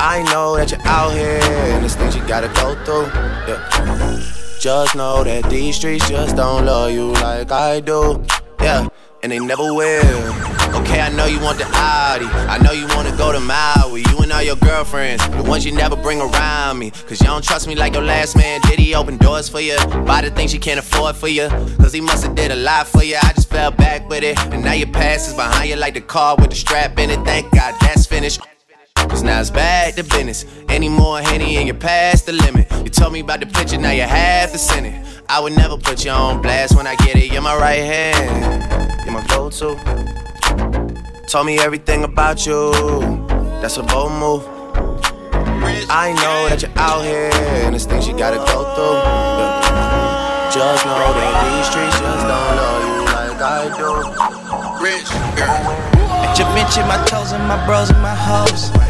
I 0.00 0.22
know 0.32 0.56
that 0.56 0.70
you're 0.70 0.80
out 0.84 1.12
here 1.12 1.40
and 1.42 1.82
there's 1.82 1.96
things 1.96 2.14
you 2.14 2.26
gotta 2.26 2.48
go 2.48 2.74
through. 2.84 3.06
Yeah. 3.48 4.37
Just 4.60 4.96
know 4.96 5.22
that 5.22 5.48
these 5.48 5.76
streets 5.76 6.08
just 6.08 6.34
don't 6.34 6.66
love 6.66 6.90
you 6.90 7.12
like 7.12 7.52
I 7.52 7.78
do. 7.78 8.24
Yeah, 8.60 8.88
and 9.22 9.30
they 9.30 9.38
never 9.38 9.62
will. 9.62 10.34
Okay, 10.80 11.00
I 11.00 11.10
know 11.10 11.26
you 11.26 11.38
want 11.40 11.58
the 11.58 11.64
Audi. 11.64 12.26
I 12.26 12.58
know 12.58 12.72
you 12.72 12.88
wanna 12.88 13.16
go 13.16 13.30
to 13.30 13.38
Maui. 13.38 14.00
You 14.10 14.18
and 14.18 14.32
all 14.32 14.42
your 14.42 14.56
girlfriends, 14.56 15.26
the 15.28 15.44
ones 15.44 15.64
you 15.64 15.70
never 15.70 15.94
bring 15.94 16.20
around 16.20 16.80
me. 16.80 16.90
Cause 16.90 17.20
you 17.20 17.28
don't 17.28 17.44
trust 17.44 17.68
me 17.68 17.76
like 17.76 17.94
your 17.94 18.02
last 18.02 18.36
man. 18.36 18.60
Did 18.62 18.80
he 18.80 18.96
open 18.96 19.16
doors 19.16 19.48
for 19.48 19.60
you? 19.60 19.76
Buy 20.04 20.22
the 20.22 20.30
things 20.32 20.52
you 20.52 20.58
can't 20.58 20.80
afford 20.80 21.14
for 21.14 21.28
you? 21.28 21.48
Cause 21.78 21.92
he 21.92 22.00
must've 22.00 22.34
did 22.34 22.50
a 22.50 22.56
lot 22.56 22.88
for 22.88 23.04
you. 23.04 23.16
I 23.22 23.32
just 23.34 23.48
fell 23.48 23.70
back 23.70 24.08
with 24.08 24.24
it. 24.24 24.36
And 24.52 24.64
now 24.64 24.72
your 24.72 24.88
past 24.88 25.28
is 25.28 25.34
behind 25.34 25.70
you 25.70 25.76
like 25.76 25.94
the 25.94 26.00
car 26.00 26.34
with 26.36 26.50
the 26.50 26.56
strap 26.56 26.98
in 26.98 27.10
it. 27.10 27.24
Thank 27.24 27.52
God 27.52 27.76
that's 27.80 28.06
finished. 28.06 28.40
Cause 29.08 29.22
now 29.22 29.40
it's 29.40 29.50
back 29.50 29.94
to 29.94 30.04
business. 30.04 30.44
Any 30.68 30.88
more 30.88 31.20
Henny 31.20 31.56
and 31.56 31.66
you're 31.66 31.76
past 31.76 32.26
the 32.26 32.32
limit. 32.32 32.70
You 32.84 32.90
told 32.90 33.12
me 33.12 33.20
about 33.20 33.40
the 33.40 33.46
picture, 33.46 33.78
now 33.78 33.90
you 33.90 34.02
have 34.02 34.52
to 34.52 34.58
send 34.58 34.86
it. 34.86 34.94
I 35.28 35.40
would 35.40 35.56
never 35.56 35.76
put 35.76 36.04
you 36.04 36.10
on 36.10 36.42
blast 36.42 36.76
when 36.76 36.86
I 36.86 36.94
get 36.96 37.16
it. 37.16 37.32
You're 37.32 37.42
my 37.42 37.56
right 37.56 37.80
hand, 37.80 39.04
you're 39.04 39.14
my 39.14 39.26
go 39.26 39.50
to. 39.50 41.24
Told 41.28 41.46
me 41.46 41.58
everything 41.58 42.04
about 42.04 42.46
you, 42.46 42.72
that's 43.60 43.76
a 43.76 43.82
bold 43.82 44.12
move. 44.12 44.44
I 45.90 46.12
know 46.12 46.48
that 46.48 46.62
you're 46.62 46.70
out 46.76 47.02
here 47.02 47.30
and 47.64 47.74
there's 47.74 47.86
things 47.86 48.06
you 48.06 48.16
gotta 48.16 48.36
go 48.36 48.64
through. 48.74 48.94
Yeah. 48.94 50.50
Just 50.52 50.84
know 50.86 51.12
that 51.12 51.32
these 51.44 51.66
streets 51.68 51.98
just 52.00 52.24
don't 52.28 52.56
know 52.56 52.76
you 52.84 53.04
like 53.12 53.40
I 53.40 53.68
do. 53.76 53.90
Rich 54.84 55.10
girl. 55.36 55.88
Da 56.36 56.44
Vinci, 56.54 56.80
my 56.82 57.02
toes 57.04 57.32
and 57.32 57.46
my 57.48 57.64
bros 57.66 57.90
and 57.90 58.00
my 58.00 58.14
hoes. 58.14 58.87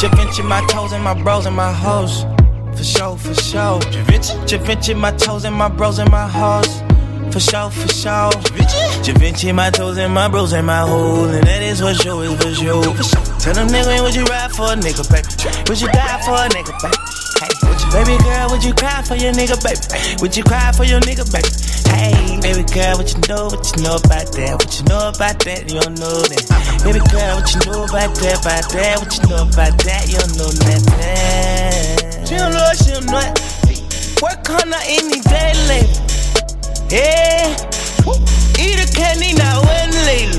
Da 0.00 0.08
Vinci, 0.16 0.42
my 0.42 0.64
toes 0.66 0.92
and 0.92 1.04
my 1.04 1.12
bros 1.12 1.44
and 1.44 1.54
my 1.54 1.70
hoes. 1.70 2.24
For 2.74 2.84
sure, 2.84 3.18
for 3.18 3.34
sure. 3.34 3.80
Da 3.80 4.58
Vinci, 4.58 4.94
my 4.94 5.10
toes 5.12 5.44
and 5.44 5.54
my 5.54 5.68
bros 5.68 5.98
and 5.98 6.10
my 6.10 6.26
hoes. 6.26 6.82
For 7.30 7.40
sure, 7.40 7.70
for 7.70 7.88
sure. 7.88 8.30
Da 8.30 9.12
Vinci, 9.18 9.52
my 9.52 9.68
toes 9.68 9.98
and 9.98 10.14
my 10.14 10.26
bros 10.28 10.54
and 10.54 10.66
my 10.66 10.78
hoes. 10.78 11.34
And 11.34 11.46
that 11.46 11.62
is 11.62 11.80
for 11.80 11.92
sure, 11.92 12.24
is 12.24 12.34
for 12.42 12.54
sure. 12.54 12.82
Tell 13.40 13.54
them 13.54 13.68
nigga, 13.68 14.02
would 14.02 14.14
you 14.14 14.24
ride 14.24 14.50
for 14.52 14.72
a 14.72 14.76
nigga, 14.76 15.04
baby? 15.10 15.28
Would 15.68 15.80
you 15.80 15.88
die 15.88 16.20
for 16.24 16.32
a 16.32 16.48
nigga, 16.48 16.72
baby? 16.82 17.09
Hey, 17.90 17.98
would 17.98 18.06
you, 18.06 18.18
baby 18.18 18.22
girl, 18.22 18.50
would 18.50 18.64
you 18.64 18.74
cry 18.74 19.02
for 19.02 19.16
your 19.16 19.32
nigga, 19.32 19.58
baby? 19.62 20.20
Would 20.22 20.36
you 20.36 20.44
cry 20.44 20.70
for 20.72 20.84
your 20.84 21.00
nigga, 21.00 21.26
baby? 21.26 21.50
Hey, 21.90 22.38
baby 22.40 22.62
girl, 22.70 22.96
what 22.98 23.10
you 23.10 23.18
know, 23.26 23.46
what 23.46 23.66
you 23.74 23.82
know 23.82 23.96
about 23.96 24.30
that? 24.30 24.54
What 24.54 24.78
you 24.78 24.84
know 24.86 25.08
about 25.10 25.38
that? 25.42 25.66
You 25.66 25.80
don't 25.80 25.98
know 25.98 26.22
that. 26.22 26.44
Baby 26.86 27.02
girl, 27.10 27.34
what 27.34 27.50
you 27.50 27.60
know 27.66 27.84
about 27.84 28.14
that, 28.22 28.38
about 28.38 28.70
that? 28.70 28.94
What 29.02 29.10
you 29.18 29.26
know 29.26 29.42
about 29.42 29.74
that? 29.82 30.06
You 30.06 30.22
don't 30.22 30.38
know 30.38 30.50
nothing. 30.70 32.26
She 32.26 32.34
don't 32.38 32.54
know, 32.54 32.70
she 32.78 32.94
don't 32.94 33.10
know 33.10 33.26
it. 33.26 33.34
Work 34.22 34.46
on 34.54 34.70
her 34.70 34.84
any 34.86 35.18
day, 35.26 35.50
lady. 35.66 35.90
Yeah. 36.94 37.58
Eat 38.54 38.78
a 38.78 38.88
candy 38.94 39.34
now 39.34 39.66
when 39.66 39.90
lady. 40.06 40.38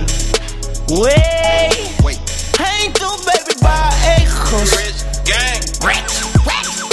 Wait. 0.87 1.99
Wait. 1.99 2.19
I 2.59 2.87
ain't 2.87 2.95
through, 2.95 3.19
baby, 3.27 3.59
by 3.59 3.91
acres. 4.15 4.71
Rich 4.71 5.03
gang. 5.27 5.59
Rich. 5.83 6.31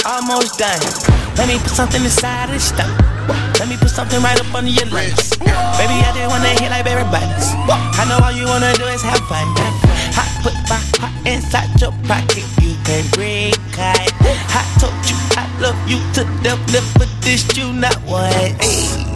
Almost 0.09 0.57
done. 0.57 0.81
Let 1.37 1.47
me 1.47 1.59
put 1.59 1.69
something 1.69 2.03
inside 2.03 2.49
the 2.49 2.59
stomach. 2.59 2.97
Let 3.59 3.69
me 3.69 3.77
put 3.77 3.91
something 3.91 4.19
right 4.23 4.39
up 4.41 4.51
under 4.55 4.71
your 4.71 4.87
legs. 4.87 5.37
Baby, 5.37 6.01
I 6.01 6.09
just 6.17 6.25
wanna 6.33 6.49
hit 6.49 6.73
like 6.73 6.87
everybody's. 6.89 7.53
I 7.69 8.09
know 8.09 8.17
all 8.17 8.33
you 8.33 8.47
wanna 8.49 8.73
do 8.73 8.85
is 8.89 9.03
have 9.03 9.21
fun. 9.29 9.45
Hot, 10.17 10.25
put 10.41 10.57
my 10.65 10.81
heart 10.97 11.13
inside 11.27 11.69
your 11.79 11.93
pocket. 12.09 12.41
You 12.57 12.73
can 12.89 13.05
break 13.13 13.53
it. 13.53 14.13
I 14.49 14.65
told 14.81 14.97
you 15.05 15.15
I 15.37 15.45
love 15.61 15.77
you 15.85 16.01
to 16.17 16.25
lip, 16.41 16.83
but 16.97 17.09
this 17.21 17.45
you 17.55 17.71
not 17.71 17.93
what? 18.09 18.57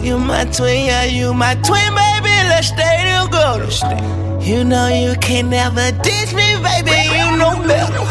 You 0.00 0.16
my 0.16 0.44
twin, 0.44 0.86
yeah, 0.86 1.02
you 1.02 1.34
my 1.34 1.56
twin, 1.66 1.90
baby. 1.90 2.33
Let's 2.48 2.68
stay 2.68 3.04
together. 3.22 4.40
You 4.40 4.64
know 4.64 4.88
you 4.88 5.14
can 5.20 5.48
never 5.48 5.90
diss 6.02 6.34
me, 6.34 6.44
baby. 6.60 7.08
You 7.16 7.36
know 7.36 7.56
better. 7.66 8.04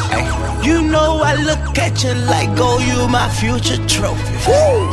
You 0.65 0.81
know 0.81 1.21
I 1.21 1.35
look 1.35 1.77
at 1.77 2.03
you 2.03 2.13
like, 2.13 2.49
oh, 2.57 2.79
you 2.79 3.07
my 3.07 3.29
future 3.29 3.77
trophy. 3.87 4.33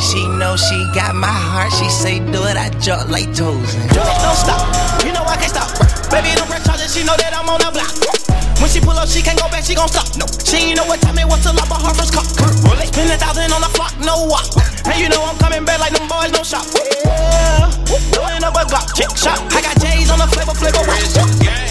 She 0.01 0.21
know 0.37 0.57
she 0.57 0.79
got 0.95 1.15
my 1.15 1.29
heart. 1.29 1.73
She 1.73 1.89
say, 1.89 2.19
do 2.19 2.45
it, 2.45 2.57
I 2.57 2.69
jump 2.81 3.09
like 3.09 3.35
toes. 3.35 3.75
Don't 3.95 4.37
stop. 4.37 4.61
You 5.05 5.13
know 5.13 5.25
I 5.25 5.37
can't 5.37 5.51
stop. 5.51 6.11
Baby, 6.11 6.35
don't 6.37 6.49
press 6.49 6.67
charges. 6.67 6.95
She 6.95 7.05
know 7.05 7.17
that 7.17 7.33
I'm 7.35 7.49
on 7.49 7.61
the 7.61 7.71
block. 7.71 8.30
When 8.61 8.69
she 8.69 8.81
pull 8.81 8.93
up, 8.93 9.09
she 9.09 9.23
can't 9.25 9.41
go 9.41 9.49
back. 9.49 9.65
She 9.65 9.75
gon' 9.75 9.89
stop. 9.89 10.07
No, 10.21 10.29
she 10.45 10.71
ain't 10.71 10.77
know 10.77 10.85
what 10.85 11.01
time 11.01 11.19
it 11.19 11.25
was 11.25 11.41
till 11.43 11.57
I 11.57 11.65
bought 11.65 11.81
her 11.81 11.95
first 11.97 12.13
cup. 12.13 12.29
Spend 12.29 13.11
a 13.11 13.17
thousand 13.17 13.53
on 13.53 13.61
the 13.65 13.73
flock, 13.73 13.97
no 14.05 14.29
walk. 14.29 14.47
And 14.85 15.01
you 15.01 15.09
know 15.09 15.25
I'm 15.25 15.39
coming 15.41 15.65
back 15.65 15.81
like 15.81 15.97
them 15.97 16.07
boys, 16.07 16.31
no 16.33 16.45
shop. 16.45 16.69
Yeah, 16.77 17.73
doing 18.13 18.45
up 18.45 18.55
a 18.55 18.65
Glock, 18.69 18.93
chick 18.93 19.11
shot. 19.17 19.41
I 19.57 19.65
got 19.65 19.81
J's 19.81 20.11
on 20.13 20.21
the 20.21 20.29
flavor, 20.29 20.53
flavor 20.53 20.85
watch. 20.85 21.09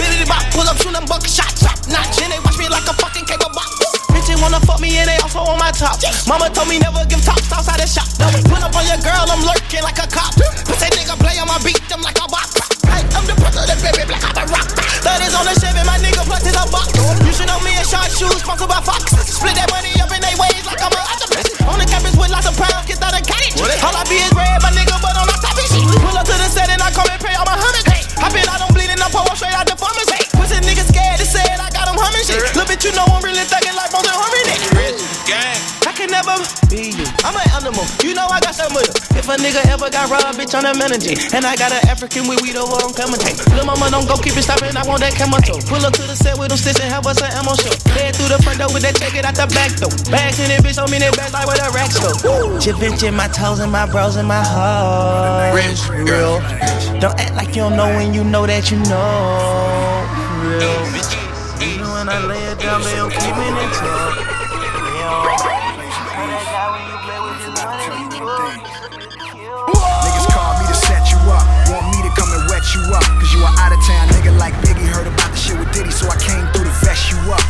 Billy 0.02 0.26
bop, 0.26 0.44
pull 0.50 0.66
up, 0.66 0.78
shoot 0.82 0.92
them 0.92 1.06
buck 1.06 1.26
shots. 1.30 1.62
Top 1.62 1.78
notch, 1.88 2.18
they 2.18 2.40
watch 2.42 2.58
me 2.58 2.68
like 2.68 2.88
a 2.90 2.94
fucking. 2.98 3.30
Bitches 3.30 3.39
wanna 4.42 4.60
fuck 4.64 4.80
me 4.80 4.96
and 4.98 5.08
they 5.08 5.20
also 5.20 5.44
on 5.44 5.60
my 5.60 5.72
top. 5.72 6.00
Mama 6.28 6.50
told 6.50 6.68
me 6.68 6.80
never 6.80 7.04
give 7.06 7.22
tops 7.24 7.52
outside 7.52 7.80
the 7.80 7.88
shop. 7.88 8.08
Put 8.48 8.64
up 8.64 8.76
on 8.76 8.86
your 8.88 9.00
girl, 9.04 9.28
I'm 9.28 9.44
lurking 9.44 9.84
like 9.84 10.00
a 10.00 10.08
cop. 10.08 10.34
Put 10.36 10.80
that 10.80 10.92
nigga 10.96 11.16
play 11.20 11.36
on 11.40 11.48
my 11.48 11.60
beat, 11.64 11.80
them 11.92 12.02
like 12.02 12.18
a 12.20 12.28
box. 12.28 12.56
Hey, 12.88 13.04
I'm 13.16 13.28
the 13.28 13.36
brother, 13.36 13.64
president, 13.68 13.84
baby, 13.84 14.04
black 14.08 14.24
out 14.24 14.36
the 14.36 14.46
rock. 14.48 14.68
That 15.04 15.20
is 15.24 15.36
on 15.36 15.46
the 15.48 15.56
Chevy, 15.60 15.84
my 15.84 16.00
nigga 16.00 16.24
plus 16.24 16.44
is 16.48 16.56
a 16.56 16.66
box. 16.72 16.92
You 17.24 17.32
should 17.36 17.52
know 17.52 17.60
me 17.64 17.76
in 17.76 17.86
short 17.86 18.10
shoes, 18.12 18.40
sponsored 18.40 18.72
by 18.72 18.80
Fox. 18.84 19.12
Split 19.28 19.56
that 19.60 19.70
money 19.72 19.92
up 20.00 20.12
in 20.12 20.24
they 20.24 20.36
ways 20.40 20.64
like 20.66 20.80
I'm 20.80 20.92
a 20.96 21.02
On 21.68 21.78
the 21.78 21.88
campus 21.88 22.16
with 22.16 22.32
lots 22.32 22.48
of 22.48 22.56
pounds, 22.56 22.88
kids 22.88 23.04
out 23.04 23.16
of 23.16 23.24
cottage. 23.24 23.60
All 23.60 23.96
I 23.96 24.04
be 24.08 24.24
is 24.24 24.32
red, 24.32 24.60
my 24.64 24.72
nigga, 24.72 24.96
but 25.04 25.16
on 25.20 25.28
my 25.28 25.38
top 25.44 25.56
shit. 25.60 25.84
Pull 25.84 26.16
up 26.16 26.26
to 26.28 26.36
the 26.36 26.48
set 26.48 26.72
and 26.72 26.80
I 26.80 26.90
come 26.96 27.08
and 27.12 27.20
pay 27.20 27.36
all 27.36 27.48
my 27.48 27.56
hundred. 27.60 27.86
Hop 28.20 28.36
in, 28.36 28.44
I 28.48 28.60
don't 28.60 28.72
bleed 28.76 28.92
and 28.92 29.00
I 29.00 29.08
pour 29.10 29.24
one 29.24 29.36
straight 29.36 29.56
out 29.56 29.66
the 29.66 29.80
pharmacy. 29.80 30.20
Pussy 30.36 30.60
nigga 30.60 30.84
scared 30.86 31.18
to 31.20 31.26
say 31.26 31.44
it, 31.44 31.60
I 31.60 31.72
got 31.72 31.88
them 31.88 31.96
humming 31.96 32.24
shit. 32.28 32.40
Little 32.56 32.68
bitch, 32.68 32.84
you 32.84 32.92
know 32.92 33.09
I'm 37.24 37.36
an 37.36 37.48
animal, 37.52 37.84
you 38.00 38.16
know 38.16 38.28
I 38.32 38.40
got 38.40 38.56
some 38.56 38.72
with 38.72 38.88
If 39.12 39.28
a 39.28 39.36
nigga 39.36 39.60
ever 39.68 39.92
got 39.92 40.08
robbed, 40.08 40.40
bitch, 40.40 40.56
on 40.56 40.64
the 40.64 40.72
energy. 40.72 41.20
And 41.36 41.44
I 41.44 41.60
got 41.60 41.76
an 41.76 41.84
African 41.92 42.32
with 42.32 42.40
weed 42.40 42.56
over 42.56 42.80
on 42.80 42.96
commentate. 42.96 43.36
Lil' 43.56 43.68
mama 43.68 43.92
don't 43.92 44.08
go 44.08 44.16
keep 44.16 44.40
it 44.40 44.48
stopping, 44.48 44.72
I 44.72 44.88
want 44.88 45.04
that 45.04 45.14
camera 45.20 45.44
toe. 45.44 45.60
Pull 45.68 45.84
up 45.84 45.92
to 46.00 46.04
the 46.08 46.16
set 46.16 46.40
with 46.40 46.50
them 46.50 46.58
sticks 46.58 46.80
and 46.80 46.88
have 46.88 47.04
us 47.04 47.20
an 47.20 47.32
ammo 47.36 47.56
show. 47.60 47.76
Head 47.92 48.16
through 48.16 48.32
the 48.32 48.40
front 48.40 48.64
door 48.64 48.72
with 48.72 48.88
that 48.88 48.96
check 48.96 49.16
it 49.20 49.28
out 49.28 49.36
the 49.36 49.48
back 49.52 49.76
door. 49.76 49.92
Bags 50.08 50.40
in 50.40 50.48
it, 50.48 50.64
bitch, 50.64 50.80
on 50.80 50.88
me, 50.88 51.00
they 51.00 51.12
back 51.20 51.36
like 51.36 51.44
where 51.44 51.60
the 51.60 51.68
racks 51.76 52.00
go. 52.00 52.16
Chip 52.64 52.80
in 52.80 53.16
my 53.16 53.28
toes 53.28 53.60
and 53.60 53.72
my 53.72 53.84
bros 53.90 54.16
and 54.16 54.28
my 54.28 54.40
heart. 54.40 55.52
Rich, 55.52 55.92
real. 55.92 56.40
Don't 57.04 57.20
act 57.20 57.36
like 57.36 57.52
you 57.52 57.68
don't 57.68 57.76
know 57.76 57.92
when 58.00 58.14
you 58.14 58.24
know 58.24 58.48
that 58.48 58.72
you 58.72 58.80
know. 58.88 60.08
Real. 60.48 60.88
Even 61.68 61.88
when 61.92 62.08
I 62.08 62.24
lay 62.24 62.40
it 62.48 62.60
down, 62.60 62.82
they 62.82 62.96
don't 62.96 63.12
keep 63.12 63.36
me 63.36 63.48
in. 63.48 63.60
Niggas 63.60 65.49
you 72.80 72.96
up. 72.96 73.04
Cause 73.20 73.32
you 73.36 73.44
are 73.44 73.56
out 73.60 73.72
of 73.76 73.80
town, 73.84 74.08
nigga 74.16 74.32
like 74.40 74.54
Biggie 74.64 74.88
heard 74.88 75.08
about 75.08 75.32
the 75.32 75.38
shit 75.38 75.58
with 75.60 75.72
Diddy, 75.76 75.92
so 75.92 76.08
I 76.08 76.16
came 76.16 76.46
through 76.56 76.66
to 76.66 76.76
vest 76.84 77.12
you 77.12 77.20
up. 77.32 77.44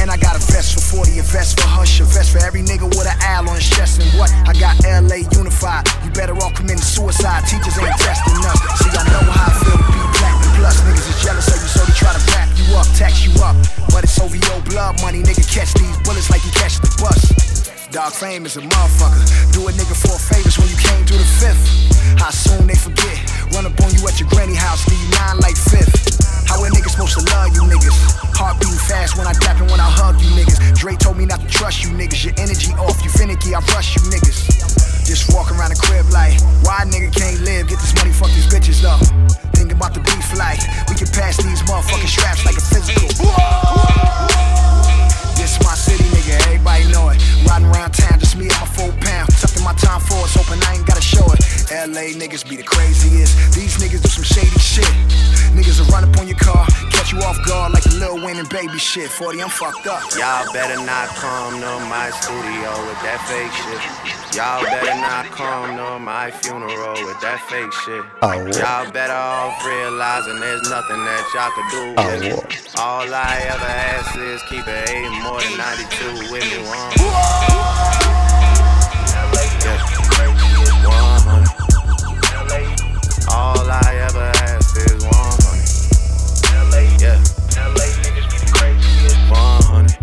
And 0.00 0.10
I 0.10 0.16
got 0.16 0.34
a 0.34 0.42
vest 0.50 0.74
for 0.74 1.04
40, 1.06 1.18
a 1.18 1.22
vest 1.22 1.60
for 1.60 1.68
Hush, 1.68 2.00
a 2.00 2.04
vest 2.04 2.34
for 2.34 2.42
every 2.42 2.62
nigga 2.62 2.90
with 2.90 3.06
an 3.06 3.14
owl 3.22 3.46
on 3.46 3.54
his 3.54 3.68
chest. 3.70 4.02
And 4.02 4.10
what? 4.18 4.34
I 4.50 4.52
got 4.58 4.74
LA 4.82 5.22
unified. 5.30 5.86
You 6.02 6.10
better 6.10 6.34
off 6.42 6.58
committing 6.58 6.82
suicide. 6.82 7.46
Teachers 7.46 7.78
ain't 7.78 7.94
testing 8.02 8.34
us. 8.42 8.58
See, 8.82 8.90
I 8.90 9.02
know 9.14 9.22
how 9.30 9.46
I 9.46 9.54
feel 9.62 9.78
to 9.78 9.86
be 9.94 10.02
black. 10.18 10.34
Plus, 10.58 10.76
niggas 10.82 11.06
is 11.06 11.18
jealous 11.22 11.46
of 11.54 11.58
you, 11.62 11.70
so 11.70 11.80
they 11.86 11.94
try 11.94 12.10
to 12.10 12.22
wrap 12.34 12.50
you 12.58 12.66
up, 12.74 12.88
tax 12.98 13.22
you 13.22 13.32
up. 13.38 13.54
But 13.94 14.02
it's 14.02 14.18
OVO 14.18 14.66
blood 14.66 14.98
money, 15.02 15.22
nigga. 15.22 15.46
Catch 15.46 15.78
these 15.78 15.96
bullets 16.02 16.30
like 16.30 16.42
you 16.42 16.50
catch 16.58 16.82
the 16.82 16.90
bus. 16.98 17.61
Fame 17.92 18.46
is 18.46 18.56
a 18.56 18.62
motherfucker. 18.62 19.52
Do 19.52 19.68
a 19.68 19.72
nigga 19.72 19.92
four 19.92 20.16
favors 20.16 20.56
when 20.56 20.68
you 20.68 20.76
came 20.80 21.04
through 21.04 21.20
the 21.20 21.28
fifth. 21.36 21.92
How 22.16 22.30
soon 22.30 22.66
they 22.66 22.74
forget? 22.74 23.20
Run 23.52 23.66
up 23.66 23.76
on 23.84 23.92
you 23.92 24.00
at 24.08 24.16
your 24.16 24.28
granny 24.32 24.54
house, 24.56 24.84
give 24.88 24.96
you 24.96 25.10
nine 25.20 25.36
like 25.44 25.56
fifth. 25.56 25.92
How 26.48 26.56
a 26.64 26.68
nigga 26.72 26.88
supposed 26.88 27.20
to 27.20 27.24
love 27.36 27.52
you 27.52 27.68
niggas? 27.68 27.92
Heart 28.32 28.60
beating 28.60 28.80
fast 28.80 29.18
when 29.18 29.26
I 29.26 29.32
dap 29.44 29.60
and 29.60 29.68
when 29.70 29.80
I 29.80 29.90
hug 29.92 30.16
you 30.24 30.30
niggas. 30.32 30.56
Dre 30.72 30.96
told 30.96 31.18
me 31.18 31.26
not 31.26 31.40
to 31.40 31.48
trust 31.48 31.84
you 31.84 31.90
niggas. 31.92 32.24
Your 32.24 32.32
energy 32.40 32.72
off, 32.80 32.96
you 33.04 33.10
finicky, 33.10 33.54
I 33.54 33.60
rush 33.76 33.94
you 33.96 34.02
niggas. 34.08 35.04
Just 35.04 35.28
walk 35.34 35.52
around 35.52 35.76
the 35.76 35.80
crib 35.80 36.08
like, 36.08 36.40
why 36.64 36.88
nigga 36.88 37.12
can't 37.12 37.44
live? 37.44 37.68
Get 37.68 37.76
this 37.76 37.92
money, 37.94 38.12
fuck 38.12 38.32
these 38.32 38.48
bitches 38.48 38.80
though. 38.80 39.00
Thinking 39.52 39.76
about 39.76 39.92
the 39.92 40.00
beef 40.00 40.32
like, 40.40 40.64
we 40.88 40.96
can 40.96 41.12
pass 41.12 41.36
these 41.36 41.60
motherfucking 41.68 42.08
straps 42.08 42.48
like 42.48 42.56
a 42.56 42.64
physical. 42.64 43.08
This 45.36 45.60
my 45.60 45.74
city, 45.76 46.01
everybody 46.32 46.86
know 46.92 47.10
it. 47.10 47.18
Riding 47.46 47.68
around 47.68 47.92
town, 47.92 48.18
just 48.18 48.31
me 48.36 48.46
and 48.48 48.58
my 48.60 48.66
four 48.76 48.92
pound. 49.00 49.28
Tucking 49.40 49.64
my 49.64 49.74
time 49.74 50.00
forwards, 50.00 50.34
hoping 50.34 50.62
I 50.64 50.74
ain't 50.76 50.86
gotta 50.86 51.02
show 51.02 51.24
it. 51.32 51.40
LA 51.72 52.12
niggas 52.16 52.48
be 52.48 52.56
the 52.56 52.62
craziest. 52.62 53.54
These 53.54 53.78
niggas 53.78 54.02
do 54.02 54.08
some 54.08 54.24
shady 54.24 54.58
shit. 54.60 54.88
Niggas 55.56 55.80
will 55.80 55.88
run 55.92 56.04
up 56.04 56.16
on 56.18 56.26
your 56.28 56.38
car, 56.38 56.64
catch 56.90 57.12
you 57.12 57.18
off 57.20 57.36
guard 57.46 57.72
like 57.74 57.82
the 57.84 57.94
Lil 58.00 58.24
Wayne 58.24 58.38
and 58.38 58.48
baby 58.48 58.78
shit. 58.78 59.10
40, 59.10 59.42
I'm 59.42 59.50
fucked 59.50 59.86
up. 59.86 60.00
Y'all 60.16 60.50
better 60.52 60.80
not 60.84 61.08
come 61.20 61.60
to 61.60 61.72
my 61.92 62.08
studio 62.20 62.70
with 62.88 62.96
that 63.04 63.20
fake 63.28 63.52
shit. 63.52 64.36
Y'all 64.36 64.62
better 64.64 64.96
not 65.00 65.26
come 65.26 65.76
to 65.76 65.98
my 65.98 66.30
funeral 66.30 66.96
with 67.04 67.20
that 67.20 67.40
fake 67.48 67.72
shit. 67.84 68.02
Oh, 68.22 68.32
Y'all 68.32 68.90
better 68.92 69.12
off 69.12 69.60
realizing 69.64 70.40
there's 70.40 70.62
nothing 70.70 71.04
that 71.04 71.22
y'all 71.36 71.52
could 71.52 71.68
do 71.70 71.94
Oh, 72.00 72.06
with 72.08 72.20
me. 72.22 72.32
what? 72.32 72.80
All 72.80 73.04
I 73.12 73.44
ever 73.52 73.64
ask 73.68 74.16
is 74.16 74.40
keep 74.48 74.64
it 74.66 74.88
eight 74.88 75.10
more 75.22 75.40
than 75.40 75.56
92 75.58 76.32
with 76.32 76.44
me. 76.48 76.64
One. 76.68 78.01
All 83.62 83.70
I 83.70 83.94
ever 83.94 84.32
ask 84.42 84.76
is 84.76 85.04
100. 85.04 87.00
Yeah. 87.00 87.22
100. 89.30 89.98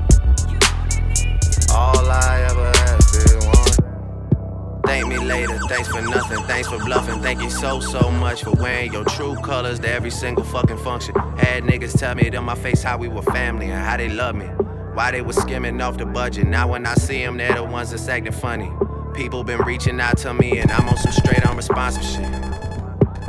All 1.76 2.10
I 2.10 2.47
ever 2.49 2.72
ask 2.88 3.16
is 3.16 3.36
100. 3.45 4.86
Thank 4.86 5.07
me 5.07 5.18
later, 5.18 5.60
thanks 5.68 5.89
for 5.89 6.01
nothing, 6.01 6.41
thanks 6.43 6.70
for 6.70 6.78
bluffing. 6.80 7.22
Thank 7.22 7.41
you 7.41 7.49
so, 7.49 7.82
so 7.82 8.10
much 8.10 8.45
for 8.45 8.51
wearing 8.51 8.93
your 8.93 9.03
true 9.03 9.36
colors 9.43 9.80
to 9.80 9.91
every 9.91 10.12
single 10.12 10.45
fucking 10.45 10.78
function. 10.78 11.14
Had 11.38 11.66
niggas 11.66 11.99
tell 11.99 12.16
me 12.16 12.30
to 12.30 12.41
my 12.41 12.55
face 12.55 12.82
how 12.82 12.97
we 12.97 13.10
were 13.10 13.24
family 13.24 13.66
and 13.66 13.86
how 13.86 13.97
they 13.97 14.07
love 14.07 14.36
me. 14.36 14.45
Why 14.93 15.12
they 15.12 15.22
was 15.22 15.36
skimming 15.36 15.82
off 15.82 15.97
the 15.97 16.05
budget. 16.05 16.47
Now 16.47 16.70
when 16.70 16.86
I 16.86 16.93
see 16.93 17.26
them, 17.26 17.36
they're 17.36 17.55
the 17.55 17.66
ones 17.66 17.91
that's 17.91 18.07
acting 18.07 18.32
funny. 18.32 18.72
People 19.14 19.43
been 19.43 19.60
reaching 19.64 19.99
out 19.99 20.18
to 20.20 20.34
me 20.34 20.60
and 20.60 20.72
I'm 20.72 20.88
on 20.88 20.95
some 20.95 21.12
straight 21.12 21.45
unresponsive 21.45 22.05
shit. 22.05 22.68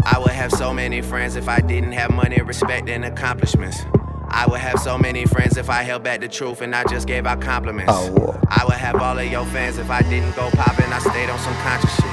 I 0.05 0.18
would 0.18 0.30
have 0.30 0.53
so 0.53 0.72
many 0.72 1.03
friends 1.03 1.36
if 1.36 1.48
I 1.48 1.61
didn't 1.61 1.92
have 1.92 2.11
money, 2.11 2.40
respect, 2.40 2.88
and 2.88 3.05
accomplishments. 3.05 3.84
I 4.28 4.46
would 4.46 4.61
have 4.61 4.78
so 4.78 4.96
many 4.96 5.26
friends 5.26 5.57
if 5.57 5.68
I 5.68 5.82
held 5.82 6.05
back 6.05 6.20
the 6.20 6.28
truth 6.28 6.61
and 6.61 6.74
I 6.74 6.84
just 6.84 7.07
gave 7.07 7.26
out 7.26 7.40
compliments. 7.40 7.92
Oh, 7.94 8.40
I 8.48 8.64
would 8.64 8.74
have 8.76 8.96
all 8.96 9.18
of 9.18 9.30
your 9.30 9.44
fans 9.46 9.78
if 9.78 9.90
I 9.90 10.03
didn't 10.03 10.36
go 10.36 10.48
poppin', 10.51 10.92
I 10.92 10.98
stayed 11.01 11.28
on 11.28 11.38
some 11.40 11.55
conscious 11.57 11.94
shit. 11.96 12.05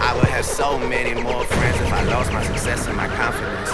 I 0.00 0.14
would 0.16 0.26
have 0.26 0.44
so 0.44 0.78
many 0.78 1.14
more 1.22 1.44
friends 1.44 1.80
if 1.80 1.92
I 1.92 2.02
lost 2.04 2.32
my 2.32 2.42
success 2.42 2.88
and 2.88 2.96
my 2.96 3.06
confidence. 3.08 3.70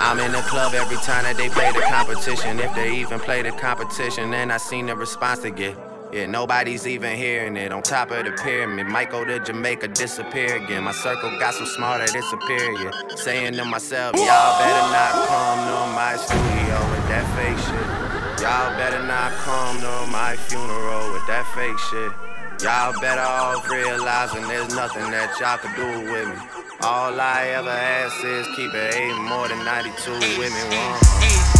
I'm 0.00 0.18
in 0.18 0.32
the 0.32 0.42
club 0.42 0.74
every 0.74 0.96
time 0.98 1.24
that 1.24 1.36
they 1.36 1.48
play 1.48 1.70
the 1.72 1.80
competition. 1.82 2.58
If 2.58 2.74
they 2.74 2.96
even 2.96 3.20
play 3.20 3.42
the 3.42 3.52
competition, 3.52 4.30
then 4.30 4.50
I 4.50 4.56
seen 4.56 4.86
the 4.86 4.96
response 4.96 5.40
they 5.40 5.50
get. 5.50 5.76
Yeah, 6.10 6.24
nobody's 6.24 6.86
even 6.86 7.18
hearing 7.18 7.56
it. 7.58 7.70
On 7.70 7.82
top 7.82 8.10
of 8.10 8.24
the 8.24 8.32
pyramid, 8.32 8.86
might 8.86 9.10
go 9.10 9.26
to 9.26 9.38
Jamaica, 9.40 9.88
disappear 9.88 10.56
again. 10.56 10.84
My 10.84 10.92
circle 10.92 11.28
got 11.38 11.52
so 11.52 11.66
small 11.66 11.98
that 11.98 12.14
it's 12.14 12.30
superior. 12.30 12.90
Saying 13.16 13.54
to 13.54 13.64
myself, 13.66 14.16
y'all 14.16 14.58
better 14.58 14.88
not 14.88 15.12
come 15.28 15.58
to 15.68 15.78
my 15.92 16.16
studio 16.16 16.76
with 16.96 17.04
that 17.12 17.28
fake 17.36 17.60
shit. 17.60 18.40
Y'all 18.40 18.74
better 18.78 19.04
not 19.04 19.32
come 19.44 19.76
to 19.80 20.10
my 20.10 20.34
funeral 20.48 21.12
with 21.12 21.26
that 21.26 21.44
fake 21.54 21.78
shit. 21.90 22.12
Y'all 22.64 22.98
better 23.02 23.20
off 23.20 23.68
realizing 23.68 24.48
there's 24.48 24.74
nothing 24.74 25.10
that 25.10 25.36
y'all 25.38 25.58
can 25.58 25.76
do 25.76 26.10
with 26.10 26.26
me. 26.26 26.36
All 26.80 27.20
I 27.20 27.48
ever 27.48 27.68
ask 27.68 28.24
is 28.24 28.46
keep 28.56 28.72
it 28.72 28.94
eight 28.94 29.14
more 29.28 29.46
than 29.46 29.62
92 29.62 30.12
with 30.40 30.52
me. 30.70 31.57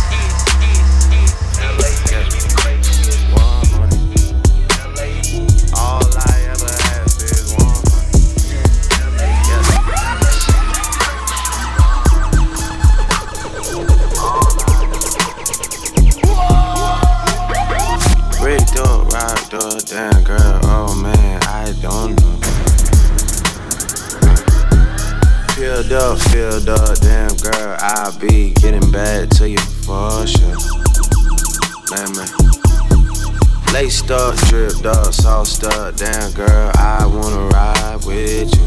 Be 28.19 28.53
getting 28.55 28.91
back 28.91 29.29
to 29.29 29.49
you 29.49 29.59
for 29.59 30.27
sure. 30.27 30.57
Man, 31.91 32.17
man. 32.17 32.48
Laced 33.73 34.11
up, 34.11 34.37
dripped 34.49 34.87
up, 34.87 35.13
sauced 35.13 35.65
up, 35.65 35.97
damn 35.97 36.33
girl, 36.33 36.73
I 36.75 37.07
wanna 37.07 37.47
ride 37.49 38.05
with 38.05 38.51
you. 38.57 38.67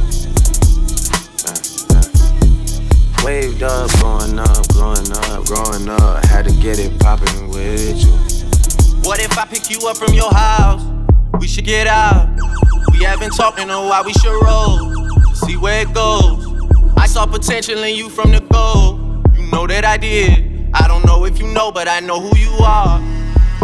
Man, 1.45 1.61
man. 1.91 3.25
Waved 3.25 3.63
up, 3.63 3.91
going 3.99 4.39
up, 4.39 4.67
growing 4.69 5.11
up, 5.11 5.45
growing 5.45 5.89
up, 5.89 6.25
had 6.25 6.45
to 6.45 6.53
get 6.53 6.79
it 6.79 6.97
poppin' 6.99 7.49
with 7.49 8.03
you. 8.03 8.11
What 9.03 9.19
if 9.19 9.37
I 9.37 9.45
pick 9.45 9.69
you 9.69 9.87
up 9.87 9.97
from 9.97 10.13
your 10.13 10.33
house? 10.33 10.83
We 11.39 11.47
should 11.47 11.65
get 11.65 11.87
out. 11.87 12.29
We 12.91 13.03
haven't 13.03 13.31
talked 13.35 13.59
in 13.59 13.69
a 13.69 13.79
while, 13.79 14.05
we 14.05 14.13
should 14.13 14.39
roll 14.43 15.01
see 15.45 15.57
where 15.57 15.81
it 15.81 15.93
goes. 15.93 16.47
I 16.97 17.07
saw 17.07 17.25
potential 17.25 17.83
in 17.83 17.95
you 17.95 18.09
from 18.09 18.31
the 18.31 18.41
go. 18.41 19.23
You 19.33 19.49
know 19.51 19.67
that 19.67 19.85
I 19.85 19.97
did. 19.97 20.69
I 20.73 20.87
don't 20.87 21.05
know 21.05 21.25
if 21.25 21.39
you 21.39 21.47
know, 21.47 21.71
but 21.71 21.87
I 21.87 21.99
know 21.99 22.19
who 22.19 22.37
you 22.37 22.51
are. 22.63 22.99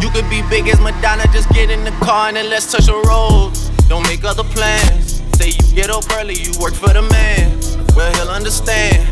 You 0.02 0.10
could 0.12 0.30
be 0.30 0.42
big 0.50 0.68
as 0.68 0.80
Madonna, 0.80 1.24
just 1.34 1.50
get 1.50 1.70
in 1.70 1.84
the 1.84 1.92
car 2.06 2.28
and 2.28 2.38
then 2.38 2.50
let's 2.50 2.72
touch 2.72 2.86
the 2.86 2.94
road. 2.94 3.54
Don't 3.90 4.04
make 4.04 4.24
other 4.24 4.44
plans. 4.44 5.24
Say 5.38 5.50
you 5.50 5.76
get 5.76 5.90
up 5.90 6.04
early, 6.14 6.36
you 6.36 6.54
work 6.60 6.74
for 6.74 6.94
the 6.94 7.02
man. 7.02 7.60
Well, 7.96 8.14
he'll 8.16 8.30
understand. 8.30 9.10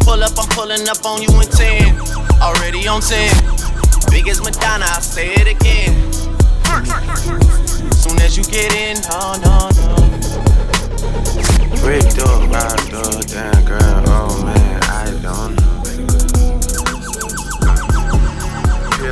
Pull 0.00 0.22
up, 0.22 0.38
I'm 0.38 0.48
pulling 0.50 0.88
up 0.88 1.04
on 1.04 1.20
you 1.22 1.28
in 1.40 1.48
10. 1.48 2.00
Already 2.40 2.86
on 2.86 3.00
10. 3.00 3.26
Big 4.10 4.28
as 4.28 4.40
Madonna, 4.42 4.86
I'll 4.88 5.00
say 5.00 5.34
it 5.34 5.48
again. 5.48 6.12
Soon 7.92 8.18
as 8.20 8.36
you 8.36 8.44
get 8.44 8.72
in, 8.74 9.02
no, 9.10 9.34
no, 9.42 9.70
no. 9.82 10.10
Rigged 11.86 12.18
up, 12.20 12.48
rocked 12.50 12.92
up, 12.94 13.26
damn 13.26 13.64
girl, 13.64 14.04
oh 14.06 14.44
man, 14.44 14.82
I 14.84 15.10
don't 15.22 15.56
know. 15.56 15.69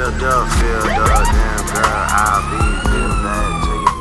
Filled 0.09 0.25
up, 0.25 0.49
filled 0.57 0.89
up, 0.89 1.21
damn 1.21 1.69
girl, 1.69 1.85
I'll 1.85 2.41
be 2.49 2.57
getting 2.89 3.21
back 3.21 3.45
to 3.61 3.77
you. 3.77 3.93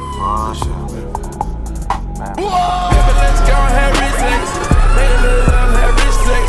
Baby, 2.32 3.12
let's 3.20 3.44
go 3.44 3.52
and 3.52 3.76
have 3.76 3.92
sex. 4.16 4.48
Baby, 4.96 5.28
let's 5.28 5.52
have 5.52 6.00
rich 6.00 6.16
sex. 6.24 6.48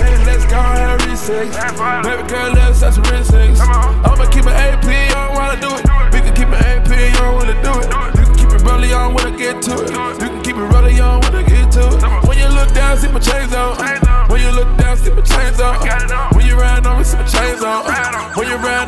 Baby, 0.00 0.24
let's 0.24 0.46
go 0.48 0.56
and 0.56 0.80
have 0.80 1.20
sex. 1.20 1.52
Baby, 2.00 2.24
girl, 2.32 2.48
let's 2.54 2.80
have 2.80 2.94
some 2.94 3.04
rich 3.12 3.28
sex. 3.28 3.60
I'ma 3.60 4.24
keep 4.32 4.46
it 4.46 4.56
AP, 4.56 4.88
you 4.88 5.12
don't 5.12 5.36
wanna 5.36 5.60
do 5.60 5.68
it. 5.68 5.84
We 6.08 6.24
can 6.24 6.32
keep 6.32 6.48
it 6.48 6.64
AP, 6.64 6.88
you 6.88 7.12
don't 7.20 7.36
wanna 7.36 7.60
do 7.60 7.76
it. 7.84 7.92
You 8.16 8.24
can 8.24 8.34
keep 8.40 8.56
it 8.56 8.62
rolling, 8.64 8.88
you 8.88 8.96
don't 8.96 9.12
wanna 9.12 9.36
get 9.36 9.60
to 9.68 9.84
it. 9.84 9.92
You 9.92 10.32
can 10.32 10.40
keep 10.40 10.56
it 10.56 10.64
rolling, 10.64 10.96
you 10.96 11.04
don't 11.04 11.22
wanna 11.22 11.42
get 11.44 11.70
to 11.76 11.92
it. 11.92 12.00
When 12.24 12.38
you 12.38 12.48
look 12.48 12.72
down, 12.72 12.96
see 12.96 13.12
my 13.12 13.20
chains 13.20 13.52
on. 13.52 13.76
When 14.32 14.40
you 14.40 14.50
look 14.50 14.74
down, 14.78 14.96
see 14.96 15.12
my 15.12 15.20
chains 15.20 15.60
on. 15.60 15.76
When 16.32 16.46
you 16.46 16.56
ride 16.56 16.86
on 16.86 17.04
see 17.04 17.18
my 17.18 17.24
chains 17.24 17.62
on. 17.62 17.84
When 18.34 18.48
you 18.48 18.56
ride 18.56 18.83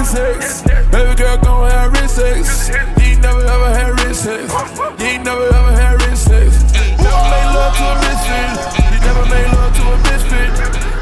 rich 0.00 0.08
sex. 0.08 0.62
Baby 0.90 1.14
girl, 1.14 1.36
go 1.38 1.64
and 1.64 1.72
have 1.72 1.92
rich 1.92 2.10
sex. 2.10 2.68
You 2.68 2.74
ain't 3.04 3.22
never 3.22 3.40
ever 3.40 3.70
had 3.70 3.90
rich 4.04 4.16
sex. 4.16 4.52
You 4.98 5.06
ain't 5.06 5.24
never 5.24 5.44
ever 5.44 5.72
had 5.72 6.00
rich 6.02 6.16
sex. 6.16 6.62
Never 6.96 7.24
made 7.28 7.50
love 7.52 7.76
to 7.76 7.84
a 7.84 7.94
misfit. 8.00 8.48
You 8.92 9.00
never 9.00 9.24
made 9.28 9.50
love 9.52 9.72
to 9.76 9.82
a 9.84 9.96
misfit. 10.08 10.50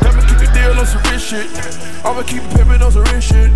I'ma 0.03 0.21
keep 0.27 0.39
the 0.39 0.51
deal 0.53 0.79
on 0.79 0.87
some 0.87 1.03
rich 1.11 1.23
shit. 1.23 1.49
I'ma 2.05 2.23
keep 2.23 2.43
it 2.43 2.51
pimpin' 2.51 2.83
on 2.83 2.93
some 2.93 3.05
rich 3.15 3.25
shit. 3.25 3.53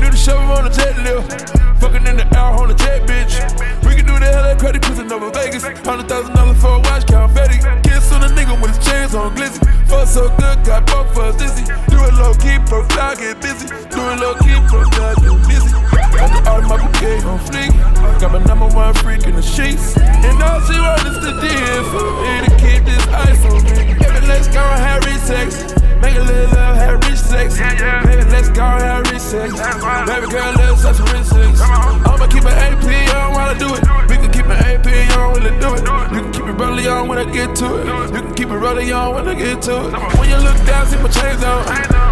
Do 0.00 0.08
the 0.08 0.16
show 0.16 0.38
on 0.56 0.64
the 0.64 0.72
jet 0.72 0.96
lift. 1.04 1.28
Fucking 1.76 2.06
in 2.08 2.16
the 2.16 2.24
air 2.32 2.56
on 2.56 2.68
the 2.68 2.74
jet, 2.74 3.04
bitch. 3.04 3.36
We 3.84 3.96
can 3.96 4.08
do 4.08 4.16
the 4.16 4.32
LA 4.32 4.56
credit 4.56 4.80
cruising 4.80 5.12
over 5.12 5.28
Vegas. 5.28 5.60
Hundred 5.84 6.08
thousand 6.08 6.32
dollars 6.32 6.56
for 6.56 6.76
a 6.76 6.80
watch, 6.80 7.04
confetti. 7.04 7.60
Kiss 7.84 8.08
on 8.12 8.24
a 8.24 8.32
nigga 8.32 8.56
with 8.56 8.72
his 8.72 8.80
chains 8.80 9.14
on 9.14 9.36
glizzy. 9.36 9.60
Fuck 9.84 10.08
so 10.08 10.32
good, 10.40 10.64
got 10.64 10.88
both 10.88 11.12
of 11.12 11.18
us 11.20 11.36
dizzy. 11.36 11.68
Do 11.92 12.00
it 12.00 12.14
low 12.16 12.32
key, 12.32 12.56
profile 12.64 13.12
get 13.12 13.44
busy. 13.44 13.68
Do 13.92 14.00
it 14.08 14.16
low 14.24 14.32
key, 14.40 14.56
profile 14.72 15.16
get 15.20 15.36
busy. 15.44 15.68
Got 16.16 16.32
the 16.32 16.40
automatic 16.48 16.92
gay 16.96 17.20
on 17.28 17.36
fleek. 17.44 17.72
Got 18.20 18.32
my 18.32 18.40
number 18.48 18.72
one 18.72 18.94
freak 19.04 19.28
in 19.28 19.36
the 19.36 19.44
sheets. 19.44 20.00
And 20.00 20.40
all 20.40 20.64
she 20.64 20.80
wants 20.80 21.04
is 21.12 21.20
the 21.20 21.36
DM 21.44 21.84
for 21.92 22.08
me 22.24 22.32
to 22.48 22.50
keep 22.56 22.88
this 22.88 23.04
ice 23.12 23.44
on 23.44 23.60
me. 23.68 24.00
Let's 24.24 24.48
go 24.48 24.64
and 24.64 24.80
have 24.80 25.00
sex. 25.20 25.79
Make 26.00 26.16
a 26.16 26.22
little 26.22 26.50
love, 26.54 26.76
have 26.76 27.04
rich 27.04 27.18
sex. 27.18 27.58
Baby, 27.58 28.24
let's 28.30 28.48
go 28.48 28.62
have 28.62 29.06
rich 29.10 29.20
sex. 29.20 29.52
Baby 29.52 30.26
girl, 30.32 30.52
let's 30.56 30.82
have 30.82 30.96
some 30.96 31.06
rich 31.12 31.26
sex. 31.26 31.60
I'ma 31.60 32.26
keep 32.26 32.44
an 32.44 32.56
AP 32.56 32.84
on 33.14 33.32
while 33.32 33.50
I 33.50 33.58
do 33.58 33.68
it. 33.74 33.82
We 34.08 34.16
can 34.16 34.30
keep 34.32 34.46
an 34.46 34.58
AP 34.58 34.86
on 35.16 35.32
while 35.32 35.44
I 35.44 35.52
do 35.60 35.74
it. 35.74 35.82
You 36.14 36.20
can 36.22 36.32
keep 36.32 36.46
it 36.46 36.56
rolling 36.58 36.86
on 36.88 37.08
when 37.08 37.18
I 37.18 37.24
get 37.30 37.54
to 37.56 37.66
it. 37.80 37.86
You 37.86 38.22
can 38.22 38.34
keep 38.34 38.48
it 38.48 38.56
rolling 38.56 38.92
on 38.92 39.14
when 39.14 39.28
I 39.28 39.34
get 39.34 39.62
to 39.62 39.76
it. 39.86 39.92
When 40.18 40.28
you 40.28 40.36
look 40.36 40.56
down, 40.66 40.86
see 40.86 40.96
my 40.96 41.08
chains 41.08 41.44
on. 41.44 41.64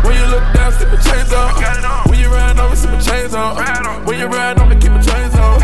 When 0.04 0.14
you 0.16 0.26
look 0.30 0.44
down, 0.54 0.72
see 0.72 0.86
my 0.86 0.96
chains 1.00 1.32
on. 1.32 2.08
When 2.08 2.18
you 2.18 2.28
ride 2.28 2.58
over, 2.58 2.76
see 2.76 2.88
my 2.88 3.00
chains 3.00 3.34
on. 3.34 3.56
When 4.04 4.18
you 4.18 4.26
ride 4.26 4.58
on 4.58 4.68
me, 4.68 4.76
keep 4.76 4.92
my 4.92 5.00
chains 5.00 5.34
on. 5.34 5.60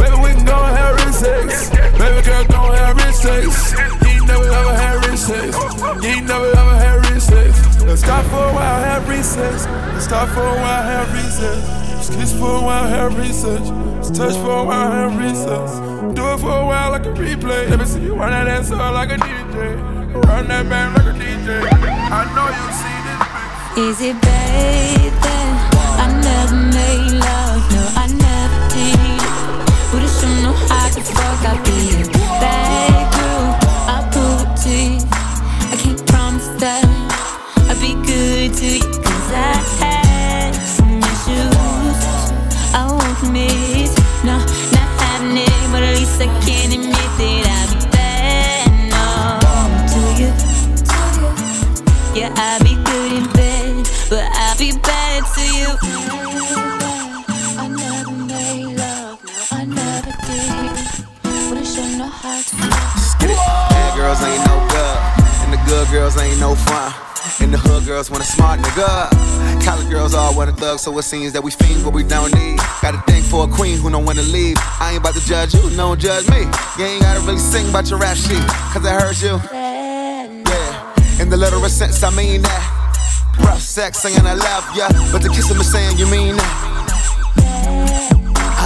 Baby, 0.00 0.16
we 0.24 0.30
can 0.32 0.44
go 0.44 0.56
and 0.64 0.76
have 0.76 0.96
rich 1.04 1.14
sex. 1.14 1.70
Baby 1.70 2.22
girl, 2.24 2.44
go 2.46 2.72
and 2.72 2.78
have 2.80 2.96
rich 2.96 3.16
sex. 3.16 3.72
You 4.02 4.08
ain't 4.08 4.26
never 4.26 4.44
ever 4.44 4.74
had 4.74 5.06
rich 5.06 5.20
sex. 5.20 5.56
You 6.02 6.10
ain't 6.10 6.26
never 6.26 6.50
ever 6.50 6.76
had 6.76 7.10
rich 7.10 7.22
sex. 7.22 7.65
Let's 7.86 8.00
stop 8.00 8.24
for 8.26 8.44
a 8.50 8.52
while, 8.52 8.80
have 8.82 9.08
recess. 9.08 9.64
Let's 9.66 10.04
stop 10.04 10.28
for 10.30 10.40
a 10.40 10.56
while, 10.60 10.82
have 10.82 11.12
recess. 11.14 11.86
Let's 11.94 12.10
kiss 12.10 12.32
for 12.32 12.58
a 12.58 12.60
while, 12.60 12.88
have 12.88 13.16
research. 13.16 13.62
Let's 13.96 14.10
touch 14.10 14.34
for 14.34 14.58
a 14.58 14.64
while, 14.64 14.90
have 14.90 15.16
recess. 15.16 15.70
Do 16.14 16.32
it 16.32 16.38
for 16.40 16.50
a 16.50 16.66
while 16.66 16.90
like 16.90 17.06
a 17.06 17.12
replay. 17.12 17.70
Let 17.70 17.78
me 17.78 17.84
see 17.86 18.02
you 18.02 18.14
run 18.16 18.30
that 18.30 18.48
ass 18.48 18.72
up 18.72 18.92
like 18.92 19.10
a 19.10 19.16
DJ. 19.16 19.78
Run 20.26 20.48
that 20.48 20.68
band 20.68 20.94
like 20.96 21.14
a 21.14 21.16
DJ. 21.16 21.62
I 22.10 22.26
know 22.34 22.48
you 22.58 22.68
see 22.74 22.98
this 23.06 23.20
big. 23.34 23.86
Easy, 23.86 24.12
baby. 24.18 25.36
I 26.02 26.06
never 26.26 26.56
made 26.74 27.12
love, 27.22 27.62
no, 27.70 27.82
I 28.02 28.06
never 28.10 28.58
did. 28.74 29.16
If 30.02 30.22
you 30.22 30.42
know 30.42 30.52
how 30.68 30.88
to 30.88 31.00
fuck, 31.00 31.44
I'll 31.46 31.64
be 31.64 32.15
No, 43.26 44.38
not 44.38 44.88
having 45.02 45.36
it, 45.36 45.72
but 45.72 45.82
at 45.82 45.94
least 45.96 46.20
I 46.20 46.26
can 46.46 46.72
admit 46.72 46.94
that 46.94 47.46
I'll 47.56 47.68
be 47.74 47.80
bad, 47.90 48.68
no, 48.94 49.38
to 49.90 50.00
you. 50.20 50.30
Yeah, 52.14 52.30
I'll 52.36 52.60
be 52.62 52.74
good 52.84 53.12
in 53.12 53.26
bed, 53.32 53.88
but 54.08 54.24
I'll 54.32 54.56
be 54.56 54.72
bad 54.78 55.24
to 55.34 55.42
you. 55.42 55.76
I 57.58 57.68
never 57.68 58.12
made 58.12 58.76
love, 58.78 59.20
I 59.50 59.64
never 59.64 60.12
did. 60.26 60.76
Get 63.20 63.30
it? 63.30 63.36
Bad 63.36 63.96
girls 63.96 64.22
ain't 64.22 64.46
no 64.46 64.56
good, 64.70 64.98
and 65.42 65.52
the 65.52 65.58
good 65.66 65.88
girls 65.90 66.16
ain't 66.16 66.38
no 66.40 66.54
fun. 66.54 67.05
And 67.40 67.52
the 67.52 67.58
hood 67.58 67.84
girls 67.84 68.10
want 68.10 68.22
a 68.22 68.26
smart 68.26 68.60
nigga. 68.60 69.64
College 69.64 69.90
girls 69.90 70.14
all 70.14 70.34
want 70.34 70.50
a 70.50 70.52
thug, 70.54 70.78
so 70.78 70.96
it 70.98 71.02
seems 71.02 71.32
that 71.32 71.42
we 71.42 71.50
fiend 71.50 71.84
what 71.84 71.92
we 71.92 72.02
don't 72.02 72.32
need. 72.34 72.58
Gotta 72.80 72.98
thing 73.06 73.22
for 73.22 73.44
a 73.44 73.48
queen 73.48 73.78
who 73.78 73.90
don't 73.90 74.04
wanna 74.04 74.22
leave. 74.22 74.56
I 74.80 74.92
ain't 74.92 75.00
about 75.00 75.14
to 75.14 75.24
judge 75.26 75.54
you, 75.54 75.68
don't 75.76 76.00
judge 76.00 76.28
me. 76.30 76.48
You 76.78 76.84
ain't 76.84 77.02
gotta 77.02 77.20
really 77.20 77.38
sing 77.38 77.68
about 77.68 77.90
your 77.90 77.98
rap 77.98 78.16
sheet, 78.16 78.42
cause 78.72 78.84
I 78.86 78.94
heard 78.96 79.20
you. 79.20 79.36
Yeah, 79.52 81.22
in 81.22 81.28
the 81.28 81.36
literal 81.36 81.68
sense, 81.68 82.02
I 82.02 82.10
mean 82.10 82.42
that. 82.42 82.72
Rough 83.40 83.60
sex 83.60 83.98
saying 83.98 84.26
I 84.26 84.34
love 84.34 84.64
ya, 84.74 84.88
but 85.12 85.20
the 85.22 85.28
kissing 85.28 85.60
is 85.60 85.70
saying 85.70 85.98
you 85.98 86.06
mean 86.06 86.36
that. 86.36 86.76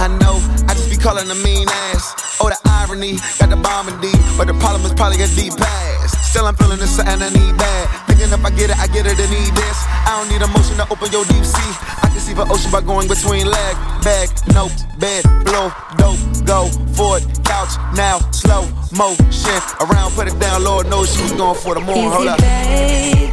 I 0.01 0.07
know, 0.07 0.39
I 0.69 0.73
just 0.73 0.89
be 0.89 0.97
calling 0.97 1.29
a 1.29 1.35
mean 1.35 1.67
ass. 1.91 2.15
Oh, 2.39 2.47
the 2.49 2.57
irony, 2.65 3.17
got 3.37 3.49
the 3.49 3.57
bomb 3.57 3.89
in 3.89 3.99
deep, 3.99 4.17
but 4.37 4.47
the 4.47 4.55
problem 4.55 4.85
is 4.85 4.93
probably 4.93 5.21
a 5.21 5.27
deep 5.35 5.55
pass. 5.57 6.10
Still, 6.31 6.47
I'm 6.47 6.55
feeling 6.55 6.79
this 6.79 6.95
something 6.95 7.21
I 7.21 7.27
need 7.27 7.57
bad. 7.57 8.07
Thinking 8.07 8.31
if 8.31 8.45
I 8.45 8.51
get 8.51 8.69
it, 8.71 8.79
I 8.79 8.87
get 8.87 9.05
it 9.05 9.19
and 9.19 9.31
need 9.35 9.51
this. 9.51 9.77
I 10.07 10.15
don't 10.15 10.31
need 10.31 10.39
emotion 10.41 10.77
to 10.79 10.87
open 10.87 11.11
your 11.11 11.25
deep 11.25 11.43
sea. 11.43 11.73
I 11.99 12.07
can 12.07 12.23
see 12.23 12.31
the 12.31 12.47
ocean 12.47 12.71
by 12.71 12.79
going 12.79 13.09
between 13.09 13.47
leg, 13.51 13.75
bag, 13.99 14.31
nope, 14.55 14.71
bed, 14.97 15.27
blow, 15.43 15.75
dope, 15.99 16.15
go, 16.47 16.71
forward, 16.95 17.27
couch, 17.43 17.75
now, 17.99 18.23
slow 18.31 18.63
motion. 18.95 19.59
Around, 19.83 20.15
put 20.15 20.31
it 20.31 20.39
down, 20.39 20.63
Lord 20.63 20.87
knows 20.87 21.13
she 21.13 21.21
was 21.21 21.33
going 21.33 21.59
for 21.59 21.75
the 21.75 21.81
more. 21.81 21.99
Hold 22.09 22.27
up. 22.29 22.39
baby. 22.39 23.27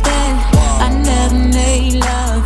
I 0.83 0.91
never 0.91 1.39
made 1.55 2.03
love, 2.03 2.38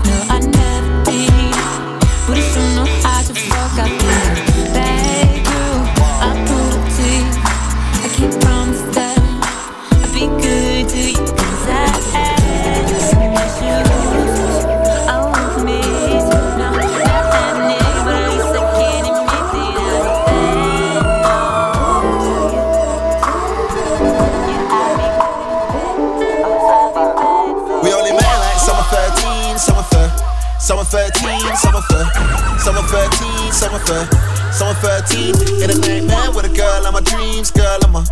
13, 31.88 32.58
summer 32.58 32.82
thir- 32.82 33.10
Summer 33.12 33.18
13, 33.18 33.52
summer 33.52 33.78
thir- 33.80 34.08
Summer 34.52 34.74
13 34.74 35.62
In 35.62 35.70
a 35.70 35.78
nightmare 35.80 36.30
with 36.30 36.44
a 36.44 36.54
girl 36.54 36.86
of 36.86 36.92
my 36.92 37.00
dreams 37.00 37.50
Girl, 37.50 37.78
I'm 37.82 37.94
a 37.96 38.04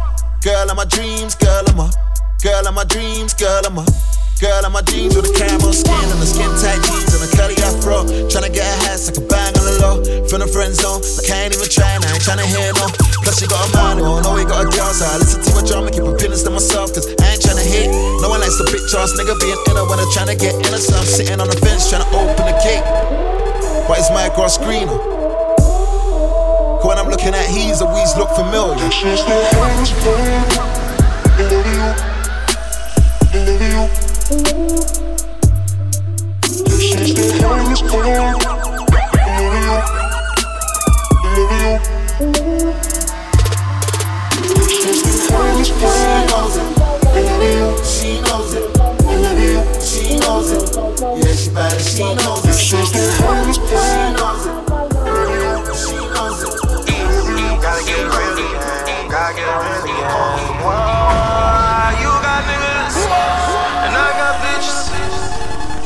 Girl 0.43 0.71
of 0.71 0.77
my 0.77 0.85
dreams, 0.85 1.35
girl, 1.35 1.65
I'm 1.69 1.79
a 1.79 1.91
Girl 2.43 2.67
of 2.67 2.75
my 2.75 2.85
dreams, 2.85 3.35
girl, 3.35 3.63
I'm 3.67 3.79
a 3.79 3.85
Girl 4.41 4.65
of 4.65 4.73
my 4.73 4.81
dreams 4.81 5.13
with 5.15 5.29
a 5.29 5.35
caramel 5.37 5.69
skin 5.77 5.93
and 5.93 6.17
a 6.17 6.25
skin 6.25 6.49
tight 6.57 6.81
jeans 6.89 7.13
and 7.13 7.29
a 7.29 7.31
curly 7.37 7.61
afro. 7.61 8.09
Tryna 8.33 8.49
get 8.49 8.65
a 8.65 8.77
hat, 8.89 8.97
like 9.05 9.21
a 9.21 9.25
bang 9.29 9.53
on 9.53 9.65
the 9.69 9.77
low. 9.85 9.97
From 10.33 10.41
the 10.41 10.49
friend 10.49 10.73
zone, 10.73 11.05
I 11.05 11.21
can't 11.29 11.53
even 11.53 11.69
try 11.69 11.93
and 11.93 12.01
I 12.09 12.17
ain't 12.17 12.25
tryna 12.25 12.49
hear 12.49 12.73
no. 12.73 12.89
Plus, 13.21 13.37
she 13.37 13.45
got 13.45 13.61
a 13.61 13.77
man, 13.77 14.01
oh, 14.01 14.17
no, 14.25 14.33
we 14.33 14.49
got 14.49 14.65
a 14.65 14.69
girl, 14.73 14.97
so 14.97 15.05
I 15.05 15.21
listen 15.21 15.45
to 15.45 15.51
my 15.53 15.61
drama, 15.61 15.93
keep 15.93 16.09
opinions 16.09 16.41
to 16.49 16.51
myself, 16.57 16.89
cause 16.97 17.05
I 17.21 17.37
ain't 17.37 17.45
tryna 17.45 17.69
hit. 17.69 17.93
No 18.25 18.33
one 18.33 18.41
likes 18.41 18.57
the 18.57 18.65
bitch 18.65 18.89
ass 18.97 19.13
nigga 19.13 19.37
being 19.45 19.61
inner 19.69 19.85
when 19.85 20.01
I'm 20.01 20.09
tryna 20.09 20.41
get 20.41 20.57
inner, 20.57 20.81
so 20.81 20.97
I'm 20.97 21.05
sitting 21.05 21.37
on 21.37 21.45
the 21.45 21.61
fence 21.61 21.93
tryna 21.93 22.09
open 22.17 22.41
the 22.49 22.57
gate. 22.65 23.50
But 23.91 23.99
it's 23.99 24.11
my 24.11 24.29
cross 24.29 24.57
screener. 24.57 24.87
When 26.87 26.97
I'm 26.97 27.09
looking 27.09 27.35
at 27.35 27.47
he's 27.51 27.83
always 27.83 28.17
look 28.17 28.31
familiar. 28.37 28.89
She 28.93 29.07
knows 29.07 29.19
it. 29.19 29.51
She 45.91 46.23
knows 46.31 46.57
it. 46.57 46.67
She 47.85 47.90
knows 50.41 50.53
it. 50.53 51.01
Yeah, 51.01 51.35
she 51.35 51.51
and 51.51 51.81
she 51.81 52.03
knows 52.03 52.45
it. 52.47 52.55
She 52.57 52.77
knows 52.77 52.97
it. 52.97 53.05
She 55.77 55.97
knows 56.07 56.41
it. 56.43 56.55
You 62.01 62.13
got 62.25 62.43
niggas, 62.49 62.97
and 63.85 63.95
I 63.97 64.09
got 64.21 64.35
bitches. 64.41 64.79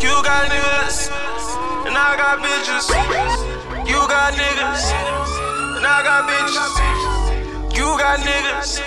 You 0.02 0.14
got 0.22 0.44
niggas, 0.50 0.98
and 1.86 1.96
I 1.96 2.16
got 2.16 2.38
bitches. 2.38 2.86
You 3.88 4.00
got 4.08 4.34
niggas, 4.34 4.84
and 5.76 5.86
I 5.86 6.02
got 6.04 6.28
bitches. 6.30 6.72
You 7.76 7.86
got 7.98 8.18
niggas. 8.20 8.80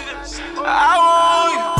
I 0.59 0.97
want 0.97 1.71
you. 1.71 1.76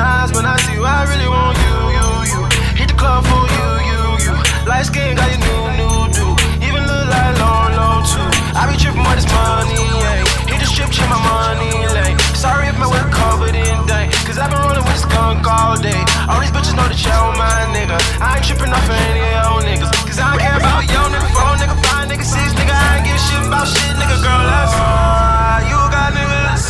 eyes 0.00 0.32
when 0.32 0.46
I 0.46 0.56
see 0.64 0.74
you. 0.74 0.84
I 0.84 1.04
really 1.04 1.28
want 1.28 1.56
you, 1.60 1.76
you, 1.96 2.06
you. 2.32 2.40
Hit 2.80 2.88
the 2.88 2.96
club 2.96 3.22
for 3.28 3.44
you, 3.44 3.68
you, 3.92 4.00
you. 4.24 4.34
Light 4.64 4.88
skin 4.88 5.14
got 5.16 5.28
your 5.28 5.40
new, 5.44 5.62
new 5.76 5.96
do. 6.16 6.26
Even 6.64 6.82
look 6.88 7.06
like 7.12 7.36
low, 7.36 7.68
low 7.76 7.96
too. 8.08 8.28
I 8.56 8.64
be 8.66 8.74
tripping 8.80 9.04
with 9.04 9.20
this 9.20 9.28
money, 9.28 9.76
ayy. 10.00 10.24
Hit 10.48 10.58
the 10.60 10.66
strip, 10.66 10.90
check 10.90 11.08
my 11.12 11.20
money 11.20 11.70
lane. 11.92 12.16
Sorry 12.34 12.68
if 12.68 12.76
my 12.78 12.88
whip 12.88 13.08
covered 13.12 13.54
in 13.54 13.76
dank. 13.86 14.12
Cause 14.24 14.38
I 14.38 14.48
been 14.48 14.58
rolling 14.64 14.84
with 14.84 14.96
this 14.96 15.04
skunk 15.04 15.44
all 15.46 15.76
day. 15.76 16.00
All 16.28 16.40
these 16.40 16.50
bitches 16.54 16.74
know 16.74 16.88
that 16.88 16.98
y'all 17.04 17.36
my 17.36 17.68
nigga. 17.76 17.98
I 18.20 18.40
ain't 18.40 18.44
tripping 18.46 18.72
off 18.72 18.88
any 18.88 19.22
old 19.44 19.64
niggas. 19.68 19.92
Cause 20.08 20.18
I 20.18 20.32
don't 20.32 20.40
care 20.40 20.56
about 20.56 20.88
yo 20.88 21.02
nigga, 21.12 21.28
four 21.34 21.52
nigga, 21.60 21.76
five 21.84 22.08
nigga, 22.08 22.24
six 22.24 22.56
nigga. 22.56 22.72
I 22.72 22.98
ain't 22.98 23.04
give 23.04 23.20
shit 23.20 23.42
about 23.44 23.66
shit, 23.68 23.94
nigga, 24.00 24.16
girl. 24.24 24.44
That's 24.48 24.74
all. 24.80 25.60
You 25.68 25.78
got 25.92 26.08
niggas, 26.16 26.64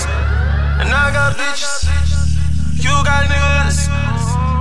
and 0.83 0.91
I 0.91 1.13
got 1.13 1.37
bitches. 1.37 2.00
You 2.91 3.05
got 3.05 3.25
niggas, 3.31 3.87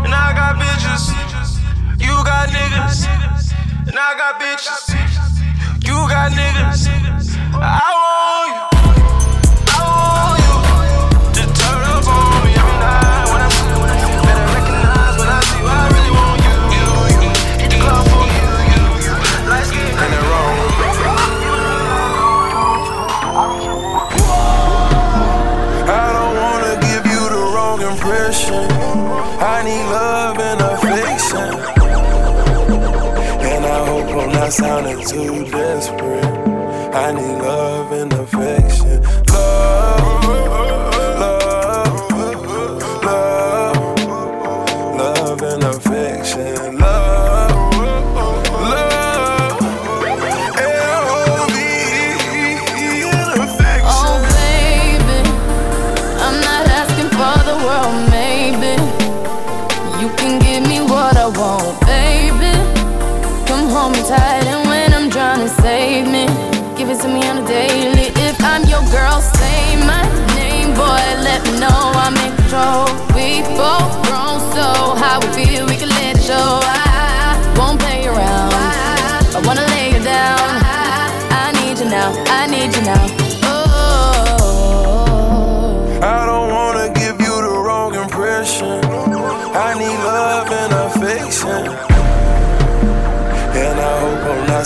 and 0.06 0.14
I 0.14 0.34
got 0.38 0.54
bitches. 0.62 1.04
You 2.00 2.14
got 2.24 2.50
niggas, 2.50 3.08
and 3.88 3.98
I 3.98 4.14
got 4.22 4.40
bitches. 4.40 4.86
You 5.84 5.98
got 6.14 6.32
niggas. 6.34 6.86
I 7.56 7.99
sounding 34.60 35.00
too 35.06 35.46
desperate. 35.46 36.26
I 36.94 37.14
need 37.14 37.38
love 37.42 37.92
and 37.94 38.12
affection. 38.12 39.29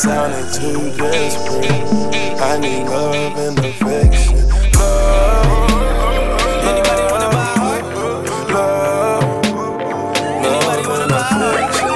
Sounding 0.04 0.47
too 0.51 0.91
desperate. 0.97 1.72
I 2.41 2.60
need 2.60 2.84
love 2.84 3.38
and 3.38 3.58
affection. 3.60 4.49
Love, 4.74 5.72
Anybody 6.68 7.04
wanna 7.12 7.30
buy? 7.32 7.41
love, 7.95 8.49
love, 8.51 9.24
love 10.43 10.88
and 10.99 11.12
affection. 11.14 11.89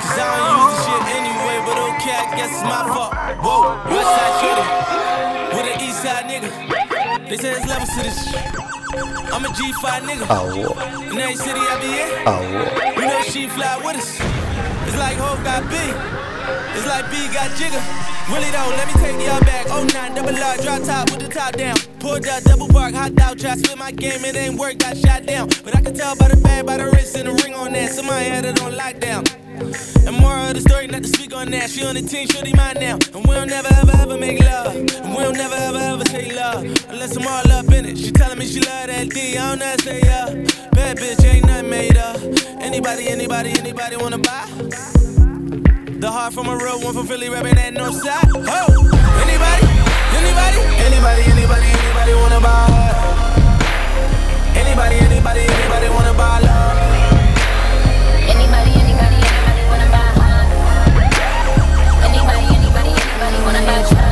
Cause 0.00 0.18
I 0.18 0.26
don't 0.32 0.56
use 0.56 0.72
this 0.72 0.80
shit 0.86 1.02
anyway, 1.18 1.56
but 1.66 1.76
okay, 1.88 2.16
I 2.16 2.36
guess 2.36 2.50
it's 2.52 2.64
my 2.64 2.82
fault. 2.88 3.12
Whoa, 3.44 3.76
west 3.92 4.10
side 4.16 4.34
shorty, 4.40 4.66
with 5.54 5.66
an 5.68 5.76
east 5.86 6.00
side 6.02 6.24
nigga. 6.30 6.50
They 7.28 7.36
say 7.36 7.50
there's 7.52 7.66
levels 7.66 7.90
to 7.90 8.02
this 8.02 8.30
shit. 8.30 8.57
I'm 9.38 9.44
a 9.44 9.48
G5 9.50 10.00
nigga. 10.02 10.26
Oh, 10.30 11.12
In 11.12 11.16
every 11.16 11.36
city 11.36 11.60
I 11.60 11.78
be 11.78 11.94
in, 11.94 12.10
oh, 12.26 12.42
you 12.98 13.06
know 13.06 13.22
she 13.22 13.46
fly 13.46 13.76
with 13.86 13.94
us. 13.94 14.18
It's 14.88 14.98
like 14.98 15.16
Hov 15.16 15.44
got 15.44 15.62
B, 15.70 15.76
it's 16.74 16.84
like 16.88 17.06
B 17.08 17.22
got 17.30 17.46
Jigga. 17.54 17.78
Really 18.34 18.50
though, 18.50 18.74
let 18.74 18.88
me 18.88 18.94
take 18.94 19.14
y'all 19.24 19.38
back. 19.42 19.66
Oh 19.70 19.86
nine, 19.94 20.16
double 20.16 20.34
R, 20.34 20.56
drop 20.56 20.82
top 20.82 21.10
with 21.12 21.20
the 21.20 21.28
top 21.28 21.52
down. 21.54 21.76
Pulled 22.00 22.26
out 22.26 22.42
double 22.42 22.66
park, 22.66 22.94
hot 22.94 23.16
out, 23.20 23.38
try 23.38 23.54
split 23.54 23.78
my 23.78 23.92
game, 23.92 24.24
it 24.24 24.34
ain't 24.34 24.58
work, 24.58 24.78
got 24.78 24.96
shot 24.96 25.24
down. 25.24 25.46
But 25.62 25.76
I 25.76 25.82
can 25.82 25.94
tell 25.94 26.16
by 26.16 26.26
the 26.26 26.36
bag, 26.38 26.66
by 26.66 26.78
the 26.78 26.86
wrist 26.86 27.14
and 27.14 27.28
the 27.28 27.40
ring 27.44 27.54
on 27.54 27.72
that. 27.74 27.92
Somebody 27.92 28.24
had 28.24 28.44
it 28.44 28.60
on 28.60 28.72
lockdown. 28.72 29.22
And 30.08 30.16
more 30.16 30.38
of 30.38 30.54
the 30.54 30.62
story, 30.62 30.86
not 30.86 31.02
to 31.02 31.08
speak 31.08 31.34
on 31.36 31.50
that. 31.50 31.68
She 31.68 31.84
on 31.84 31.94
the 31.94 32.00
team, 32.00 32.26
shorty 32.28 32.54
mine 32.54 32.76
now. 32.80 32.96
And 33.12 33.26
we 33.26 33.34
don't 33.34 33.46
never 33.46 33.68
ever 33.74 33.92
ever 34.00 34.16
make 34.16 34.40
love. 34.40 34.74
And 34.74 35.14
we 35.14 35.20
don't 35.22 35.36
never 35.36 35.54
ever 35.54 35.76
ever 35.76 36.04
say 36.06 36.32
love. 36.34 36.64
Unless 36.88 37.14
I'm 37.16 37.26
all 37.26 37.52
up 37.52 37.70
in 37.70 37.84
it. 37.84 37.98
She 37.98 38.10
telling 38.10 38.38
me 38.38 38.46
she 38.46 38.60
love 38.60 38.86
that 38.88 39.10
D. 39.10 39.36
I 39.36 39.50
don't 39.50 39.58
know 39.58 39.76
say 39.84 40.00
yeah. 40.00 40.32
Bad 40.72 40.96
bitch, 40.96 41.22
ain't 41.26 41.44
nothing 41.44 41.68
made 41.68 41.98
up. 41.98 42.16
Anybody, 42.58 43.10
anybody, 43.10 43.50
anybody 43.50 43.96
wanna 43.98 44.16
buy? 44.16 44.48
The 46.00 46.10
heart 46.10 46.32
from 46.32 46.48
a 46.48 46.56
real 46.56 46.80
one 46.80 46.94
from 46.94 47.06
Philly, 47.06 47.28
rapping 47.28 47.56
that 47.56 47.74
north 47.74 48.00
side. 48.00 48.32
Oh, 48.32 48.72
anybody, 49.20 49.66
anybody, 50.16 50.60
anybody, 50.88 51.22
anybody, 51.36 51.68
anybody 51.84 52.14
wanna 52.16 52.40
buy? 52.40 52.64
Anybody, 54.56 54.96
anybody, 55.04 55.40
anybody 55.40 55.88
wanna 55.92 56.14
buy 56.14 56.40
love? 56.40 56.78
Anybody 58.24 58.77
anybody 63.20 63.42
wanna 63.44 63.66
buy 63.66 63.82
trust? 63.88 64.07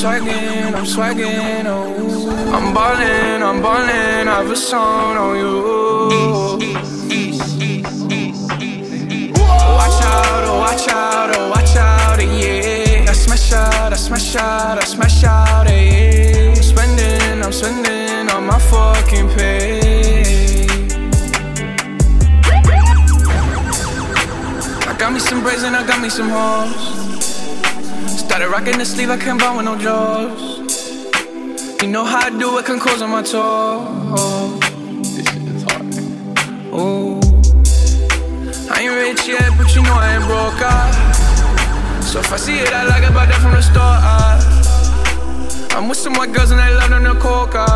Swagging, 0.00 0.74
I'm 0.74 0.86
swagging, 0.86 1.66
oh. 1.66 2.30
I'm 2.54 2.72
ballin', 2.72 3.42
I'm 3.42 3.60
ballin', 3.60 4.28
I 4.28 4.36
have 4.40 4.50
a 4.50 4.56
song 4.56 5.16
on 5.18 5.36
you. 5.36 5.56
Watch 9.78 10.02
out, 10.02 10.44
oh, 10.48 10.58
watch 10.58 10.88
out, 10.88 11.36
oh, 11.36 11.50
watch 11.50 11.76
out, 11.76 12.18
yeah. 12.18 13.10
I 13.10 13.12
smash 13.12 13.52
out, 13.52 13.92
I 13.92 13.96
smash 13.96 14.36
out, 14.36 14.78
I 14.78 14.84
smash 14.86 15.22
out, 15.24 15.68
yeah. 15.68 16.54
I'm 16.56 16.62
spending, 16.62 17.42
I'm 17.44 17.52
spending 17.52 18.30
on 18.34 18.46
my 18.46 18.58
fucking 18.58 19.28
pay. 19.36 20.66
I 24.88 24.96
got 24.98 25.12
me 25.12 25.20
some 25.20 25.42
braids 25.42 25.62
and 25.62 25.76
I 25.76 25.86
got 25.86 26.00
me 26.00 26.08
some 26.08 26.30
hoes. 26.30 26.99
Started 28.30 28.48
rocking 28.48 28.78
the 28.78 28.84
sleeve, 28.84 29.10
I 29.10 29.16
can't 29.16 29.40
buy 29.40 29.56
with 29.56 29.64
no 29.64 29.76
jaws. 29.76 30.38
You 31.82 31.88
know 31.88 32.04
how 32.04 32.28
I 32.28 32.30
do 32.30 32.58
it, 32.58 32.64
can 32.64 32.78
close 32.78 33.02
on 33.02 33.10
my 33.10 33.22
toes. 33.22 34.60
This 35.16 35.26
shit 35.26 35.42
is 35.50 35.64
hard. 35.64 35.82
Ooh. 36.70 37.18
I 38.70 38.82
ain't 38.82 38.94
rich 38.94 39.26
yet, 39.26 39.50
but 39.58 39.74
you 39.74 39.82
know 39.82 39.94
I 39.94 40.14
ain't 40.14 40.24
broke, 40.26 40.62
ah. 40.62 41.98
So 42.02 42.20
if 42.20 42.32
I 42.32 42.36
see 42.36 42.60
it, 42.60 42.72
I 42.72 42.84
like 42.84 43.02
it, 43.02 43.12
buy 43.12 43.26
that 43.26 43.40
from 43.42 43.50
the 43.50 43.62
store, 43.62 43.82
ah. 43.82 44.38
I'm 45.76 45.88
with 45.88 45.98
some 45.98 46.14
white 46.14 46.32
girls 46.32 46.52
and 46.52 46.60
they 46.60 46.72
love 46.72 46.90
them 46.90 47.02
to 47.02 47.18
coca. 47.18 47.66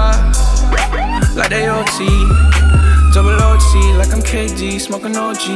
Like 1.35 1.51
they 1.51 1.69
OT, 1.69 2.07
double 3.13 3.43
OT, 3.43 3.93
like 3.99 4.15
I'm 4.15 4.23
KD, 4.23 4.81
smoking 4.81 5.17
OG. 5.17 5.51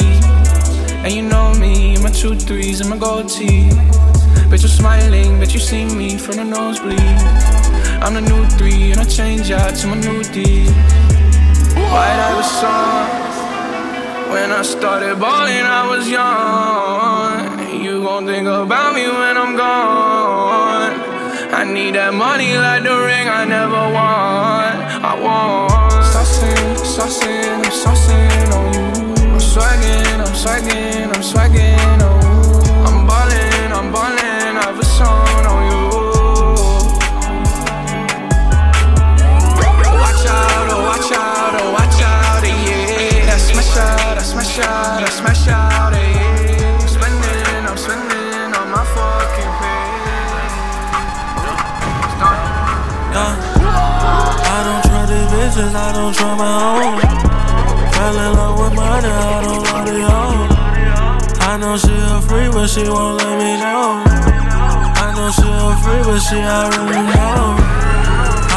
And 1.07 1.13
you 1.13 1.23
know 1.23 1.55
me, 1.55 1.97
my 2.03 2.11
two 2.11 2.35
threes 2.35 2.81
and 2.81 2.91
my 2.91 2.99
gold 2.99 3.29
tee. 3.29 3.71
Bet 4.51 4.63
you 4.63 4.69
smiling, 4.69 5.39
bet 5.39 5.53
you 5.53 5.61
see 5.61 5.85
me 5.85 6.17
from 6.17 6.37
the 6.37 6.45
nosebleed. 6.45 6.99
I'm 8.01 8.15
the 8.15 8.23
new 8.23 8.47
three, 8.57 8.93
and 8.93 8.99
I 8.99 9.05
change 9.05 9.51
out 9.51 9.75
to 9.77 9.87
my 9.89 9.97
new 9.97 10.23
D. 10.25 10.65
White 11.93 12.21
I 12.29 12.33
was 12.35 12.51
song. 12.61 14.33
When 14.33 14.51
I 14.51 14.63
started 14.63 15.21
balling, 15.21 15.67
I 15.81 15.87
was 15.91 16.09
young. 16.09 17.83
You 17.85 18.03
gon' 18.03 18.25
think 18.25 18.49
about 18.49 18.95
me 18.95 19.05
when 19.07 19.37
I'm 19.37 19.55
gone. 19.55 20.95
I 21.53 21.65
need 21.65 21.97
that 21.97 22.15
money 22.15 22.57
like 22.57 22.85
the 22.85 22.97
ring 22.97 23.29
I 23.29 23.45
never 23.45 23.85
won. 23.93 24.73
I 25.11 25.13
want. 25.21 26.05
Saucing, 26.09 26.77
saucing, 26.95 27.53
I'm 27.53 27.73
saucing 27.83 28.49
on 28.57 28.73
you. 28.73 29.25
I'm 29.29 29.41
swagging, 29.41 30.21
I'm 30.25 30.35
swagging, 30.35 31.09
I'm 31.15 31.23
swagging, 31.23 32.01
oh. 32.01 32.28
Out, 43.79 44.19
I 44.19 44.23
smash 44.23 44.59
out, 44.59 45.03
I 45.03 45.11
smash 45.11 45.49
out, 45.49 45.93
yeah. 45.95 46.79
I'm 46.79 46.89
spending, 46.89 47.65
I'm 47.71 47.79
spending 47.79 48.51
on 48.59 48.69
my 48.75 48.85
fucking 48.95 49.53
pay. 49.59 49.87
Yeah. 53.15 53.35
I 54.55 54.59
don't 54.67 54.83
try 54.89 55.03
these 55.07 55.29
bitches, 55.33 55.75
I 55.75 55.89
don't 55.95 56.15
try 56.15 56.35
my 56.35 56.53
own. 56.75 57.01
Fell 57.95 58.17
in 58.19 58.31
love 58.37 58.57
with 58.61 58.75
money, 58.75 59.09
I 59.09 59.43
don't 59.47 59.63
love 59.63 59.87
the 59.87 59.99
own. 60.03 60.49
I 61.49 61.57
know 61.57 61.77
she 61.79 61.95
a 61.95 62.21
free, 62.29 62.49
but 62.51 62.67
she 62.67 62.85
won't 62.89 63.19
let 63.23 63.35
me 63.39 63.57
know. 63.63 64.03
I 64.05 65.07
know 65.17 65.31
she 65.31 65.49
a 65.49 65.73
free, 65.83 66.03
but 66.05 66.21
she 66.21 66.37
already 66.37 67.03
know. 67.15 67.57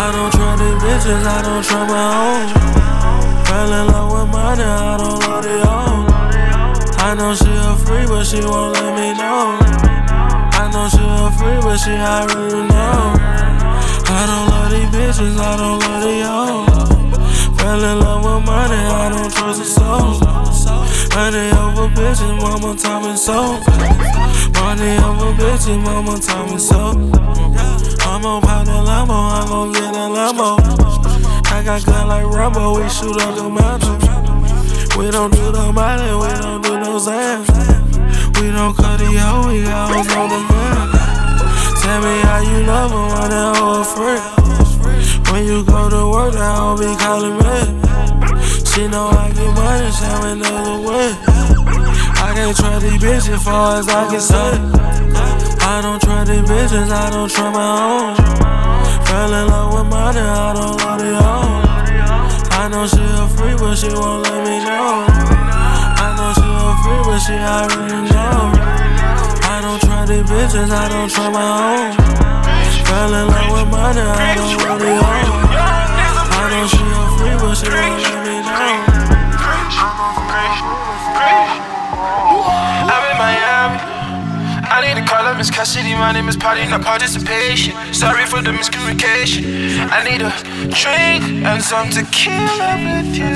I 0.01 0.05
don't 0.13 0.31
try 0.33 0.55
these 0.57 0.77
bitches, 0.83 1.23
I 1.25 1.41
don't 1.41 1.63
try 1.63 1.81
my 1.87 2.03
own. 2.25 3.30
Fell 3.51 3.73
in 3.73 3.87
love 3.91 4.11
with 4.13 4.31
money, 4.31 4.63
I 4.63 4.95
don't 4.95 5.19
love 5.27 5.43
the 5.43 5.59
own. 5.67 6.07
I 7.03 7.13
know 7.19 7.35
she 7.35 7.51
a 7.51 7.75
free, 7.83 8.07
but 8.07 8.23
she 8.23 8.39
won't 8.39 8.79
let 8.79 8.95
me 8.95 9.11
know. 9.19 9.59
I 10.55 10.71
know 10.71 10.87
she 10.87 11.03
a 11.03 11.27
free, 11.35 11.59
but 11.59 11.75
she 11.75 11.91
already 11.91 12.63
know. 12.71 13.11
I 14.07 14.21
don't 14.23 14.47
love 14.55 14.71
these 14.71 14.87
bitches, 14.95 15.35
I 15.35 15.57
don't 15.59 15.79
love 15.83 15.99
the 15.99 16.23
all. 16.31 16.63
Fell 17.59 17.83
in 17.83 17.99
love 17.99 18.23
with 18.23 18.45
money, 18.47 18.79
I 18.87 19.09
don't 19.11 19.29
trust 19.29 19.59
a 19.59 19.65
soul. 19.65 20.15
Money 21.11 21.51
over 21.51 21.91
bitches, 21.91 22.31
mama 22.39 22.73
time 22.79 23.03
and 23.03 23.19
soul. 23.19 23.59
Money 24.63 24.95
over 25.03 25.35
bitches, 25.35 25.77
mama 25.83 26.17
time 26.21 26.51
and 26.55 26.61
soul. 26.61 26.95
I'm 28.07 28.21
gon' 28.21 28.41
pop 28.41 28.63
that 28.63 28.81
Lambo, 28.87 29.11
I'm 29.11 29.47
gon' 29.49 29.71
get 29.73 29.91
that 29.91 30.09
Lambo. 30.15 31.10
I 31.61 31.63
got 31.63 31.85
gun 31.85 32.07
like 32.07 32.25
Rambo, 32.25 32.81
we 32.81 32.89
shoot 32.89 33.21
up 33.21 33.35
the 33.35 33.47
mountain. 33.47 33.93
We 34.97 35.11
don't 35.11 35.29
do 35.29 35.51
the 35.51 35.71
money, 35.71 36.09
we 36.09 36.41
don't 36.41 36.59
do 36.63 36.79
no 36.79 36.97
Xans. 36.97 37.45
We 38.41 38.49
don't 38.49 38.75
cut 38.75 38.97
the 38.97 39.05
hoe, 39.21 39.45
we 39.45 39.61
got 39.61 39.93
hoes 39.93 40.09
on 40.09 40.29
the 40.33 40.41
man. 40.49 40.89
Tell 41.77 42.01
me 42.01 42.17
how 42.25 42.41
you 42.41 42.65
love 42.65 42.89
her, 42.89 43.05
why 43.13 43.27
that 43.29 43.57
hoe 43.57 43.77
a 43.77 43.85
friend. 43.85 44.25
When 45.29 45.45
you 45.45 45.63
go 45.63 45.87
to 45.87 46.09
work, 46.09 46.33
that 46.33 46.57
hoe 46.57 46.81
be 46.81 46.97
calling 46.97 47.37
me. 47.37 47.61
She 48.65 48.87
know 48.87 49.09
I 49.13 49.29
get 49.29 49.53
money, 49.53 49.91
she 49.93 50.05
another 50.33 50.81
way. 50.81 51.13
I 52.25 52.33
can't 52.33 52.57
try 52.57 52.79
these 52.79 52.97
bitches 52.97 53.37
far 53.37 53.77
as 53.77 53.87
I 53.87 54.09
can 54.09 54.19
say. 54.19 54.57
I 55.61 55.79
don't 55.83 56.01
try 56.01 56.23
these 56.23 56.41
bitches, 56.41 56.89
I 56.89 57.11
don't 57.11 57.29
try 57.29 57.51
my 57.53 58.17
own. 58.17 58.70
Fell 59.11 59.33
in 59.33 59.47
love 59.49 59.73
with 59.73 59.87
money, 59.91 60.23
I 60.23 60.53
don't 60.55 60.79
love 60.79 60.99
the 61.03 61.11
own. 61.19 61.67
I 62.55 62.69
know 62.71 62.87
she 62.87 63.03
a 63.03 63.27
free, 63.27 63.55
but 63.59 63.75
she 63.75 63.89
won't 63.91 64.23
let 64.23 64.39
me 64.47 64.63
know. 64.63 65.03
I 65.99 66.15
know 66.15 66.31
she 66.31 66.47
a 66.47 66.71
free, 66.79 67.03
but 67.03 67.19
she 67.19 67.35
already 67.35 68.07
know. 68.07 68.55
I 69.51 69.59
don't 69.59 69.81
try 69.83 70.05
these 70.05 70.23
bitches, 70.23 70.71
I 70.71 70.87
don't 70.87 71.11
try 71.11 71.27
my 71.27 71.43
own. 71.43 71.91
Fell 72.87 73.13
in 73.13 73.27
love 73.27 73.51
with 73.51 73.67
money, 73.67 73.99
I 73.99 74.31
don't 74.33 74.55
love 74.63 74.79
the 74.79 74.95
own. 74.95 75.43
I 76.31 76.47
know 76.47 76.63
she 76.71 76.79
a 76.79 77.03
free, 77.19 77.35
but 77.35 77.55
she 77.59 77.67
won't 77.67 77.99
let 77.99 78.23
me 78.23 78.39
know. 78.47 79.11
I 84.81 84.95
need 84.95 84.97
to 84.97 85.05
call 85.05 85.27
up 85.29 85.37
Miss 85.37 85.51
Cassidy. 85.51 85.93
My 85.93 86.11
name 86.11 86.27
is 86.27 86.35
Party, 86.35 86.65
not 86.65 86.81
participation. 86.81 87.77
Sorry 87.93 88.25
for 88.25 88.41
the 88.41 88.49
miscommunication. 88.49 89.45
I 89.93 90.01
need 90.01 90.25
a 90.25 90.33
drink 90.73 91.45
and 91.45 91.61
some 91.61 91.93
tequila 91.93 92.81
with 92.81 93.13
you. 93.13 93.29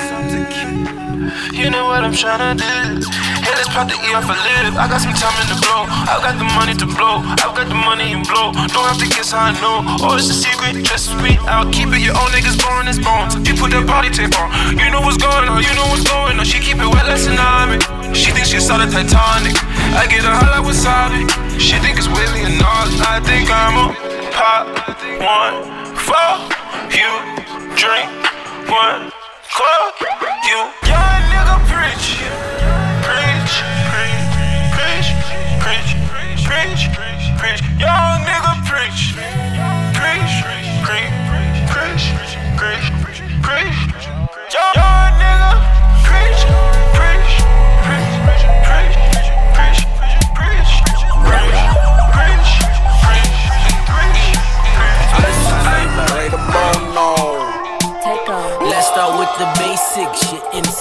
You 1.54 1.70
know 1.70 1.86
what 1.86 2.02
I'm 2.02 2.18
tryna 2.18 2.58
do. 2.58 2.66
Hey, 3.46 3.54
let's 3.54 3.70
pop 3.70 3.86
the 3.86 3.94
E 3.94 4.10
off 4.18 4.26
a 4.26 4.34
lip. 4.34 4.74
I 4.74 4.90
got 4.90 5.06
some 5.06 5.14
time 5.14 5.38
in 5.38 5.54
the 5.54 5.62
blow. 5.62 5.86
I've 5.86 6.26
got 6.26 6.34
the 6.42 6.50
money 6.58 6.74
to 6.82 6.88
blow. 6.90 7.22
I've 7.22 7.54
got 7.54 7.70
the 7.70 7.78
money 7.78 8.18
and 8.18 8.26
blow. 8.26 8.50
Don't 8.74 8.90
have 8.90 8.98
to 8.98 9.08
guess 9.14 9.30
how 9.30 9.46
I 9.46 9.54
know. 9.62 9.86
Oh, 10.02 10.18
it's 10.18 10.34
a 10.34 10.34
secret. 10.34 10.82
Trust 10.82 11.14
me, 11.22 11.38
I'll 11.46 11.70
keep 11.70 11.94
it. 11.94 12.02
Your 12.02 12.18
own 12.18 12.34
niggas 12.34 12.58
born 12.58 12.90
as 12.90 12.98
bones. 12.98 13.38
You 13.46 13.54
put 13.54 13.70
that 13.70 13.86
body 13.86 14.10
tape 14.10 14.34
on. 14.42 14.50
You 14.82 14.90
know 14.90 15.06
what's 15.06 15.22
going 15.22 15.46
on. 15.46 15.62
You 15.62 15.70
know 15.78 15.86
what's 15.94 16.10
going 16.10 16.42
on. 16.42 16.46
She 16.46 16.58
keep 16.58 16.82
it 16.82 16.90
wet, 16.90 17.06
less 17.06 17.30
than 17.30 17.38
tsunami. 17.38 17.78
She 18.18 18.34
thinks 18.34 18.50
she 18.50 18.60
saw 18.60 18.82
the 18.82 18.90
Titanic. 18.90 19.54
I 19.96 20.08
get 20.08 20.24
a 20.26 20.32
like 20.52 20.66
wasabi. 20.68 21.24
She 21.60 21.80
think 21.80 21.98
it's 21.98 22.08
Willie 22.08 22.44
and 22.44 22.60
Nas. 22.60 23.00
I 23.02 23.20
think 23.24 23.50
I'm 23.50 23.76
a 23.80 23.96
pop 24.36 24.68
one 25.24 25.56
for 25.96 26.36
you. 26.92 27.12
Drink 27.80 28.12
one 28.68 29.12
club. 29.56 29.94
You 30.46 30.60
young 30.86 31.22
nigga 31.32 31.58
preach, 31.72 32.22
preach, 33.08 33.54
preach, 33.90 34.36
preach, 34.76 35.10
preach, 35.64 36.84
preach, 36.94 37.26
preach. 37.40 37.62
Young 37.80 38.20
nigga 38.28 38.54
preach, 38.68 39.16
preach, 39.96 40.34
preach, 40.44 41.16
preach, 41.72 42.06
preach, 42.60 42.86
preach, 42.86 42.88
preach. 43.42 44.06
Young 44.54 45.05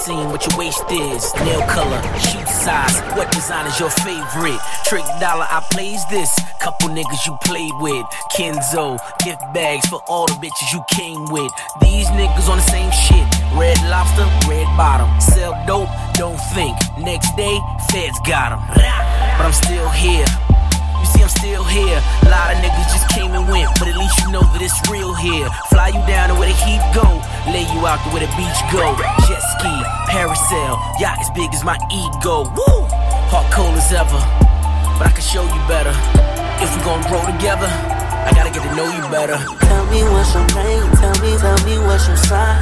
Inseam, 0.05 0.29
what 0.29 0.45
your 0.45 0.59
waist 0.59 0.83
is, 0.91 1.33
nail 1.45 1.61
color, 1.67 2.01
shoe 2.19 2.45
size, 2.45 2.99
what 3.17 3.31
design 3.31 3.65
is 3.65 3.79
your 3.79 3.89
favorite? 3.89 4.59
Trick 4.85 5.03
dollar, 5.19 5.47
I 5.49 5.65
plays 5.71 6.05
this. 6.11 6.31
Couple 6.59 6.89
niggas 6.89 7.25
you 7.25 7.35
played 7.43 7.71
with. 7.79 8.05
Kenzo, 8.37 8.99
gift 9.23 9.41
bags 9.53 9.87
for 9.87 10.01
all 10.07 10.27
the 10.27 10.33
bitches 10.33 10.73
you 10.73 10.83
came 10.91 11.25
with. 11.25 11.51
These 11.81 12.07
niggas 12.09 12.49
on 12.49 12.57
the 12.57 12.69
same 12.69 12.91
shit. 12.91 13.25
Red 13.57 13.77
lobster, 13.89 14.29
red 14.47 14.67
bottom. 14.77 15.09
Sell 15.19 15.53
dope, 15.65 15.89
don't 16.13 16.39
think. 16.53 16.77
Next 16.99 17.35
day, 17.35 17.57
feds 17.89 18.19
got 18.27 18.51
'em. 18.51 18.61
But 18.75 19.45
I'm 19.45 19.53
still 19.53 19.89
here. 19.89 20.25
See, 21.15 21.23
I'm 21.23 21.29
still 21.29 21.63
here. 21.63 22.03
A 22.23 22.29
lot 22.29 22.51
of 22.51 22.59
niggas 22.59 22.91
just 22.91 23.07
came 23.09 23.31
and 23.31 23.47
went, 23.47 23.71
but 23.79 23.87
at 23.87 23.95
least 23.95 24.19
you 24.19 24.31
know 24.31 24.43
that 24.43 24.61
it's 24.61 24.75
real 24.91 25.15
here. 25.15 25.47
Fly 25.71 25.95
you 25.95 26.03
down 26.03 26.29
to 26.29 26.35
where 26.35 26.51
the 26.51 26.57
heat 26.67 26.83
go, 26.91 27.07
lay 27.47 27.63
you 27.63 27.87
out 27.87 28.03
to 28.03 28.09
where 28.11 28.19
the 28.19 28.31
beach 28.35 28.59
go. 28.67 28.91
Jet 29.23 29.39
ski, 29.55 29.71
parasail, 30.11 30.75
yacht 30.99 31.19
as 31.23 31.31
big 31.31 31.53
as 31.55 31.63
my 31.63 31.79
ego. 31.87 32.43
Woo! 32.51 32.83
Heart 33.31 33.47
cold 33.55 33.75
as 33.79 33.87
ever, 33.95 34.19
but 34.99 35.07
I 35.07 35.11
can 35.15 35.23
show 35.23 35.43
you 35.47 35.61
better. 35.71 35.95
If 36.59 36.75
we 36.75 36.83
gon' 36.83 36.99
grow 37.07 37.23
together, 37.23 37.67
I 37.67 38.31
gotta 38.35 38.51
get 38.51 38.63
to 38.67 38.71
know 38.75 38.91
you 38.91 39.03
better. 39.07 39.39
Tell 39.39 39.85
me 39.87 40.03
what's 40.11 40.35
your 40.35 40.43
name, 40.51 40.87
tell 40.99 41.15
me, 41.23 41.31
tell 41.39 41.59
me 41.63 41.79
what's 41.87 42.07
your 42.07 42.17
sign. 42.17 42.59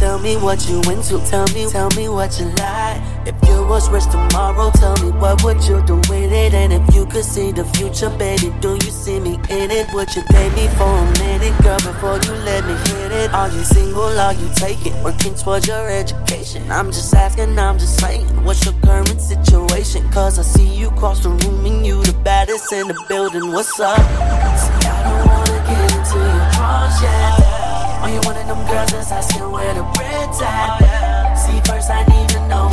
Tell 0.00 0.18
me 0.18 0.36
what 0.36 0.64
you 0.68 0.80
into, 0.88 1.20
tell 1.28 1.44
me, 1.52 1.68
tell 1.68 1.90
me 1.96 2.08
what 2.08 2.38
you 2.40 2.48
like. 2.56 3.00
If 3.30 3.48
you 3.48 3.64
was 3.64 3.88
rich 3.88 4.06
tomorrow, 4.10 4.72
tell 4.72 4.96
me 5.04 5.12
what 5.12 5.44
would 5.44 5.62
you 5.62 5.80
do 5.86 5.94
with 6.10 6.32
it? 6.32 6.52
And 6.52 6.72
if 6.72 6.82
you 6.92 7.06
could 7.06 7.24
see 7.24 7.52
the 7.52 7.64
future, 7.76 8.10
baby, 8.10 8.52
do 8.60 8.72
you 8.74 8.90
see 8.90 9.20
me 9.20 9.34
in 9.48 9.70
it? 9.70 9.86
Would 9.94 10.12
you 10.16 10.24
date 10.30 10.52
me 10.54 10.66
for 10.74 10.90
a 10.90 11.06
minute, 11.22 11.54
girl, 11.62 11.78
before 11.78 12.18
you 12.26 12.34
let 12.42 12.64
me 12.64 12.74
hit 12.90 13.12
it? 13.12 13.32
Are 13.32 13.48
you 13.48 13.62
single, 13.62 14.18
are 14.18 14.34
you 14.34 14.50
taking, 14.56 15.00
working 15.04 15.36
towards 15.36 15.68
your 15.68 15.88
education? 15.88 16.68
I'm 16.72 16.90
just 16.90 17.14
asking, 17.14 17.56
I'm 17.56 17.78
just 17.78 18.00
saying, 18.00 18.26
what's 18.42 18.64
your 18.64 18.74
current 18.82 19.20
situation? 19.20 20.10
Cause 20.10 20.36
I 20.40 20.42
see 20.42 20.66
you 20.66 20.90
cross 20.98 21.22
the 21.22 21.28
room 21.28 21.64
and 21.64 21.86
you 21.86 22.02
the 22.02 22.14
baddest 22.24 22.72
in 22.72 22.88
the 22.88 22.98
building, 23.08 23.52
what's 23.52 23.78
up? 23.78 23.96
See, 23.96 24.88
I 24.90 25.06
don't 25.06 25.28
wanna 25.30 25.58
get 25.70 25.86
into 25.94 26.18
your 26.18 26.50
drawers 26.50 26.98
yet. 27.00 27.60
Are 28.02 28.10
you 28.10 28.20
one 28.26 28.36
of 28.36 28.46
them 28.48 28.66
girls 28.66 28.90
that's 28.90 29.12
asking 29.12 29.48
where 29.52 29.72
the 29.72 29.84
bread's 29.94 30.40
at? 30.42 31.34
See, 31.36 31.60
first 31.70 31.90
I 31.90 32.04
need 32.06 32.28
to 32.30 32.48
know 32.48 32.69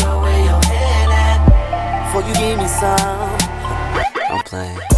Before 2.18 2.30
you 2.32 2.36
give 2.36 2.58
me 2.58 2.68
some, 2.68 3.38
I'm 4.32 4.44
playing. 4.44 4.97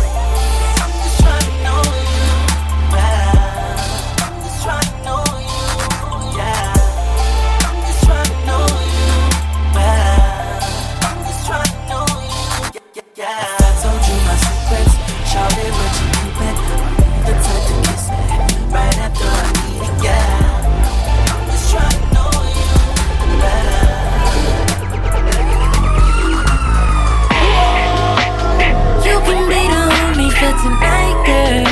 For 30.39 30.53
tonight, 30.63 31.17
girl. 31.27 31.65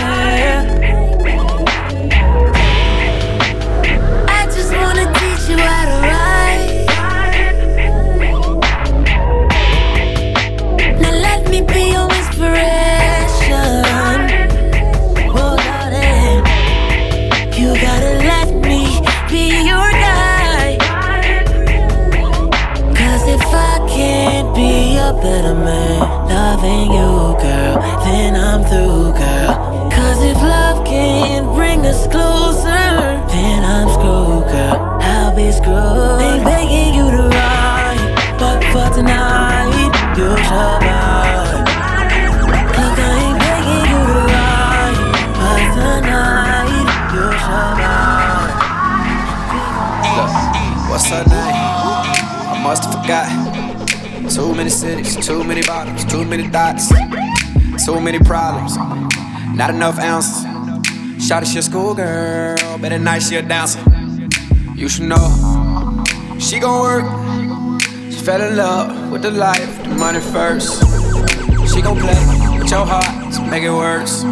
I 4.27 4.41
just 4.55 4.71
wanna 4.75 5.05
teach 5.19 5.43
you 5.51 5.57
how 5.57 5.85
to 5.89 5.97
ride. 6.11 6.69
Now 11.01 11.13
let 11.27 11.49
me 11.49 11.59
be 11.61 11.83
your 11.95 12.09
inspiration. 12.19 13.71
Oh, 15.41 15.55
darling, 15.65 16.43
eh. 16.51 17.59
you 17.59 17.69
gotta 17.87 18.13
let 18.31 18.49
me 18.67 18.81
be 19.31 19.43
your 19.71 19.89
guide. 20.03 20.79
Cause 22.99 23.23
if 23.35 23.45
I 23.47 23.79
can't 23.95 24.49
be 24.53 24.97
a 24.97 25.13
better 25.23 25.55
man, 25.55 25.99
loving 26.27 26.91
you, 26.97 27.16
then 28.07 28.35
I'm 28.35 28.63
through, 28.63 29.13
girl. 29.19 29.89
Cause 29.91 30.23
if 30.23 30.37
love 30.37 30.85
can't 30.85 31.47
bring 31.55 31.85
us 31.85 32.07
closer, 32.07 32.87
then 33.33 33.63
I'm 33.63 33.89
screwed, 33.89 34.47
girl. 34.51 34.97
I'll 35.01 35.35
be 35.35 35.51
screwed. 35.51 36.21
Ain't 36.21 36.43
begging 36.43 36.93
you 36.95 37.11
to 37.11 37.23
ride, 37.27 37.99
but 38.39 38.63
for 38.71 38.87
tonight, 38.95 39.91
you 40.17 40.29
survive. 40.47 41.67
Look, 42.77 42.97
I 42.97 43.13
ain't 43.25 43.39
begging 43.43 43.85
you 43.91 44.01
to 44.13 44.21
ride, 44.35 44.97
but 45.41 45.61
tonight, 45.75 46.87
you 47.13 47.25
survive. 47.45 48.51
Look, 50.17 50.31
what's 50.89 51.07
her 51.09 51.23
name? 51.27 51.59
I 52.53 52.55
must 52.63 52.83
have 52.85 52.93
forgot. 53.01 53.27
Too 54.31 54.53
many 54.53 54.69
cities, 54.69 55.15
too 55.25 55.43
many 55.43 55.61
bottoms, 55.63 56.03
too 56.05 56.23
many 56.25 56.47
thoughts, 56.49 56.91
too 57.85 58.01
many 58.01 58.19
problems, 58.19 58.75
not 59.55 59.69
enough 59.69 59.99
ounces. 59.99 60.45
Shot 61.25 61.45
she 61.45 61.59
a 61.59 61.61
schoolgirl, 61.61 62.57
at 62.85 63.01
night 63.01 63.21
she 63.21 63.35
a 63.35 63.41
dancer. 63.41 63.79
You 64.75 64.89
should 64.89 65.05
know, 65.05 66.03
she 66.39 66.59
gon' 66.59 66.81
work. 66.81 67.05
She 68.11 68.19
fell 68.19 68.41
in 68.41 68.57
love 68.57 69.11
with 69.11 69.21
the 69.21 69.31
life, 69.31 69.83
the 69.83 69.89
money 69.89 70.19
first. 70.19 70.83
She 71.73 71.81
gon' 71.81 71.97
play 71.97 72.57
with 72.57 72.69
your 72.69 72.85
heart 72.85 73.33
to 73.33 73.41
make 73.49 73.63
it 73.63 73.71
worse. 73.71 74.23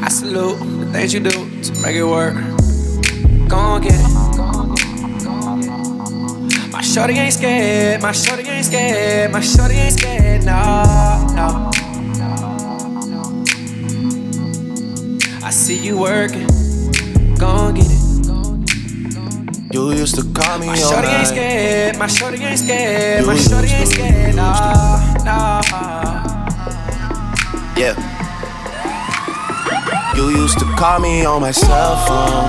I 0.00 0.08
salute 0.08 0.58
the 0.80 0.86
things 0.92 1.12
you 1.12 1.20
do 1.20 1.30
to 1.30 1.82
make 1.82 1.96
it 1.96 2.04
work. 2.04 2.34
Gon' 3.48 3.82
get 3.82 3.94
it. 3.94 4.18
My 6.72 6.80
shorty 6.82 7.14
ain't 7.14 7.34
scared, 7.34 8.02
my 8.02 8.12
shorty 8.12 8.48
ain't 8.48 8.66
scared, 8.66 9.32
my 9.32 9.40
shorty 9.40 9.74
ain't 9.74 9.98
scared, 9.98 10.44
no, 10.44 11.26
no. 11.34 11.77
See 15.68 15.84
you 15.84 15.98
working, 15.98 16.46
gon' 17.36 17.74
get 17.74 17.84
it. 17.84 18.00
You 19.74 19.92
used 19.92 20.14
to 20.14 20.22
call 20.32 20.58
me 20.58 20.66
My 20.68 20.76
shorty 20.76 21.08
ain't 21.08 21.26
scared, 21.26 21.98
my 21.98 22.06
shorty 22.06 22.42
ain't 22.42 22.58
scared, 22.58 23.26
my 23.26 23.36
shorty 23.36 23.68
ain't 23.68 23.88
scared, 23.88 24.34
no, 24.34 24.48
no. 25.28 25.60
Yeah. 27.76 27.94
You 30.16 30.30
used 30.30 30.58
to 30.58 30.64
call 30.80 31.00
me 31.00 31.26
on 31.26 31.42
my 31.42 31.50
cell 31.50 31.96
phone. 32.06 32.48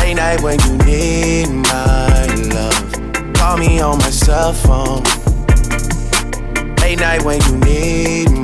Late 0.00 0.14
night 0.14 0.40
when 0.40 0.58
you 0.60 0.78
need 0.86 1.50
my 1.50 2.24
love. 2.54 3.34
Call 3.34 3.58
me 3.58 3.80
on 3.80 3.98
my 3.98 4.08
cell 4.08 4.54
phone. 4.54 5.02
Late 6.80 7.00
night 7.00 7.22
when 7.22 7.38
you 7.42 7.56
need 7.58 8.30
my 8.30 8.43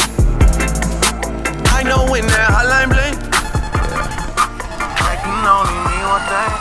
I 1.81 1.83
know 1.83 2.05
when 2.11 2.27
that 2.27 2.45
hotline 2.53 2.93
bling, 2.93 3.17
that 5.01 5.17
can 5.25 5.41
only 5.49 5.73
mean 5.89 6.05
one 6.05 6.21
thing. 6.29 6.53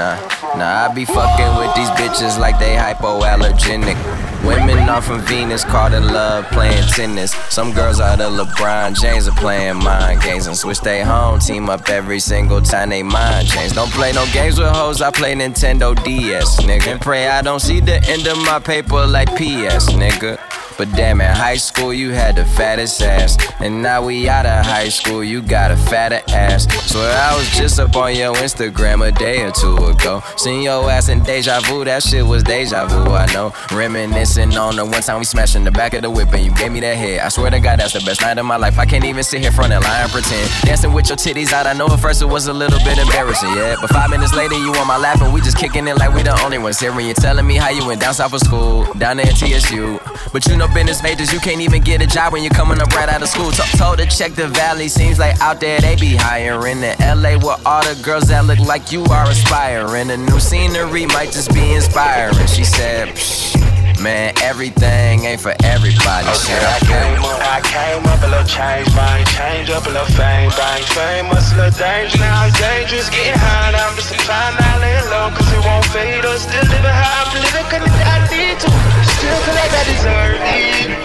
Nah, 0.00 0.16
nah, 0.56 0.88
I 0.88 0.94
be 0.94 1.04
fucking 1.04 1.58
with 1.60 1.74
these 1.76 1.90
bitches 1.90 2.38
like 2.40 2.58
they 2.58 2.76
hypoallergenic. 2.76 4.00
Women 4.42 4.88
are 4.88 5.02
from 5.02 5.20
Venus, 5.20 5.64
caught 5.64 5.92
in 5.92 6.06
love, 6.06 6.46
playing 6.46 6.82
tennis. 6.88 7.32
Some 7.50 7.74
girls 7.74 8.00
out 8.00 8.22
of 8.22 8.32
LeBron 8.32 8.98
James 8.98 9.28
are 9.28 9.36
playing 9.36 9.76
mind 9.76 10.22
games 10.22 10.46
and 10.46 10.56
switch 10.56 10.80
they 10.80 11.02
home 11.02 11.38
team 11.38 11.68
up 11.68 11.86
every 11.90 12.20
single 12.20 12.62
time 12.62 12.88
they 12.88 13.02
mind 13.02 13.48
change. 13.48 13.74
Don't 13.74 13.92
play 13.92 14.12
no 14.12 14.24
games 14.32 14.58
with 14.58 14.68
hoes, 14.68 15.02
I 15.02 15.10
play 15.10 15.34
Nintendo 15.34 15.94
DS, 16.04 16.62
nigga. 16.62 16.86
And 16.86 17.00
pray 17.02 17.28
I 17.28 17.42
don't 17.42 17.60
see 17.60 17.80
the 17.80 18.02
end 18.08 18.26
of 18.28 18.38
my 18.46 18.60
paper 18.60 19.06
like 19.06 19.28
PS, 19.36 19.92
nigga. 19.92 20.38
But 20.76 20.90
damn, 20.92 21.20
in 21.20 21.34
high 21.34 21.56
school 21.56 21.92
you 21.92 22.10
had 22.10 22.36
the 22.36 22.44
fattest 22.44 23.00
ass. 23.02 23.36
And 23.60 23.82
now 23.82 24.04
we 24.04 24.28
out 24.28 24.46
of 24.46 24.64
high 24.64 24.88
school, 24.88 25.22
you 25.22 25.42
got 25.42 25.70
a 25.70 25.76
fatter 25.76 26.20
ass. 26.28 26.66
Swear 26.90 27.12
I 27.16 27.36
was 27.36 27.48
just 27.50 27.78
up 27.78 27.96
on 27.96 28.14
your 28.14 28.34
Instagram 28.34 29.06
a 29.06 29.12
day 29.12 29.42
or 29.42 29.52
two 29.52 29.76
ago. 29.76 30.22
Seen 30.36 30.62
your 30.62 30.90
ass 30.90 31.08
in 31.08 31.22
deja 31.22 31.60
vu, 31.60 31.84
that 31.84 32.02
shit 32.02 32.24
was 32.24 32.42
deja 32.42 32.86
vu, 32.86 33.12
I 33.12 33.26
know. 33.32 33.52
Reminiscing 33.72 34.56
on 34.56 34.76
the 34.76 34.84
one 34.84 35.02
time 35.02 35.18
we 35.18 35.24
smashed 35.24 35.56
in 35.56 35.64
the 35.64 35.70
back 35.70 35.94
of 35.94 36.02
the 36.02 36.10
whip 36.10 36.32
and 36.32 36.44
you 36.44 36.54
gave 36.54 36.72
me 36.72 36.80
that 36.80 36.96
head. 36.96 37.20
I 37.20 37.28
swear 37.28 37.50
to 37.50 37.60
God, 37.60 37.78
that's 37.78 37.92
the 37.92 38.00
best 38.00 38.20
night 38.20 38.38
of 38.38 38.46
my 38.46 38.56
life. 38.56 38.78
I 38.78 38.86
can't 38.86 39.04
even 39.04 39.22
sit 39.22 39.40
here 39.40 39.52
front 39.52 39.72
and 39.72 39.82
lie 39.82 40.02
and 40.02 40.10
pretend. 40.10 40.50
Dancing 40.62 40.92
with 40.92 41.08
your 41.08 41.16
titties 41.16 41.52
out, 41.52 41.66
I 41.66 41.72
know 41.72 41.86
at 41.86 42.00
first 42.00 42.22
it 42.22 42.26
was 42.26 42.46
a 42.46 42.52
little 42.52 42.78
bit 42.80 42.98
embarrassing, 42.98 43.50
yeah. 43.50 43.76
But 43.80 43.90
five 43.90 44.10
minutes 44.10 44.34
later, 44.34 44.54
you 44.54 44.74
on 44.74 44.86
my 44.86 44.98
lap 44.98 45.20
and 45.20 45.32
we 45.32 45.40
just 45.40 45.58
kicking 45.58 45.86
it 45.88 45.96
like 45.96 46.12
we 46.14 46.22
the 46.22 46.38
only 46.42 46.58
ones 46.58 46.80
here. 46.80 46.92
When 46.92 47.06
you're 47.06 47.14
telling 47.14 47.46
me 47.46 47.56
how 47.56 47.70
you 47.70 47.86
went 47.86 48.00
down 48.00 48.14
south 48.14 48.32
of 48.32 48.40
school, 48.40 48.84
down 48.94 49.16
there 49.16 49.26
at 49.26 49.36
TSU. 49.36 49.98
But 50.32 50.46
you 50.46 50.56
know, 50.56 50.68
business 50.68 51.02
majors, 51.02 51.32
you 51.32 51.40
can't 51.40 51.60
even 51.60 51.82
get 51.82 52.02
a 52.02 52.06
job 52.06 52.32
when 52.32 52.42
you're 52.42 52.50
coming 52.52 52.80
up 52.80 52.88
right 52.94 53.08
out 53.08 53.22
of 53.22 53.28
school. 53.28 53.50
T- 53.50 53.78
told 53.78 53.98
to 53.98 54.06
check 54.06 54.32
the 54.32 54.48
valley, 54.48 54.88
seems 54.88 55.18
like 55.18 55.40
out 55.40 55.60
there 55.60 55.80
they 55.80 55.96
be 55.96 56.16
hiring. 56.16 56.82
In 56.82 56.96
LA, 57.00 57.38
where 57.38 57.56
all 57.64 57.82
the 57.82 58.00
girls 58.02 58.28
that 58.28 58.44
look 58.44 58.58
like 58.60 58.92
you 58.92 59.04
are 59.04 59.28
aspiring. 59.28 60.10
A 60.10 60.16
new 60.16 60.40
scenery 60.40 61.06
might 61.06 61.32
just 61.32 61.52
be 61.52 61.72
inspiring. 61.72 62.46
She 62.46 62.64
said, 62.64 63.08
Psh, 63.08 63.73
Man, 64.04 64.36
everything 64.42 65.24
ain't 65.24 65.40
for 65.40 65.56
everybody. 65.64 66.28
Okay, 66.28 66.60
I 66.60 66.76
came 66.84 67.24
up, 67.24 67.40
I 67.40 67.64
came 67.64 68.04
up 68.04 68.20
a 68.20 68.28
little 68.28 68.44
change, 68.44 68.84
bang, 68.92 69.24
change 69.32 69.72
up 69.72 69.88
a 69.88 69.96
little 69.96 70.04
fame, 70.12 70.52
bang, 70.60 70.84
famous, 70.92 71.56
a 71.56 71.64
little 71.64 71.72
danger. 71.72 72.20
Now 72.20 72.44
it's 72.44 72.52
dangerous, 72.60 73.08
getting 73.08 73.32
high, 73.32 73.72
now 73.72 73.88
I'm 73.88 73.96
just 73.96 74.12
trying 74.28 74.60
to 74.60 74.68
lay 74.84 75.00
low, 75.08 75.32
cause 75.32 75.48
it 75.48 75.64
won't 75.64 75.88
fade 75.88 76.20
us. 76.20 76.44
Still 76.44 76.68
living 76.68 76.84
how 76.84 77.24
I'm 77.24 77.32
living, 77.32 77.64
cause 77.64 77.80
I 77.80 78.28
need 78.28 78.60
to. 78.60 78.68
Still 79.08 79.40
feel 79.40 79.56
like 79.56 79.72
I 79.72 79.88
deserve 79.88 80.36
it. 80.52 81.00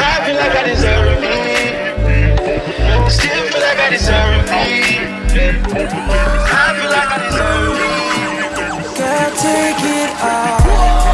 I 0.00 0.16
feel 0.24 0.40
like 0.40 0.56
I 0.56 0.64
deserve 0.64 1.20
it. 1.20 1.76
Still 3.12 3.44
feel 3.52 3.60
like 3.60 3.80
I 3.84 3.92
deserve 3.92 4.48
it. 4.48 4.96
I 5.36 6.72
feel 6.72 6.88
like 6.88 7.12
I 7.12 7.20
deserve 7.20 7.76
it. 7.84 8.00
Girl, 8.96 9.28
take 9.36 9.84
it 9.84 10.08
all 10.24 11.09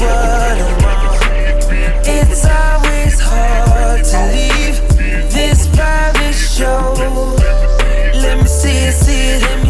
what 0.00 0.56
I 0.58 0.72
want. 0.82 2.08
It's 2.08 2.44
always 2.46 3.20
hard 3.20 4.04
to 4.04 4.18
leave 4.34 4.78
this 5.30 5.68
private 5.76 6.34
show. 6.34 6.94
Let 8.14 8.38
me 8.38 8.46
see 8.46 8.78
it, 8.88 8.94
see 8.94 9.36
it, 9.36 9.64
me 9.64 9.69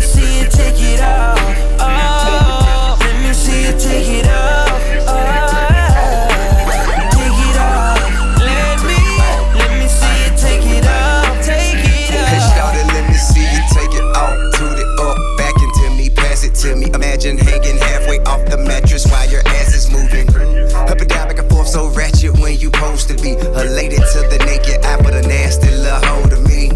supposed 23.00 23.18
to 23.18 23.24
be. 23.24 23.32
Elated 23.60 24.02
to 24.12 24.20
the 24.28 24.38
naked 24.46 24.84
eye, 24.84 25.00
but 25.02 25.14
a 25.14 25.22
nasty 25.22 25.70
little 25.70 26.00
hold 26.06 26.32
of 26.32 26.42
me. 26.46 26.70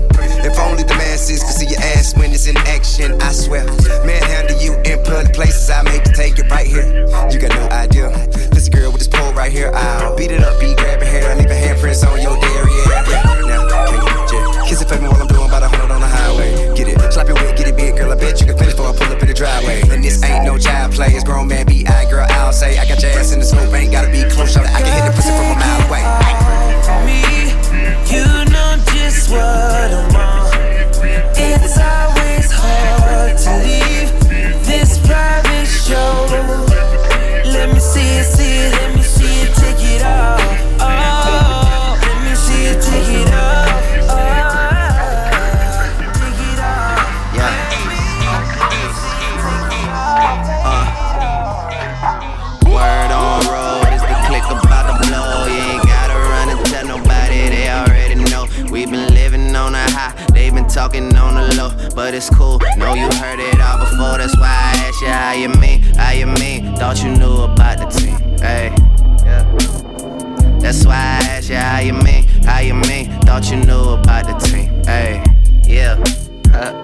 If 0.45 0.59
only 0.59 0.83
the 0.83 0.95
masses 0.95 1.43
could 1.43 1.55
see 1.55 1.67
your 1.67 1.81
ass 1.81 2.17
when 2.17 2.33
it's 2.33 2.47
in 2.47 2.57
action, 2.69 3.21
I 3.23 3.33
swear. 3.33 3.65
Manhandle 4.05 4.61
you 4.61 4.75
in 4.85 5.03
public 5.05 5.33
places, 5.33 5.69
I 5.71 5.83
make 5.83 6.07
you 6.07 6.13
take 6.13 6.39
it 6.39 6.51
right 6.51 6.67
here. 6.67 7.07
You 7.31 7.39
got 7.39 7.55
no 7.55 7.69
idea. 7.69 8.11
This 8.53 8.69
girl 8.69 8.93
with 8.93 9.01
this 9.01 9.09
pole 9.09 9.33
right 9.33 9.53
here, 9.53 9.71
I'll 9.75 10.17
beat 10.17 10.31
it 10.31 10.43
up, 10.43 10.61
be 10.61 10.75
grabbing 10.75 11.09
hair, 11.09 11.35
leaving 11.37 11.57
handprints 11.57 12.07
on 12.07 12.21
your 12.21 12.37
derriere. 12.41 13.05
Yeah, 13.09 13.25
now, 13.49 13.63
can 14.29 14.41
you 14.41 14.53
just 14.53 14.69
kiss 14.69 14.83
it 14.83 14.89
for 14.89 15.01
me 15.01 15.09
while 15.09 15.21
I'm 15.21 15.29
doing 15.29 15.49
about 15.49 15.63
a 15.63 15.69
hundred 15.69 15.91
on 15.93 16.01
the 16.01 16.09
highway? 16.09 16.75
Get 16.77 16.89
it, 16.89 17.13
slap 17.13 17.29
your 17.29 17.37
wig, 17.37 17.57
get 17.57 17.69
it 17.69 17.77
big, 17.77 17.97
girl. 17.97 18.13
I 18.13 18.17
bet 18.17 18.41
you 18.41 18.47
can 18.47 18.57
finish 18.59 18.74
I 18.95 19.05
pull 19.05 19.13
up 19.13 19.23
in 19.23 19.29
the 19.29 19.35
driveway. 19.35 19.83
And 19.91 20.05
this 20.05 20.23
ain't 20.23 20.45
no 20.45 20.59
child 20.59 20.93
play, 20.93 21.09
it's 21.09 21.25
grown 21.25 21.49
man 21.49 21.67
B.I. 21.67 22.11
Girl, 22.11 22.27
I'll 22.31 22.53
say 22.53 22.79
I 22.79 22.87
got 22.87 23.03
your 23.03 23.11
ass 23.13 23.33
in 23.33 23.41
the 23.41 23.45
scope, 23.45 23.73
ain't 23.75 23.93
gotta 23.93 24.11
be 24.11 24.23
close, 24.31 24.53
shot. 24.53 24.67
I 24.67 24.83
can 24.83 24.93
hit 24.93 25.05
the 25.05 25.13
pussy 25.17 25.31
from 25.31 25.51
a 25.51 25.57
mile 25.59 25.83
away. 25.89 26.03
me. 27.07 27.21
You 28.11 28.25
know 28.53 28.77
just 28.93 29.31
what 29.31 29.41
I 29.41 30.07
want. 30.15 30.55
It's 31.37 31.79
always 31.79 32.51
hard 32.53 33.39
to 33.39 33.54
But 62.15 62.19
it's 62.19 62.31
cool, 62.31 62.61
know 62.77 62.95
you 62.95 63.09
heard 63.19 63.41
it 63.41 63.61
all 63.61 63.77
before. 63.77 64.19
That's 64.19 64.39
why 64.39 64.47
I 64.47 64.87
asked 64.87 65.01
you 65.01 65.09
how 65.09 65.33
you 65.33 65.49
mean, 65.49 65.83
how 65.97 66.13
you 66.13 66.27
mean. 66.27 66.77
Thought 66.77 67.03
you 67.03 67.11
knew 67.11 67.43
about 67.43 67.79
the 67.79 67.87
team, 67.87 68.17
hey. 68.39 68.73
Yeah. 69.27 69.43
That's 70.61 70.87
why 70.87 70.95
I 70.95 71.19
asked 71.27 71.51
you 71.51 71.57
how 71.57 71.81
you 71.81 71.93
mean, 71.93 72.23
how 72.45 72.61
you 72.61 72.75
mean. 72.75 73.11
Thought 73.23 73.51
you 73.51 73.57
knew 73.57 73.99
about 73.99 74.27
the 74.27 74.35
team, 74.47 74.71
hey. 74.85 75.25
Yeah. 75.67 75.99
Uh, 76.55 76.81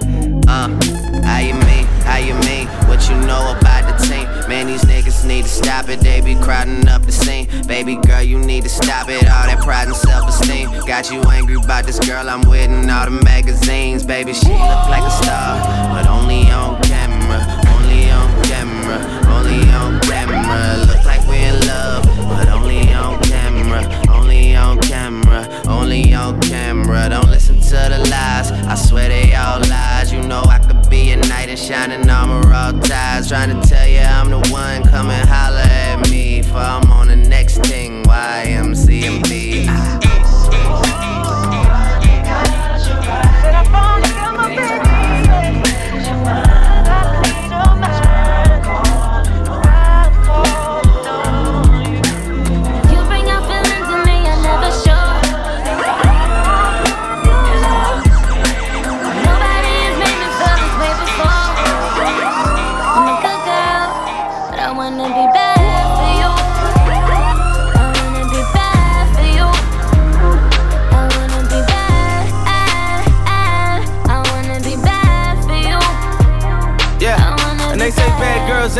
uh, 0.49 1.23
how 1.23 1.39
you 1.39 1.53
mean, 1.63 1.85
how 2.03 2.17
you 2.17 2.33
mean, 2.43 2.67
what 2.89 3.07
you 3.07 3.15
know 3.15 3.55
about 3.57 3.87
the 3.87 4.05
team? 4.05 4.27
Man, 4.49 4.67
these 4.67 4.83
niggas 4.83 5.10
need 5.25 5.43
to 5.43 5.49
stop 5.49 5.89
it, 5.89 5.99
they 5.99 6.21
be 6.21 6.35
crowding 6.35 6.87
up 6.87 7.03
the 7.03 7.11
scene. 7.11 7.47
Baby 7.67 7.95
girl, 7.95 8.21
you 8.21 8.39
need 8.39 8.63
to 8.63 8.69
stop 8.69 9.09
it, 9.09 9.23
all 9.23 9.45
that 9.45 9.59
pride 9.61 9.87
and 9.87 9.95
self 9.95 10.27
esteem. 10.29 10.69
Got 10.85 11.11
you 11.11 11.21
angry 11.23 11.55
about 11.55 11.85
this 11.85 11.99
girl 11.99 12.29
I'm 12.29 12.41
with 12.49 12.69
in 12.69 12.89
all 12.89 13.05
the 13.05 13.23
magazines. 13.23 14.05
Baby, 14.05 14.33
she 14.33 14.49
look 14.49 14.85
like 14.89 15.03
a 15.03 15.11
star, 15.23 15.59
but 15.93 16.07
only 16.07 16.49
on 16.49 16.81
camera, 16.83 17.39
only 17.75 18.11
on 18.11 18.43
camera, 18.45 18.97
only 19.27 19.69
on 19.71 19.99
camera. 20.01 20.85
Look 20.85 21.05
like 21.05 21.27
we 21.27 21.37
in 21.37 21.59
love, 21.67 22.05
but 22.29 22.47
only 22.49 22.91
on 22.93 23.21
camera, 23.23 23.83
only 24.09 24.55
on 24.55 24.79
camera, 24.79 25.61
only 25.67 26.13
on 26.13 26.39
camera. 26.41 27.09
Don't 27.09 27.29
listen 27.29 27.59
to 27.59 27.79
the 27.89 27.99
lies, 28.09 28.51
I 28.51 28.75
swear 28.75 29.09
they 29.09 29.33
all 29.33 29.59
lies. 29.59 30.11
You 30.11 30.21
know 30.23 30.43
I 30.45 30.59
They 30.59 30.80
be 30.91 31.11
a 31.11 31.17
knight 31.17 31.49
in 31.49 31.55
shining 31.55 32.07
armor, 32.09 32.53
all 32.53 32.73
ties. 32.81 33.29
Trying 33.29 33.59
to 33.59 33.67
tell 33.67 33.87
you 33.87 34.01
I'm 34.01 34.29
the 34.29 34.39
one, 34.51 34.83
come 34.83 35.09
and 35.09 35.27
holler 35.27 35.59
at 35.59 36.09
me. 36.11 36.43
For 36.43 36.57
I'm 36.57 36.91
on 36.91 37.07
the 37.07 37.15
next 37.15 37.59
thing, 37.65 38.03
why 38.03 38.43
am 38.47 38.70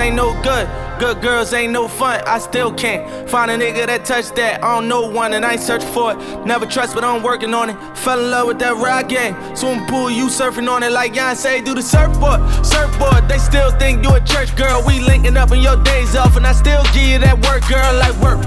ain't 0.02 0.16
no 0.16 0.34
good. 0.42 0.68
Good 1.00 1.22
girls 1.22 1.54
ain't 1.54 1.74
no 1.74 1.88
fun, 1.88 2.22
I 2.28 2.38
still 2.40 2.72
can't 2.74 3.30
find 3.30 3.50
a 3.50 3.58
nigga 3.58 3.88
that 3.88 4.06
touch 4.06 4.30
that. 4.36 4.64
I 4.64 4.76
don't 4.76 4.88
know 4.88 5.10
one 5.10 5.34
and 5.34 5.46
I 5.46 5.54
ain't 5.54 5.62
searching 5.62 5.90
for 5.90 6.12
it. 6.12 6.46
Never 6.46 6.66
trust, 6.66 6.94
but 6.94 7.04
I'm 7.04 7.24
working 7.24 7.54
on 7.54 7.70
it. 7.70 7.98
Fell 7.98 8.20
in 8.20 8.30
love 8.30 8.48
with 8.48 8.60
that 8.60 8.76
ride 8.76 9.08
game. 9.10 9.36
Swimming 9.56 9.88
pool, 9.88 10.12
you 10.12 10.28
surfing 10.28 10.70
on 10.70 10.84
it 10.84 10.92
like 10.92 11.14
Beyonce 11.14 11.64
do 11.64 11.74
the 11.74 11.82
surfboard. 11.82 12.42
Surfboard, 12.66 13.28
they 13.28 13.40
still 13.40 13.72
think 13.80 14.04
you 14.04 14.14
a 14.14 14.22
church 14.22 14.56
girl. 14.56 14.84
We 14.86 15.00
linking 15.00 15.38
up 15.38 15.52
in 15.52 15.62
your 15.62 15.82
days 15.84 16.16
off, 16.16 16.36
and 16.36 16.46
I 16.46 16.54
still 16.54 16.84
give 16.94 17.08
you 17.08 17.20
that 17.20 17.38
work, 17.46 17.68
girl, 17.68 17.94
like 17.98 18.16
work. 18.22 18.42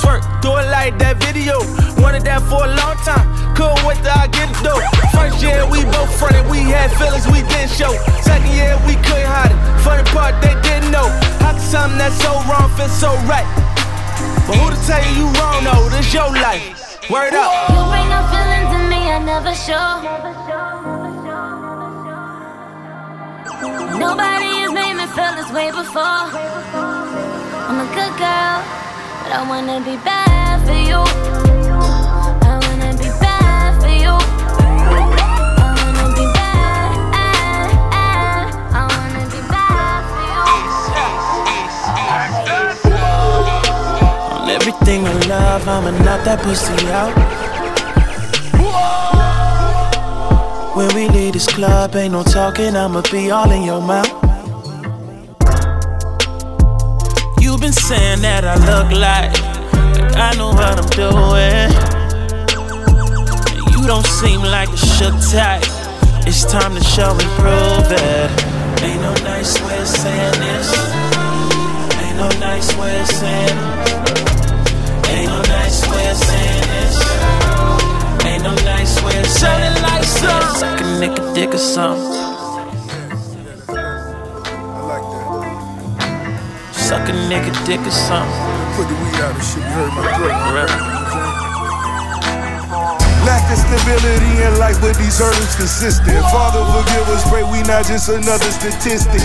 Twerk, 0.00 0.20
do 0.42 0.50
it 0.58 0.68
like 0.68 0.98
that 0.98 1.16
video. 1.16 1.60
Wanted 2.02 2.24
that 2.24 2.42
for 2.42 2.64
a 2.64 2.68
long 2.76 2.96
time. 3.08 3.43
Couldn't 3.54 3.86
wait 3.86 3.98
till 4.02 4.10
I 4.10 4.26
get 4.26 4.50
it 4.50 4.58
though. 4.66 4.82
First 5.14 5.42
year 5.42 5.62
we 5.70 5.84
both 5.94 6.10
fronted, 6.18 6.44
we 6.50 6.66
had 6.66 6.90
feelings 6.98 7.26
we 7.30 7.46
didn't 7.46 7.70
show. 7.70 7.94
Second 8.26 8.50
year 8.50 8.74
we 8.86 8.98
couldn't 9.06 9.30
hide 9.30 9.54
it. 9.54 9.58
Funny 9.86 10.02
part 10.10 10.34
they 10.42 10.54
didn't 10.66 10.90
know. 10.90 11.06
How 11.38 11.54
can 11.54 11.60
something 11.62 11.98
that's 11.98 12.18
so 12.18 12.34
wrong 12.50 12.66
feel 12.74 12.90
so 12.90 13.14
right? 13.30 13.46
But 14.46 14.58
who 14.58 14.74
to 14.74 14.78
tell 14.82 14.98
you 15.06 15.22
you 15.22 15.26
wrong 15.38 15.62
though? 15.62 15.88
This 15.94 16.12
your 16.12 16.30
life. 16.34 16.98
Word 17.08 17.34
up. 17.34 17.70
You 17.70 17.82
bring 17.94 18.10
up 18.10 18.26
feelings 18.32 18.68
to 18.74 18.80
me, 18.90 19.00
I 19.06 19.18
never 19.22 19.54
show. 19.54 20.02
Nobody 23.98 24.50
has 24.66 24.72
made 24.72 24.94
me 24.98 25.06
feel 25.14 25.32
this 25.38 25.50
way 25.52 25.70
before. 25.70 26.26
I'm 27.70 27.78
a 27.80 27.88
good 27.94 28.14
girl, 28.18 28.58
but 29.22 29.32
I 29.32 29.44
wanna 29.48 29.78
be 29.84 29.96
bad 30.02 30.58
for 30.66 30.74
you. 30.74 31.53
Love, 45.58 45.68
I'ma 45.68 45.90
knock 46.04 46.24
that 46.24 46.40
pussy 46.42 46.74
out. 46.90 47.14
When 50.76 50.92
we 50.94 51.08
leave 51.08 51.34
this 51.34 51.46
club, 51.46 51.94
ain't 51.94 52.12
no 52.12 52.22
talking, 52.24 52.74
I'ma 52.74 53.02
be 53.12 53.30
all 53.30 53.50
in 53.52 53.62
your 53.62 53.80
mouth. 53.80 54.10
You've 57.40 57.60
been 57.60 57.72
saying 57.72 58.22
that 58.22 58.44
I 58.44 58.56
look 58.70 58.90
like, 58.98 59.32
like 60.02 60.16
I 60.16 60.34
know 60.38 60.50
what 60.58 60.74
I'm 60.82 60.90
doing. 61.04 61.70
You 63.74 63.86
don't 63.86 64.06
seem 64.06 64.40
like 64.40 64.70
a 64.70 64.76
shook 64.76 65.14
type. 65.30 65.62
It's 66.26 66.44
time 66.44 66.74
to 66.74 66.82
show 66.82 67.12
and 67.12 67.30
prove 67.38 67.92
it. 67.92 68.30
Ain't 68.82 69.00
no 69.00 69.14
nice 69.22 69.60
way 69.62 69.78
of 69.78 69.86
saying 69.86 70.40
this. 70.40 70.68
Ain't 72.02 72.16
no 72.16 72.28
nice 72.40 72.76
way 72.76 73.00
of 73.00 73.06
saying 73.06 73.58
it. 73.58 74.43
Ain't 75.14 75.30
no 75.30 75.40
nice 75.42 75.86
way 75.86 76.10
of 76.10 76.16
saying 76.16 76.66
this. 76.74 76.96
Ain't 78.26 78.42
no 78.42 78.54
nice 78.66 79.00
way 79.04 79.16
of 79.20 79.26
saying 79.26 79.82
like 79.82 80.02
some. 80.02 80.42
Suck 80.58 80.80
a 80.80 80.84
nigga 80.98 81.34
dick 81.34 81.54
or 81.54 81.58
something. 81.58 82.12
Suck 86.72 87.08
a 87.08 87.12
nigga 87.30 87.52
dick 87.64 87.80
or 87.80 87.90
something. 87.90 88.40
Put 88.74 88.88
the 88.90 88.94
weed 88.98 89.20
out 89.22 89.34
and 89.34 89.44
shit, 89.44 89.62
you 89.62 89.70
heard 89.78 89.92
my 89.94 90.02
throat. 90.18 90.34
Right. 90.50 90.94
Lack 93.24 93.46
of 93.52 93.58
stability 93.58 94.42
in 94.42 94.58
life, 94.58 94.80
but 94.80 94.96
these 94.98 95.16
hurdles 95.18 95.54
consistent. 95.54 96.20
Father, 96.34 96.60
forgive 96.74 97.08
us, 97.08 97.22
pray 97.30 97.44
we 97.44 97.62
not 97.62 97.86
just 97.86 98.08
another 98.08 98.50
statistic. 98.50 99.22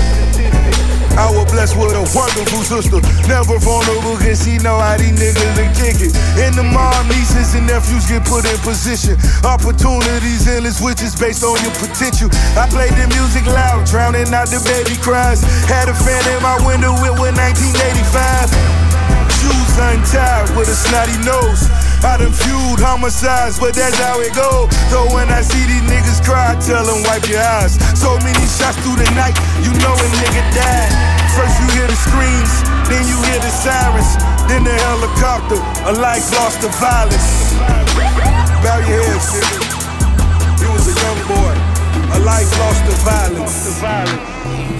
I 1.20 1.28
was 1.36 1.52
blessed 1.52 1.76
with 1.76 1.92
a 1.92 2.08
wonderful 2.16 2.64
sister, 2.64 3.04
never 3.28 3.60
vulnerable, 3.60 4.16
cause 4.24 4.40
she 4.40 4.56
know 4.64 4.80
how 4.80 4.96
these 4.96 5.12
niggas 5.20 5.52
to 5.60 5.68
kick 5.76 6.00
it. 6.00 6.16
And 6.40 6.56
the 6.56 6.64
mom, 6.64 7.12
nieces, 7.12 7.60
and 7.60 7.68
nephews 7.68 8.08
get 8.08 8.24
put 8.24 8.48
in 8.48 8.56
position. 8.64 9.20
Opportunities 9.44 10.48
endless, 10.48 10.80
which 10.80 11.04
is 11.04 11.20
based 11.20 11.44
on 11.44 11.60
your 11.60 11.76
potential. 11.76 12.32
I 12.56 12.72
played 12.72 12.96
the 12.96 13.12
music 13.12 13.44
loud, 13.52 13.84
drowning 13.84 14.32
out 14.32 14.48
the 14.48 14.64
baby 14.64 14.96
cries. 15.04 15.44
Had 15.68 15.92
a 15.92 15.94
fan 15.94 16.24
in 16.32 16.40
my 16.40 16.56
window, 16.64 16.96
it 17.04 17.12
was 17.20 17.36
1985. 17.36 18.80
Shoes 19.44 19.76
untied 19.76 20.56
with 20.56 20.72
a 20.72 20.78
snotty 20.88 21.20
nose. 21.28 21.68
I 22.00 22.16
done 22.16 22.32
feud 22.32 22.80
homicides, 22.80 23.60
but 23.60 23.76
that's 23.76 24.00
how 24.00 24.20
it 24.24 24.32
go. 24.32 24.72
So 24.88 25.04
when 25.12 25.28
I 25.28 25.44
see 25.44 25.60
these 25.68 25.84
niggas 25.84 26.24
cry, 26.24 26.56
I 26.56 26.60
tell 26.60 26.88
them 26.88 27.04
wipe 27.04 27.28
your 27.28 27.44
eyes. 27.44 27.76
So 28.00 28.16
many 28.24 28.40
shots 28.48 28.80
through 28.82 28.96
the 28.96 29.10
night, 29.20 29.36
you 29.60 29.72
know 29.84 29.92
a 29.92 30.08
nigga 30.24 30.44
died. 30.56 30.92
First 31.36 31.60
you 31.60 31.68
hear 31.76 31.88
the 31.92 32.00
screams, 32.00 32.64
then 32.88 33.04
you 33.04 33.20
hear 33.28 33.40
the 33.44 33.52
sirens, 33.52 34.16
then 34.48 34.64
the 34.64 34.76
helicopter. 34.88 35.60
A 35.92 35.94
life 36.00 36.24
lost 36.40 36.64
to 36.64 36.72
violence. 36.80 37.54
Bow 38.64 38.80
your 38.80 39.04
head, 39.04 39.20
nigga. 39.36 39.60
You 40.64 40.72
was 40.72 40.88
a 40.88 40.96
young 40.96 41.20
boy. 41.28 41.56
A 42.16 42.20
life 42.24 42.52
lost 42.64 42.82
to 42.88 42.96
violence. 43.04 43.76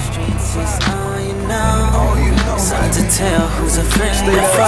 Streets 0.08 0.56
is 0.56 0.74
all 0.88 1.20
you 1.20 1.36
know. 1.52 2.16
It's 2.56 2.72
hard 2.72 2.92
to 2.96 3.04
tell 3.12 3.48
who's 3.60 3.78
a 3.78 3.84
friend 3.84 4.16
and 4.28 4.48
foe. 4.56 4.64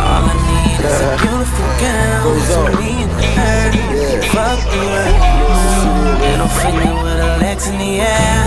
All 0.00 0.24
I 0.24 0.34
need 0.48 0.55
is 0.84 1.00
a 1.00 1.10
beautiful 1.20 1.68
girl 1.82 2.24
to 2.52 2.60
me 2.78 2.90
and 3.04 3.12
her. 3.36 3.72
Fuck 4.32 4.60
the 4.70 4.80
world. 4.86 6.20
Little 6.20 6.52
finger 6.60 6.92
with 7.02 7.18
her 7.20 7.34
legs 7.40 7.66
in 7.68 7.78
the 7.78 8.00
air. 8.00 8.44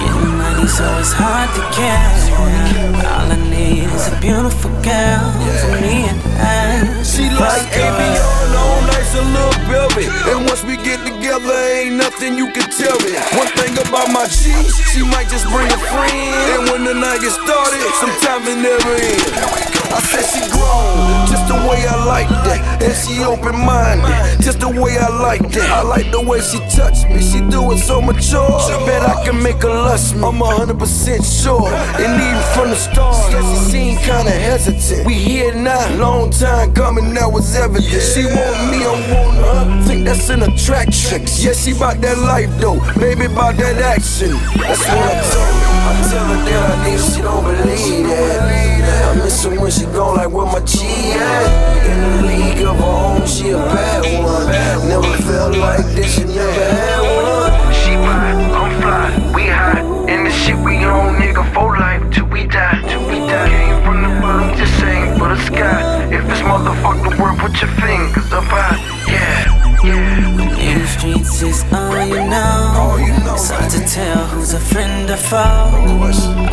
Getting 0.00 0.34
money, 0.36 0.66
so 0.68 0.84
it's 0.98 1.12
hard 1.12 1.48
to 1.56 1.62
catch. 1.72 2.32
All 2.34 3.30
I 3.30 3.38
need 3.48 3.88
is 3.94 4.08
a 4.08 4.16
beautiful 4.20 4.70
girl 4.82 5.24
to 5.62 5.68
me 5.80 6.10
and 6.10 6.20
her. 6.42 7.04
She 7.04 7.30
like 7.30 7.62
Fuck 7.62 7.72
the 7.72 7.86
AB 7.88 8.00
all 8.18 8.56
on 8.64 8.80
nice 8.90 9.12
and 9.14 9.28
little 9.32 9.60
baby. 9.70 10.06
And 10.30 10.44
once 10.50 10.62
we 10.64 10.76
get 10.76 11.00
together, 11.06 11.54
ain't 11.78 11.96
nothing 11.96 12.36
you 12.36 12.50
can 12.52 12.68
tell 12.70 12.98
me. 13.06 13.14
One 13.38 13.50
thing 13.54 13.63
about 13.94 14.10
my 14.10 14.26
G, 14.26 14.50
she 14.90 15.06
might 15.06 15.30
just 15.30 15.46
bring 15.46 15.70
a 15.70 15.78
friend. 15.78 16.34
And 16.58 16.70
when 16.70 16.82
the 16.84 16.94
night 16.94 17.20
gets 17.20 17.34
started, 17.34 17.78
sometimes 18.02 18.48
it 18.48 18.58
never 18.58 18.90
ends. 18.90 19.74
I 19.94 20.00
said 20.10 20.26
she 20.26 20.42
grown, 20.50 21.30
just 21.30 21.46
the 21.46 21.54
way 21.54 21.86
I 21.86 22.04
like 22.04 22.28
that. 22.28 22.82
And 22.82 22.94
she 22.98 23.22
open 23.22 23.54
minded, 23.54 24.42
just 24.42 24.58
the 24.58 24.68
way 24.68 24.98
I 24.98 25.08
like 25.22 25.46
that. 25.52 25.70
I 25.70 25.82
like 25.82 26.10
the 26.10 26.20
way 26.20 26.40
she 26.40 26.58
touch 26.74 27.06
me, 27.06 27.22
she 27.22 27.38
do 27.48 27.70
it 27.70 27.78
so 27.78 28.02
mature. 28.02 28.58
Bet 28.84 29.02
I 29.02 29.24
can 29.24 29.40
make 29.40 29.62
her 29.62 29.68
lust 29.70 30.16
me, 30.16 30.24
I'm 30.24 30.42
hundred 30.42 30.80
percent 30.80 31.24
sure. 31.24 31.70
And 31.70 32.10
even 32.18 32.42
from 32.54 32.70
the 32.70 32.76
start, 32.76 33.14
she 33.30 33.70
seemed 33.70 33.98
kinda 34.00 34.32
hesitant. 34.32 35.06
We 35.06 35.14
here 35.14 35.54
now, 35.54 35.94
long 35.94 36.30
time 36.30 36.74
coming, 36.74 37.14
that 37.14 37.30
was 37.30 37.54
evident. 37.54 38.02
She 38.02 38.26
want 38.26 38.58
me, 38.74 38.82
I 38.82 38.94
want 39.14 39.36
her. 39.38 39.82
Think 39.86 40.04
that's 40.06 40.28
an 40.30 40.42
attraction. 40.42 41.22
Yeah, 41.38 41.52
she 41.52 41.72
bout 41.72 42.00
that 42.00 42.18
life 42.18 42.50
though, 42.58 42.82
maybe 42.98 43.26
about 43.26 43.56
that 43.58 43.76
action. 43.84 44.32
That's 44.56 44.88
what 44.88 44.96
I 44.96 45.20
tell 45.20 45.44
her. 45.44 45.74
I 45.84 45.92
tell 46.08 46.26
her 46.32 46.40
that 46.48 46.64
I 46.72 46.88
need, 46.88 47.00
she 47.00 47.20
don't 47.20 47.44
believe 47.44 48.08
that. 48.08 48.64
I 49.04 49.14
miss 49.22 49.44
her 49.44 49.60
when 49.60 49.70
she 49.70 49.84
gone, 49.92 50.16
like 50.16 50.30
where 50.30 50.46
my 50.46 50.60
G 50.64 51.12
at? 51.12 51.84
In 51.84 51.98
the 52.00 52.12
league 52.28 52.62
of 52.64 52.76
her 52.76 52.84
own, 52.84 53.26
she 53.26 53.50
a 53.50 53.58
bad 53.58 54.02
one. 54.24 54.46
Never 54.88 55.14
felt 55.22 55.56
like 55.56 55.84
this, 55.94 56.16
she 56.16 56.24
never 56.24 56.64
had 56.80 57.02
one. 57.04 57.52
She 57.72 57.92
fine, 58.00 58.40
I'm 58.56 58.72
fly, 58.80 59.32
we 59.36 59.44
high. 59.46 59.82
And 60.08 60.26
the 60.26 60.30
shit 60.30 60.56
we 60.56 60.76
on, 60.84 61.16
nigga, 61.20 61.44
for 61.52 61.76
life 61.78 62.02
till 62.12 62.26
we 62.26 62.46
die, 62.46 62.80
till 62.88 63.04
we 63.06 63.18
die. 63.28 63.48
Came 63.48 63.84
from 63.84 64.02
the 64.02 64.20
bottom, 64.20 64.56
just 64.56 64.74
saying 64.80 65.18
for 65.18 65.28
the 65.28 65.38
sky. 65.44 66.08
If 66.08 66.24
it's 66.24 66.40
motherfucking 66.40 67.20
world, 67.20 67.38
put 67.38 67.60
your 67.60 67.70
fingers 67.80 68.32
up 68.32 68.44
high. 68.44 68.80
Yeah. 69.10 69.43
In 69.86 70.78
the 70.80 70.86
streets 70.86 71.42
is 71.42 71.62
all 71.70 72.06
you 72.08 72.16
know. 72.16 72.96
It's 73.34 73.50
hard 73.50 73.70
to 73.70 73.80
tell 73.80 74.24
who's 74.28 74.54
a 74.54 74.58
friend 74.58 75.10
or 75.10 75.16
foe. 75.16 75.38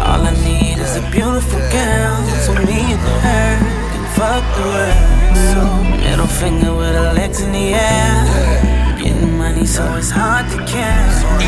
All 0.03 0.27
I 0.27 0.33
need 0.43 0.79
is 0.79 0.97
a 0.97 1.01
beautiful 1.11 1.59
girl, 1.71 2.27
so 2.43 2.53
me 2.67 2.91
and 2.91 2.99
her 3.23 3.57
can 3.93 4.05
fuck 4.17 4.43
the 4.57 4.63
world. 4.67 5.37
So 5.47 5.61
middle 6.03 6.27
finger 6.27 6.75
with 6.75 6.93
her 6.93 7.13
legs 7.13 7.39
in 7.39 7.53
the 7.53 7.73
air. 7.73 8.97
Getting 9.01 9.37
money, 9.37 9.65
so 9.65 9.95
it's 9.95 10.09
hard 10.09 10.49
to 10.51 10.57
catch. 10.65 11.23
All 11.23 11.39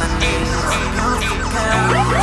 I 0.00 0.08
need 0.16 0.48
is 0.48 0.64
a 0.64 0.80
beautiful 0.96 1.44
girl. 1.52 2.22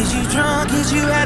Is 0.00 0.14
you 0.14 0.22
drunk? 0.30 0.72
Is 0.72 0.92
you 0.92 1.02
enough? 1.02 1.25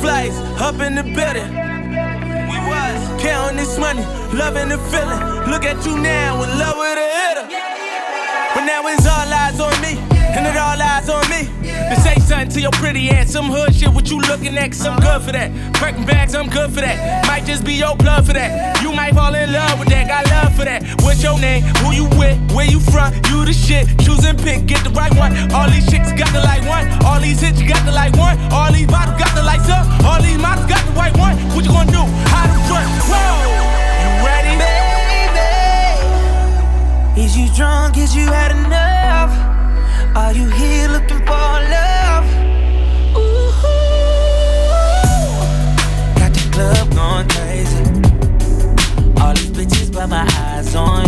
Flights 0.00 0.38
up 0.60 0.80
in 0.80 0.94
the 0.94 1.02
building. 1.02 1.50
We 2.48 2.58
was 2.70 3.22
counting 3.22 3.56
this 3.56 3.76
money, 3.78 4.04
loving 4.32 4.68
the 4.68 4.78
feeling. 4.90 5.18
Look 5.50 5.64
at 5.64 5.84
you 5.84 5.98
now, 5.98 6.40
in 6.42 6.50
love 6.58 6.76
with 6.78 6.98
a 6.98 7.08
hitter. 7.18 7.46
But 8.54 8.64
now 8.64 8.86
it's 8.86 9.06
all 9.06 9.26
eyes 9.26 9.58
on 9.58 9.74
me, 9.82 9.98
and 10.14 10.46
it 10.46 10.56
all 10.56 10.80
eyes 10.80 11.08
on 11.08 11.28
me. 11.28 11.50
To 11.90 11.96
say 12.00 12.14
something 12.20 12.48
to 12.50 12.60
your 12.60 12.70
pretty 12.72 13.10
ass, 13.10 13.32
some 13.32 13.46
hood 13.50 13.74
shit, 13.74 13.88
what 13.88 14.08
you 14.08 14.20
looking 14.20 14.56
at, 14.56 14.70
cause 14.70 14.86
I'm 14.86 15.00
good 15.00 15.22
for 15.22 15.32
that. 15.32 15.50
Cracking 15.74 16.06
bags, 16.06 16.34
I'm 16.34 16.48
good 16.48 16.70
for 16.70 16.80
that. 16.80 17.26
Might 17.26 17.44
just 17.44 17.64
be 17.64 17.74
your 17.74 17.96
blood 17.96 18.24
for 18.26 18.34
that. 18.34 18.80
You 18.82 18.92
might 18.92 19.14
fall 19.14 19.34
in 19.34 19.52
love 19.52 19.80
with 19.80 19.88
that, 19.88 20.06
got 20.06 20.26
love 20.30 20.54
for 20.54 20.64
that. 20.64 20.84
What's 21.02 21.22
your 21.22 21.40
name? 21.40 21.62
Who 21.82 21.92
you 21.92 22.04
with? 22.18 22.38
Where 22.52 22.66
you 22.66 22.77
from? 23.08 23.22
You 23.30 23.44
the 23.44 23.52
shit. 23.52 23.86
Choose 24.00 24.24
and 24.24 24.38
pick, 24.38 24.66
get 24.66 24.84
the 24.84 24.90
right 24.90 25.14
one. 25.16 25.32
All 25.52 25.68
these 25.68 25.88
chicks 25.90 26.12
got 26.12 26.32
the 26.32 26.40
like 26.40 26.64
one. 26.66 26.88
All 27.04 27.20
these 27.20 27.40
hits 27.40 27.60
you 27.60 27.68
got 27.68 27.84
the 27.84 27.92
like 27.92 28.14
one. 28.16 28.38
All 28.52 28.72
these 28.72 28.86
bottles 28.86 29.18
got 29.18 29.34
the 29.34 29.42
lights 29.42 29.68
up. 29.68 29.86
All 30.04 30.20
these 30.22 30.38
models 30.38 30.66
got 30.66 30.84
the 30.86 30.92
white 30.92 31.16
one. 31.16 31.36
What 31.54 31.64
you 31.64 31.70
gonna 31.70 31.90
do? 31.90 32.04
How 32.28 32.46
to 32.46 32.58
run? 32.70 32.86
Whoa! 33.08 33.42
You 34.02 34.08
ready? 34.26 34.56
Baby, 34.58 34.98
is 37.22 37.36
you 37.36 37.48
drunk? 37.54 37.96
Is 37.96 38.14
you 38.14 38.26
had 38.26 38.52
enough? 38.52 39.32
Are 40.16 40.32
you 40.32 40.48
here 40.50 40.88
looking 40.88 41.18
for 41.26 41.48
love? 41.74 42.24
Ooh, 43.16 43.52
got 46.18 46.32
the 46.32 46.40
club 46.52 46.94
going 46.94 47.28
crazy. 47.28 47.82
All 49.20 49.34
these 49.34 49.50
bitches, 49.50 49.92
but 49.92 50.08
my 50.08 50.26
eyes 50.38 50.74
on 50.74 51.07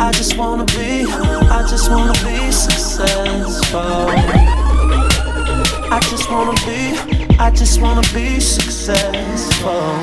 I 0.00 0.10
just 0.12 0.36
wanna 0.36 0.64
be, 0.66 1.06
I 1.06 1.66
just 1.70 1.88
wanna 1.90 2.12
be 2.24 2.50
successful. 2.50 3.80
I 5.90 6.00
just 6.10 6.30
wanna 6.30 6.52
be, 6.66 7.36
I 7.38 7.50
just 7.50 7.80
wanna 7.80 8.02
be 8.12 8.40
successful. 8.40 9.94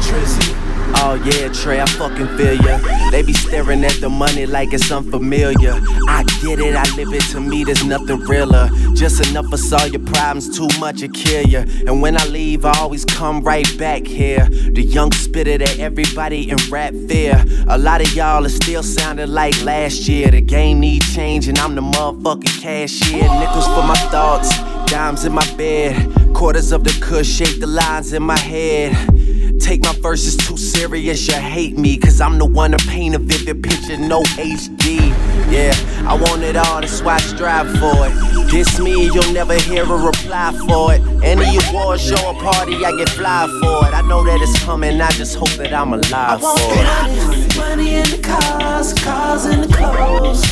Trizzy. 0.00 0.55
Oh 0.94 1.14
yeah, 1.24 1.48
Trey, 1.52 1.80
I 1.80 1.86
fucking 1.86 2.28
feel 2.36 2.54
ya. 2.54 2.78
They 3.10 3.22
be 3.22 3.32
staring 3.32 3.84
at 3.84 4.00
the 4.00 4.08
money 4.08 4.46
like 4.46 4.72
it's 4.72 4.90
unfamiliar. 4.90 5.74
I 6.08 6.24
get 6.40 6.58
it, 6.60 6.74
I 6.74 6.84
live 6.96 7.12
it. 7.12 7.22
To 7.32 7.40
me, 7.40 7.64
there's 7.64 7.84
nothing 7.84 8.20
realer. 8.20 8.68
Just 8.94 9.28
enough 9.28 9.46
for 9.46 9.58
all 9.76 9.86
your 9.86 10.00
problems, 10.00 10.56
too 10.56 10.68
much 10.78 11.00
to 11.00 11.08
kill 11.08 11.46
ya. 11.46 11.64
And 11.86 12.00
when 12.02 12.16
I 12.16 12.24
leave, 12.26 12.64
I 12.64 12.78
always 12.78 13.04
come 13.04 13.42
right 13.42 13.66
back 13.78 14.06
here. 14.06 14.46
The 14.46 14.82
young 14.82 15.12
spitter 15.12 15.58
that 15.58 15.78
everybody 15.78 16.50
in 16.50 16.56
rap 16.70 16.94
fear. 17.08 17.44
A 17.68 17.78
lot 17.78 18.00
of 18.00 18.14
y'all 18.14 18.44
are 18.44 18.48
still 18.48 18.82
sounding 18.82 19.30
like 19.30 19.60
last 19.62 20.08
year. 20.08 20.30
The 20.30 20.40
game 20.40 20.80
need 20.80 21.02
change, 21.02 21.48
and 21.48 21.58
I'm 21.58 21.74
the 21.74 21.82
motherfucking 21.82 22.60
cashier. 22.60 23.22
Nickels 23.22 23.66
for 23.66 23.82
my 23.82 23.96
thoughts, 24.10 24.56
dimes 24.90 25.24
in 25.24 25.32
my 25.32 25.46
bed. 25.56 26.34
Quarters 26.34 26.72
of 26.72 26.84
the 26.84 26.96
kush 27.00 27.28
shape 27.28 27.60
the 27.60 27.66
lines 27.66 28.12
in 28.12 28.22
my 28.22 28.38
head. 28.38 29.15
Take 29.60 29.82
my 29.82 29.92
verses 29.94 30.36
too 30.36 30.56
serious, 30.56 31.26
you 31.26 31.34
hate 31.34 31.76
me. 31.76 31.96
Cause 31.98 32.20
I'm 32.20 32.38
the 32.38 32.44
one 32.44 32.70
to 32.72 32.78
paint 32.88 33.14
a 33.14 33.18
vivid 33.18 33.62
picture, 33.62 33.96
no 33.96 34.22
HD. 34.22 35.10
Yeah, 35.50 35.74
I 36.08 36.14
want 36.14 36.42
it 36.42 36.56
all, 36.56 36.80
that's 36.80 37.02
why 37.02 37.14
I 37.14 37.18
strive 37.18 37.68
for 37.78 38.06
it. 38.06 38.50
This 38.50 38.78
me, 38.78 39.06
you'll 39.06 39.32
never 39.32 39.54
hear 39.54 39.82
a 39.84 39.96
reply 39.96 40.52
for 40.68 40.94
it. 40.94 41.00
Any 41.24 41.58
award 41.68 42.00
show 42.00 42.16
or 42.26 42.34
party, 42.34 42.84
I 42.84 42.96
get 42.96 43.08
fly 43.08 43.46
for 43.60 43.88
it. 43.88 43.94
I 43.94 44.02
know 44.02 44.24
that 44.24 44.40
it's 44.40 44.58
coming, 44.64 45.00
I 45.00 45.10
just 45.10 45.36
hope 45.36 45.50
that 45.58 45.72
I'm 45.72 45.92
alive 45.92 46.40
for 46.40 46.54
it. 46.58 47.56
Money, 47.56 47.56
money 47.56 47.94
in 47.96 48.10
the 48.10 48.20
cars, 48.22 48.94
cars 48.94 49.46
and 49.46 49.64
the 49.64 49.76
clothes, 49.76 50.42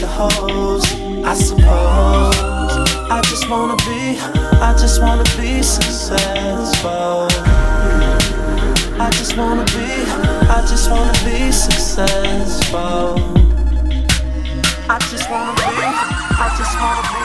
the 0.00 0.06
hoes. 0.06 0.84
I 1.24 1.34
suppose 1.34 2.50
I 9.00 9.08
just 9.12 9.34
wanna 9.34 9.64
be, 9.64 9.88
I 10.50 10.60
just 10.68 10.90
wanna 10.90 11.12
be 11.24 11.50
successful. 11.50 13.16
I 14.90 14.98
just 15.10 15.30
wanna 15.30 15.54
be, 15.54 15.62
I 15.64 16.54
just 16.58 16.78
wanna 16.78 17.14
be. 17.14 17.19